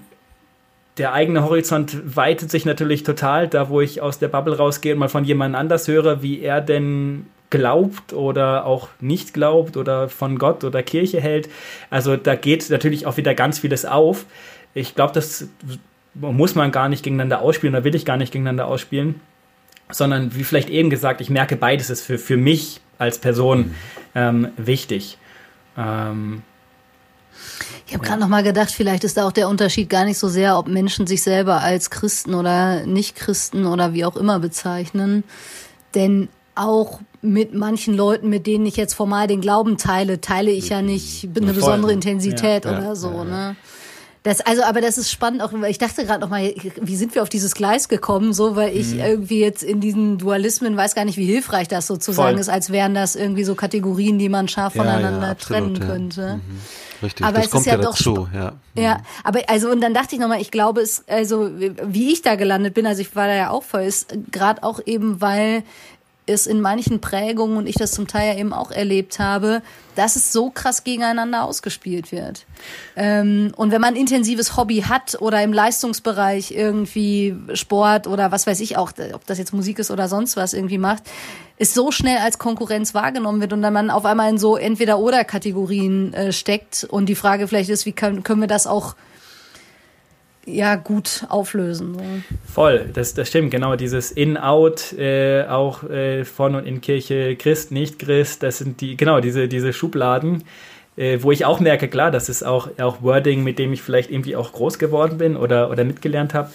der 0.97 1.13
eigene 1.13 1.43
Horizont 1.43 2.15
weitet 2.15 2.51
sich 2.51 2.65
natürlich 2.65 3.03
total, 3.03 3.47
da 3.47 3.69
wo 3.69 3.81
ich 3.81 4.01
aus 4.01 4.19
der 4.19 4.27
Bubble 4.27 4.57
rausgehe 4.57 4.93
und 4.93 4.99
mal 4.99 5.09
von 5.09 5.23
jemand 5.23 5.55
anders 5.55 5.87
höre, 5.87 6.21
wie 6.21 6.41
er 6.41 6.61
denn 6.61 7.25
glaubt 7.53 8.13
oder 8.13 8.65
auch 8.65 8.89
nicht 8.99 9.31
glaubt 9.35 9.77
oder 9.77 10.09
von 10.09 10.39
Gott 10.39 10.63
oder 10.63 10.81
Kirche 10.81 11.21
hält. 11.21 11.49
Also 11.91 12.17
da 12.17 12.33
geht 12.33 12.67
natürlich 12.71 13.05
auch 13.05 13.17
wieder 13.17 13.35
ganz 13.35 13.59
vieles 13.59 13.85
auf. 13.85 14.25
Ich 14.73 14.95
glaube, 14.95 15.13
das 15.13 15.47
muss 16.15 16.55
man 16.55 16.71
gar 16.71 16.89
nicht 16.89 17.03
gegeneinander 17.03 17.41
ausspielen 17.41 17.75
oder 17.75 17.83
will 17.83 17.93
ich 17.93 18.05
gar 18.05 18.17
nicht 18.17 18.33
gegeneinander 18.33 18.65
ausspielen, 18.65 19.21
sondern 19.91 20.35
wie 20.35 20.43
vielleicht 20.43 20.71
eben 20.71 20.89
gesagt, 20.89 21.21
ich 21.21 21.29
merke, 21.29 21.55
beides 21.55 21.91
ist 21.91 22.01
für, 22.01 22.17
für 22.17 22.37
mich 22.37 22.81
als 22.97 23.19
Person 23.19 23.59
mhm. 23.59 23.75
ähm, 24.15 24.47
wichtig. 24.57 25.19
Ähm, 25.77 26.41
ich 27.85 27.93
habe 27.93 28.03
gerade 28.03 28.19
noch 28.19 28.29
mal 28.29 28.41
gedacht, 28.41 28.71
vielleicht 28.71 29.03
ist 29.03 29.17
da 29.17 29.27
auch 29.27 29.31
der 29.31 29.47
Unterschied 29.47 29.91
gar 29.91 30.05
nicht 30.05 30.17
so 30.17 30.27
sehr, 30.27 30.57
ob 30.57 30.67
Menschen 30.67 31.05
sich 31.05 31.21
selber 31.21 31.61
als 31.61 31.91
Christen 31.91 32.33
oder 32.33 32.87
Nicht-Christen 32.87 33.67
oder 33.67 33.93
wie 33.93 34.05
auch 34.05 34.15
immer 34.15 34.39
bezeichnen. 34.39 35.23
Denn 35.93 36.29
auch 36.55 36.99
mit 37.21 37.53
manchen 37.53 37.95
Leuten, 37.95 38.29
mit 38.29 38.47
denen 38.47 38.65
ich 38.65 38.75
jetzt 38.75 38.93
formal 38.93 39.27
den 39.27 39.41
Glauben 39.41 39.77
teile, 39.77 40.21
teile 40.21 40.51
ich 40.51 40.69
ja 40.69 40.81
nicht 40.81 41.29
eine 41.35 41.53
besondere 41.53 41.93
Intensität 41.93 42.65
ja, 42.65 42.71
oder 42.71 42.83
ja, 42.83 42.95
so. 42.95 43.11
Ja, 43.11 43.23
ne? 43.23 43.55
Das, 44.23 44.39
also, 44.39 44.63
aber 44.63 44.79
das 44.79 44.97
ist 44.97 45.11
spannend 45.11 45.41
auch, 45.41 45.51
weil 45.51 45.69
ich 45.69 45.77
dachte 45.77 46.05
gerade 46.05 46.21
noch 46.21 46.29
mal, 46.29 46.53
wie 46.81 46.95
sind 46.95 47.13
wir 47.13 47.23
auf 47.23 47.29
dieses 47.29 47.55
Gleis 47.55 47.89
gekommen, 47.89 48.31
so, 48.31 48.55
weil 48.55 48.75
ich 48.75 48.93
mhm. 48.93 49.01
irgendwie 49.01 49.39
jetzt 49.39 49.63
in 49.63 49.81
diesen 49.81 50.17
Dualismen 50.17 50.77
weiß 50.77 50.95
gar 50.95 51.03
nicht, 51.03 51.17
wie 51.17 51.25
hilfreich 51.25 51.67
das 51.67 51.87
sozusagen 51.87 52.35
Voll. 52.35 52.39
ist, 52.39 52.47
als 52.47 52.71
wären 52.71 52.93
das 52.93 53.17
irgendwie 53.17 53.43
so 53.43 53.53
Kategorien, 53.53 54.19
die 54.19 54.29
man 54.29 54.47
scharf 54.47 54.75
voneinander 54.75 55.27
absolut, 55.27 55.75
trennen 55.75 55.79
könnte. 55.79 56.35
Mhm. 56.35 56.61
Richtig, 57.03 57.25
aber 57.25 57.39
das 57.39 57.49
kommt 57.49 57.65
ja, 57.65 57.73
ja 57.73 57.81
dazu, 57.81 58.29
ja. 58.33 58.53
Ja, 58.75 59.01
aber 59.25 59.41
also 59.47 59.69
und 59.69 59.81
dann 59.81 59.93
dachte 59.93 60.15
ich 60.15 60.21
nochmal, 60.21 60.39
ich 60.39 60.51
glaube, 60.51 60.79
es 60.79 61.03
also 61.09 61.51
wie 61.57 62.13
ich 62.13 62.21
da 62.21 62.35
gelandet 62.35 62.75
bin, 62.75 62.87
also 62.87 63.01
ich 63.01 63.13
war 63.13 63.27
da 63.27 63.35
ja 63.35 63.49
auch 63.49 63.63
voll, 63.63 63.81
ist 63.81 64.15
gerade 64.31 64.63
auch 64.63 64.79
eben, 64.85 65.19
weil 65.19 65.63
es 66.25 66.47
in 66.47 66.61
manchen 66.61 67.01
Prägungen 67.01 67.57
und 67.57 67.67
ich 67.67 67.75
das 67.75 67.91
zum 67.91 68.07
Teil 68.07 68.33
ja 68.33 68.39
eben 68.39 68.53
auch 68.53 68.71
erlebt 68.71 69.19
habe, 69.19 69.61
dass 69.95 70.15
es 70.15 70.31
so 70.31 70.49
krass 70.49 70.83
gegeneinander 70.83 71.43
ausgespielt 71.43 72.11
wird. 72.11 72.45
Ähm, 72.95 73.51
und 73.55 73.71
wenn 73.71 73.81
man 73.81 73.93
ein 73.93 73.99
intensives 73.99 74.55
Hobby 74.55 74.81
hat 74.81 75.21
oder 75.21 75.43
im 75.43 75.53
Leistungsbereich 75.53 76.51
irgendwie 76.51 77.35
Sport 77.53 78.07
oder 78.07 78.31
was 78.31 78.47
weiß 78.47 78.59
ich 78.61 78.77
auch, 78.77 78.91
ob 79.13 79.25
das 79.25 79.37
jetzt 79.37 79.53
Musik 79.53 79.79
ist 79.79 79.91
oder 79.91 80.07
sonst 80.07 80.37
was 80.37 80.53
irgendwie 80.53 80.77
macht, 80.77 81.03
ist 81.57 81.73
so 81.73 81.91
schnell 81.91 82.17
als 82.17 82.39
Konkurrenz 82.39 82.93
wahrgenommen 82.93 83.41
wird 83.41 83.53
und 83.53 83.61
dann 83.61 83.73
man 83.73 83.89
auf 83.89 84.05
einmal 84.05 84.29
in 84.29 84.37
so 84.37 84.55
entweder 84.55 84.99
oder 84.99 85.23
Kategorien 85.23 86.13
äh, 86.13 86.31
steckt 86.31 86.83
und 86.89 87.07
die 87.07 87.15
Frage 87.15 87.47
vielleicht 87.47 87.69
ist, 87.69 87.85
wie 87.85 87.91
können, 87.91 88.23
können 88.23 88.41
wir 88.41 88.47
das 88.47 88.65
auch 88.65 88.95
ja 90.45 90.75
gut 90.75 91.25
auflösen. 91.29 91.95
So. 91.95 92.01
Voll, 92.53 92.89
das, 92.93 93.13
das 93.13 93.29
stimmt, 93.29 93.51
genau. 93.51 93.75
Dieses 93.75 94.11
In-Out, 94.11 94.93
äh, 94.93 95.45
auch 95.47 95.83
äh, 95.83 96.25
von 96.25 96.55
und 96.55 96.65
in 96.65 96.81
Kirche, 96.81 97.35
Christ, 97.35 97.71
nicht 97.71 97.99
Christ, 97.99 98.43
das 98.43 98.57
sind 98.57 98.81
die, 98.81 98.97
genau, 98.97 99.19
diese, 99.19 99.47
diese 99.47 99.73
Schubladen, 99.73 100.43
äh, 100.95 101.19
wo 101.21 101.31
ich 101.31 101.45
auch 101.45 101.59
merke, 101.59 101.87
klar, 101.87 102.11
das 102.11 102.29
ist 102.29 102.43
auch, 102.43 102.69
auch 102.79 103.01
Wording, 103.01 103.43
mit 103.43 103.59
dem 103.59 103.73
ich 103.73 103.81
vielleicht 103.81 104.11
irgendwie 104.11 104.35
auch 104.35 104.51
groß 104.51 104.79
geworden 104.79 105.17
bin 105.17 105.35
oder, 105.35 105.69
oder 105.69 105.83
mitgelernt 105.83 106.33
habe. 106.33 106.51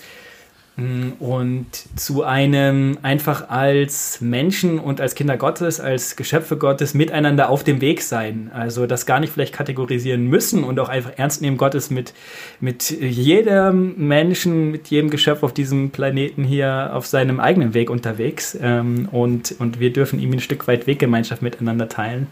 Mm, 0.79 1.15
und 1.19 1.67
zu 1.97 2.23
einem 2.23 2.99
einfach 3.03 3.49
als 3.51 4.21
Menschen 4.21 4.79
und 4.79 5.01
als 5.01 5.17
Kinder 5.17 5.37
Gottes, 5.37 5.81
als 5.81 6.15
Geschöpfe 6.15 6.57
Gottes 6.57 6.95
miteinander 6.95 7.51
auf 7.51 7.65
dem 7.65 7.81
Weg 7.81 8.01
sein. 8.01 8.53
Also 8.55 8.87
das 8.87 9.05
gar 9.05 9.19
nicht 9.19 9.33
vielleicht 9.33 9.53
kategorisieren 9.53 10.29
müssen 10.29 10.63
und 10.63 10.79
auch 10.79 10.89
einfach 10.89 11.11
ernst 11.17 11.43
nehmen, 11.43 11.57
Gott 11.57 11.75
ist 11.75 11.91
mit, 11.91 12.15
mit 12.61 12.91
jedem 12.91 13.97
Menschen, 13.97 14.71
mit 14.71 14.87
jedem 14.87 15.11
Geschöpf 15.11 15.43
auf 15.43 15.53
diesem 15.53 15.91
Planeten 15.91 16.45
hier 16.45 16.91
auf 16.95 17.09
seinem 17.09 17.41
eigenen 17.41 17.75
Weg 17.75 17.91
unterwegs. 17.91 18.57
Ähm, 18.63 19.09
und, 19.11 19.57
und 19.59 19.81
wir 19.81 19.93
dürfen 19.93 20.21
ihm 20.21 20.33
ein 20.33 20.41
Stück 20.41 20.69
weit 20.69 20.87
Weggemeinschaft 20.87 21.43
miteinander 21.43 21.89
teilen. 21.89 22.29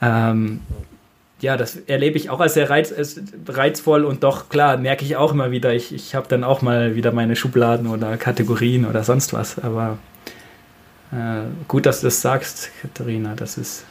Ähm, 0.00 0.60
ja, 1.40 1.56
das 1.56 1.76
erlebe 1.76 2.16
ich 2.16 2.30
auch 2.30 2.40
als 2.40 2.54
sehr 2.54 2.68
reiz, 2.68 2.92
als 2.92 3.20
reizvoll 3.46 4.04
und 4.04 4.24
doch, 4.24 4.48
klar, 4.48 4.76
merke 4.76 5.04
ich 5.04 5.16
auch 5.16 5.32
immer 5.32 5.50
wieder, 5.50 5.72
ich, 5.72 5.94
ich 5.94 6.14
habe 6.14 6.26
dann 6.28 6.44
auch 6.44 6.62
mal 6.62 6.96
wieder 6.96 7.12
meine 7.12 7.36
Schubladen 7.36 7.86
oder 7.86 8.16
Kategorien 8.16 8.84
oder 8.84 9.04
sonst 9.04 9.32
was. 9.32 9.58
Aber 9.58 9.98
äh, 11.12 11.42
gut, 11.68 11.86
dass 11.86 12.00
du 12.00 12.06
das 12.06 12.20
sagst, 12.20 12.70
Katharina, 12.82 13.34
das 13.34 13.56
ist 13.56 13.84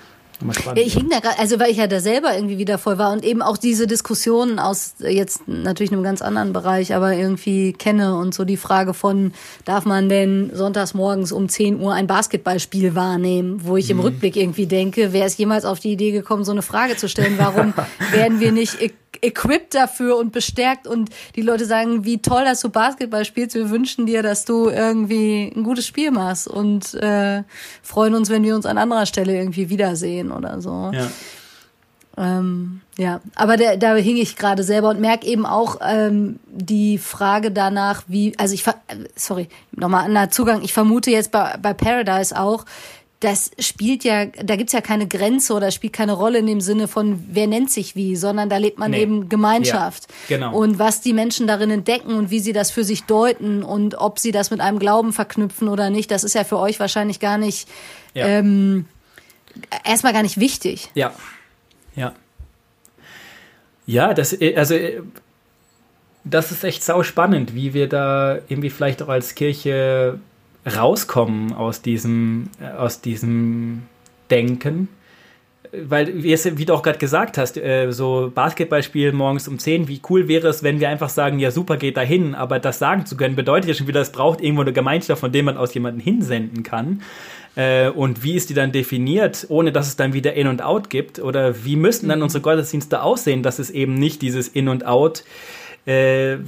ich 0.76 0.94
hing 0.94 1.10
da 1.10 1.20
gerade, 1.20 1.40
also 1.40 1.60
weil 1.60 1.72
ich 1.72 1.78
ja 1.78 1.88
da 1.88 2.00
selber 2.00 2.36
irgendwie 2.36 2.58
wieder 2.58 2.78
voll 2.78 2.98
war 2.98 3.12
und 3.12 3.24
eben 3.24 3.42
auch 3.42 3.58
diese 3.58 3.88
Diskussionen 3.88 4.60
aus 4.60 4.96
jetzt 5.00 5.48
natürlich 5.48 5.92
einem 5.92 6.04
ganz 6.04 6.22
anderen 6.22 6.54
Bereich, 6.54 6.94
aber 6.94 7.14
irgendwie 7.14 7.74
kenne 7.74 8.16
und 8.16 8.34
so 8.34 8.46
die 8.46 8.58
Frage 8.58 8.94
von, 8.94 9.34
darf 9.66 9.86
man 9.86 10.10
denn 10.10 10.52
sonntags 10.54 10.94
morgens 10.94 11.32
um 11.32 11.50
10 11.50 11.80
Uhr 11.80 11.94
ein 11.94 12.08
Basketballspiel 12.08 12.94
wahrnehmen, 12.94 13.62
wo 13.64 13.78
ich 13.78 13.90
im 13.90 13.98
mhm. 13.98 14.04
Rückblick 14.04 14.36
irgendwie 14.36 14.68
denke, 14.68 15.12
wer 15.12 15.26
ist 15.26 15.40
jemals 15.40 15.66
auf 15.66 15.80
die 15.80 15.92
Idee 15.92 16.12
gekommen, 16.12 16.44
so 16.44 16.52
eine 16.52 16.62
Frage 16.62 16.98
zu 16.98 17.10
stellen, 17.10 17.36
warum 17.38 17.74
werden 18.12 18.40
wir 18.40 18.52
nicht 18.52 18.80
equipped 19.22 19.76
dafür 19.76 20.18
und 20.18 20.32
bestärkt 20.32 20.88
und 20.88 21.10
die 21.36 21.42
Leute 21.42 21.66
sagen, 21.66 22.06
wie 22.06 22.22
toll, 22.22 22.46
dass 22.46 22.62
du 22.62 22.70
Basketball 22.70 23.26
spielst. 23.26 23.56
Wir 23.56 23.70
wünschen 23.70 24.06
dir, 24.06 24.24
dass 24.24 24.46
du 24.46 24.70
irgendwie 24.70 25.52
ein 25.56 25.64
gutes 25.64 25.86
Spiel 25.86 26.12
machst 26.12 26.48
und 26.48 26.94
äh, 26.96 27.44
freuen 27.82 28.16
uns, 28.16 28.30
wenn 28.30 28.44
wir 28.44 28.56
uns 28.56 28.66
an 28.66 28.78
anderer 28.78 29.06
Stelle 29.06 29.36
irgendwie 29.36 29.70
wiedersehen 29.70 30.32
oder 30.32 30.62
so. 30.62 30.92
Ja. 30.94 31.08
Ähm, 32.20 32.82
ja, 32.98 33.22
aber 33.36 33.58
der, 33.58 33.78
da 33.78 33.96
hing 33.96 34.18
ich 34.18 34.38
gerade 34.38 34.64
selber 34.64 34.90
und 34.90 35.00
merke 35.00 35.28
eben 35.28 35.46
auch 35.46 35.78
ähm, 35.88 36.40
die 36.48 36.98
Frage 36.98 37.52
danach, 37.52 38.04
wie, 38.08 38.34
also 38.40 38.56
ich, 38.56 38.64
sorry, 39.16 39.50
nochmal 39.72 40.06
anderer 40.06 40.32
Zugang. 40.32 40.64
Ich 40.64 40.74
vermute 40.74 41.12
jetzt 41.12 41.32
bei, 41.32 41.56
bei 41.62 41.76
Paradise 41.76 42.38
auch, 42.38 42.66
das 43.20 43.50
spielt 43.58 44.04
ja, 44.04 44.26
da 44.26 44.56
gibt's 44.56 44.74
ja 44.74 44.82
keine 44.82 45.08
Grenze 45.08 45.54
oder 45.54 45.72
spielt 45.72 45.94
keine 45.94 46.14
Rolle 46.14 46.38
in 46.38 46.46
dem 46.46 46.62
Sinne 46.62 46.88
von, 46.88 47.26
wer 47.32 47.48
nennt 47.48 47.72
sich 47.72 47.96
wie, 47.96 48.16
sondern 48.16 48.48
da 48.48 48.58
lebt 48.58 48.78
man 48.78 48.92
nee. 48.92 49.02
eben 49.02 49.28
Gemeinschaft. 49.28 50.08
Ja, 50.30 50.38
genau. 50.38 50.56
Und 50.56 50.78
was 50.78 51.02
die 51.02 51.14
Menschen 51.14 51.48
darin 51.48 51.72
entdecken 51.72 52.14
und 52.14 52.30
wie 52.30 52.40
sie 52.40 52.54
das 52.54 52.70
für 52.70 52.84
sich 52.84 53.04
deuten 53.06 53.64
und 53.64 53.96
ob 53.96 54.20
sie 54.20 54.32
das 54.32 54.52
mit 54.52 54.62
einem 54.62 54.78
Glauben 54.78 55.14
verknüpfen 55.14 55.68
oder 55.68 55.90
nicht, 55.90 56.12
das 56.12 56.24
ist 56.24 56.36
ja 56.36 56.44
für 56.44 56.60
euch 56.60 56.80
wahrscheinlich 56.80 57.20
gar 57.20 57.40
nicht, 57.40 57.68
ja. 58.14 58.28
ähm, 58.28 58.86
erstmal 59.84 60.14
gar 60.14 60.22
nicht 60.22 60.40
wichtig. 60.40 60.90
Ja, 60.94 61.12
ja. 61.96 62.14
Ja, 63.88 64.14
das, 64.14 64.38
also, 64.56 64.76
das 66.24 66.52
ist 66.52 66.64
echt 66.64 66.84
sau 66.84 67.02
spannend, 67.02 67.56
wie 67.56 67.74
wir 67.74 67.90
da 67.90 68.36
irgendwie 68.48 68.70
vielleicht 68.70 69.02
auch 69.02 69.10
als 69.10 69.34
Kirche 69.34 70.20
rauskommen 70.76 71.54
aus 71.54 71.82
diesem, 71.82 72.50
äh, 72.62 72.76
aus 72.78 73.02
diesem 73.02 73.84
Denken. 74.30 74.90
Weil, 75.72 76.24
wie, 76.24 76.32
es, 76.32 76.58
wie 76.58 76.66
du 76.66 76.74
auch 76.74 76.82
gerade 76.82 76.98
gesagt 76.98 77.38
hast, 77.38 77.58
äh, 77.58 77.92
so 77.92 78.32
Basketballspiel 78.34 79.12
morgens 79.12 79.48
um 79.48 79.60
10, 79.60 79.88
wie 79.88 80.00
cool 80.10 80.28
wäre 80.28 80.48
es, 80.48 80.64
wenn 80.64 80.80
wir 80.80 80.88
einfach 80.90 81.10
sagen, 81.10 81.40
ja 81.40 81.52
super, 81.52 81.76
geht 81.76 81.98
dahin, 81.98 82.36
aber 82.36 82.60
das 82.60 82.80
sagen 82.80 83.06
zu 83.06 83.18
können, 83.18 83.36
bedeutet 83.36 83.68
ja 83.68 83.74
schon 83.74 83.88
wieder, 83.88 84.00
es 84.00 84.12
braucht 84.12 84.40
irgendwo 84.40 84.62
eine 84.62 84.72
Gemeinschaft, 84.72 85.20
von 85.20 85.32
der 85.32 85.44
man 85.44 85.58
aus 85.58 85.74
jemanden 85.74 86.00
hinsenden 86.00 86.64
kann. 86.64 87.02
Äh, 87.56 87.90
und 87.90 88.24
wie 88.24 88.36
ist 88.36 88.50
die 88.50 88.54
dann 88.54 88.72
definiert, 88.72 89.46
ohne 89.50 89.72
dass 89.74 89.88
es 89.88 89.98
dann 89.98 90.14
wieder 90.14 90.34
In 90.36 90.48
und 90.48 90.62
Out 90.62 90.90
gibt? 90.90 91.20
Oder 91.20 91.66
wie 91.66 91.76
müssten 91.76 92.08
dann 92.08 92.20
mhm. 92.20 92.24
unsere 92.24 92.42
Gottesdienste 92.42 93.02
aussehen, 93.02 93.44
dass 93.44 93.60
es 93.60 93.70
eben 93.70 93.96
nicht 93.96 94.22
dieses 94.22 94.48
In 94.48 94.70
und 94.70 94.86
Out 94.86 95.20
äh, 95.20 95.24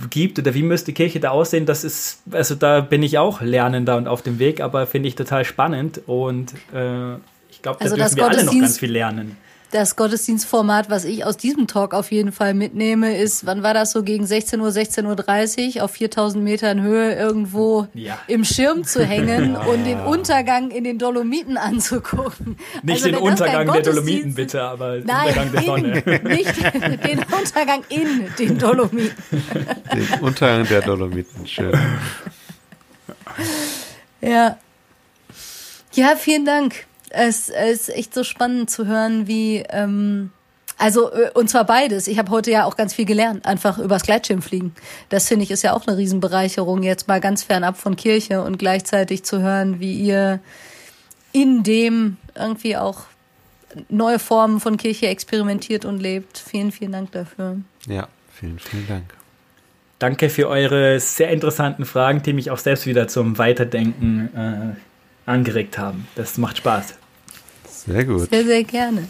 gibt 0.09 0.37
oder 0.37 0.53
wie 0.53 0.63
müsste 0.63 0.87
die 0.87 0.93
Kirche 0.93 1.19
da 1.19 1.29
aussehen, 1.29 1.65
das 1.65 1.83
ist, 1.83 2.21
also 2.31 2.55
da 2.55 2.81
bin 2.81 3.03
ich 3.03 3.17
auch 3.17 3.41
lernender 3.41 3.95
und 3.95 4.07
auf 4.07 4.21
dem 4.21 4.37
Weg, 4.37 4.59
aber 4.59 4.85
finde 4.85 5.07
ich 5.07 5.15
total 5.15 5.45
spannend 5.45 6.01
und 6.07 6.53
äh, 6.73 7.13
ich 7.49 7.61
glaube, 7.61 7.79
da 7.79 7.85
also 7.85 7.95
dürfen 7.95 8.17
wir 8.17 8.27
alle 8.27 8.43
noch 8.43 8.53
ganz 8.53 8.79
viel 8.79 8.91
lernen 8.91 9.37
das 9.71 9.95
Gottesdienstformat, 9.95 10.89
was 10.89 11.05
ich 11.05 11.25
aus 11.25 11.37
diesem 11.37 11.67
Talk 11.67 11.93
auf 11.93 12.11
jeden 12.11 12.31
Fall 12.31 12.53
mitnehme, 12.53 13.17
ist, 13.17 13.45
wann 13.45 13.61
war 13.61 13.73
das 13.73 13.91
so, 13.91 14.03
gegen 14.03 14.25
16 14.25 14.59
Uhr, 14.59 14.69
16.30 14.69 15.77
Uhr 15.77 15.83
auf 15.83 15.91
4000 15.91 16.43
Metern 16.43 16.81
Höhe 16.81 17.13
irgendwo 17.13 17.87
ja. 17.93 18.17
im 18.27 18.43
Schirm 18.43 18.83
zu 18.83 19.05
hängen 19.05 19.53
ja. 19.53 19.61
und 19.61 19.85
den 19.85 19.99
Untergang 19.99 20.71
in 20.71 20.83
den 20.83 20.97
Dolomiten 20.97 21.57
anzugucken. 21.57 22.57
Nicht 22.81 23.05
also, 23.05 23.09
den 23.09 23.15
Untergang 23.17 23.71
der 23.71 23.81
Dolomiten 23.81 24.33
bitte, 24.33 24.63
aber 24.63 24.99
den 24.99 25.09
Untergang 25.09 25.51
der 25.51 25.61
Sonne. 25.61 25.99
In, 25.99 26.23
nicht 26.23 27.05
den 27.05 27.19
Untergang 27.19 27.83
in 27.89 28.27
den 28.39 28.57
Dolomiten. 28.57 29.23
Den 29.93 30.19
Untergang 30.21 30.67
der 30.67 30.81
Dolomiten, 30.81 31.45
schön. 31.45 31.77
Ja. 34.21 34.57
Ja, 35.93 36.15
vielen 36.15 36.45
Dank 36.45 36.85
es, 37.09 37.49
es 37.49 37.89
ist 37.89 37.89
echt 37.89 38.13
so 38.13 38.23
spannend 38.23 38.69
zu 38.69 38.85
hören, 38.85 39.27
wie 39.27 39.63
ähm, 39.69 40.31
also 40.79 41.11
äh, 41.11 41.29
und 41.33 41.49
zwar 41.49 41.65
beides. 41.65 42.07
Ich 42.07 42.17
habe 42.17 42.31
heute 42.31 42.49
ja 42.51 42.65
auch 42.65 42.77
ganz 42.77 42.93
viel 42.93 43.05
gelernt, 43.05 43.45
einfach 43.45 43.77
übers 43.77 44.03
Gleitschirmfliegen. 44.03 44.73
Das 45.09 45.27
finde 45.27 45.43
ich 45.43 45.51
ist 45.51 45.61
ja 45.61 45.73
auch 45.73 45.85
eine 45.85 45.97
Riesenbereicherung, 45.97 46.81
jetzt 46.83 47.07
mal 47.07 47.19
ganz 47.19 47.43
fernab 47.43 47.77
von 47.77 47.95
Kirche 47.95 48.41
und 48.41 48.57
gleichzeitig 48.57 49.23
zu 49.23 49.41
hören, 49.41 49.79
wie 49.79 49.93
ihr 49.93 50.39
in 51.31 51.63
dem 51.63 52.17
irgendwie 52.35 52.77
auch 52.77 53.01
neue 53.89 54.17
Formen 54.17 54.59
von 54.59 54.77
Kirche 54.77 55.07
experimentiert 55.07 55.85
und 55.85 55.99
lebt. 55.99 56.37
Vielen, 56.37 56.71
vielen 56.71 56.93
Dank 56.93 57.11
dafür. 57.11 57.57
Ja, 57.85 58.07
vielen, 58.33 58.57
vielen 58.57 58.87
Dank. 58.87 59.03
danke 59.99 60.29
für 60.29 60.47
eure 60.47 60.99
sehr 60.99 61.29
interessanten 61.29 61.85
Fragen, 61.85 62.23
die 62.23 62.33
mich 62.33 62.49
auch 62.51 62.57
selbst 62.57 62.87
wieder 62.87 63.07
zum 63.07 63.37
Weiterdenken 63.37 64.29
äh, 64.75 64.88
angeregt 65.29 65.77
haben. 65.77 66.07
Das 66.15 66.37
macht 66.37 66.57
Spaß. 66.57 66.95
Sehr 67.67 68.05
gut. 68.05 68.29
Sehr, 68.29 68.43
sehr 68.43 68.63
gerne. 68.63 69.07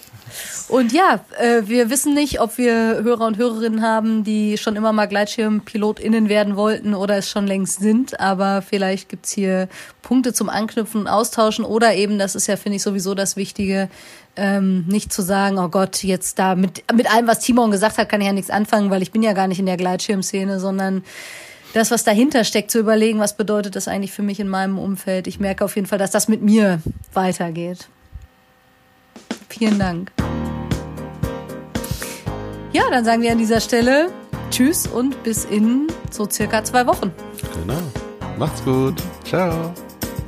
Und 0.67 0.93
ja, 0.93 1.25
äh, 1.39 1.63
wir 1.65 1.89
wissen 1.89 2.13
nicht, 2.13 2.39
ob 2.39 2.59
wir 2.59 3.01
Hörer 3.03 3.25
und 3.25 3.37
Hörerinnen 3.37 3.81
haben, 3.81 4.23
die 4.23 4.57
schon 4.57 4.75
immer 4.75 4.93
mal 4.93 5.07
GleitschirmpilotInnen 5.07 6.29
werden 6.29 6.55
wollten 6.55 6.93
oder 6.93 7.17
es 7.17 7.29
schon 7.29 7.47
längst 7.47 7.79
sind. 7.79 8.19
Aber 8.19 8.61
vielleicht 8.61 9.09
gibt's 9.09 9.31
hier 9.31 9.67
Punkte 10.03 10.31
zum 10.31 10.49
Anknüpfen 10.49 11.01
und 11.01 11.07
Austauschen 11.07 11.65
oder 11.65 11.95
eben, 11.95 12.19
das 12.19 12.35
ist 12.35 12.45
ja, 12.47 12.55
finde 12.55 12.75
ich, 12.75 12.83
sowieso 12.83 13.15
das 13.15 13.35
Wichtige, 13.35 13.89
ähm, 14.35 14.85
nicht 14.87 15.11
zu 15.11 15.23
sagen, 15.23 15.57
oh 15.57 15.69
Gott, 15.69 16.03
jetzt 16.03 16.37
da 16.37 16.53
mit, 16.53 16.83
mit 16.93 17.11
allem, 17.11 17.25
was 17.25 17.39
Timon 17.39 17.71
gesagt 17.71 17.97
hat, 17.97 18.07
kann 18.07 18.21
ich 18.21 18.27
ja 18.27 18.33
nichts 18.33 18.51
anfangen, 18.51 18.91
weil 18.91 19.01
ich 19.01 19.11
bin 19.11 19.23
ja 19.23 19.33
gar 19.33 19.47
nicht 19.47 19.59
in 19.59 19.65
der 19.65 19.77
Gleitschirmszene, 19.77 20.59
sondern 20.59 21.03
das, 21.73 21.91
was 21.91 22.03
dahinter 22.03 22.43
steckt, 22.43 22.71
zu 22.71 22.79
überlegen, 22.79 23.19
was 23.19 23.35
bedeutet 23.37 23.75
das 23.75 23.87
eigentlich 23.87 24.11
für 24.11 24.23
mich 24.23 24.39
in 24.39 24.47
meinem 24.47 24.77
Umfeld. 24.77 25.27
Ich 25.27 25.39
merke 25.39 25.65
auf 25.65 25.75
jeden 25.75 25.87
Fall, 25.87 25.99
dass 25.99 26.11
das 26.11 26.27
mit 26.27 26.41
mir 26.41 26.81
weitergeht. 27.13 27.87
Vielen 29.49 29.79
Dank. 29.79 30.11
Ja, 32.71 32.83
dann 32.91 33.03
sagen 33.03 33.21
wir 33.21 33.31
an 33.31 33.37
dieser 33.37 33.61
Stelle 33.61 34.09
Tschüss 34.51 34.87
und 34.87 35.21
bis 35.23 35.45
in 35.45 35.87
so 36.11 36.27
circa 36.29 36.63
zwei 36.63 36.85
Wochen. 36.87 37.11
Genau. 37.53 37.79
Macht's 38.37 38.63
gut. 38.63 39.01
Ciao. 39.25 39.73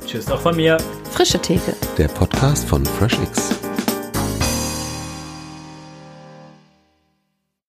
Tschüss 0.06 0.28
auch 0.30 0.40
von 0.40 0.56
mir. 0.56 0.78
Frische 1.10 1.38
Theke. 1.38 1.74
Der 1.98 2.08
Podcast 2.08 2.66
von 2.68 2.84
FreshX. 2.84 3.71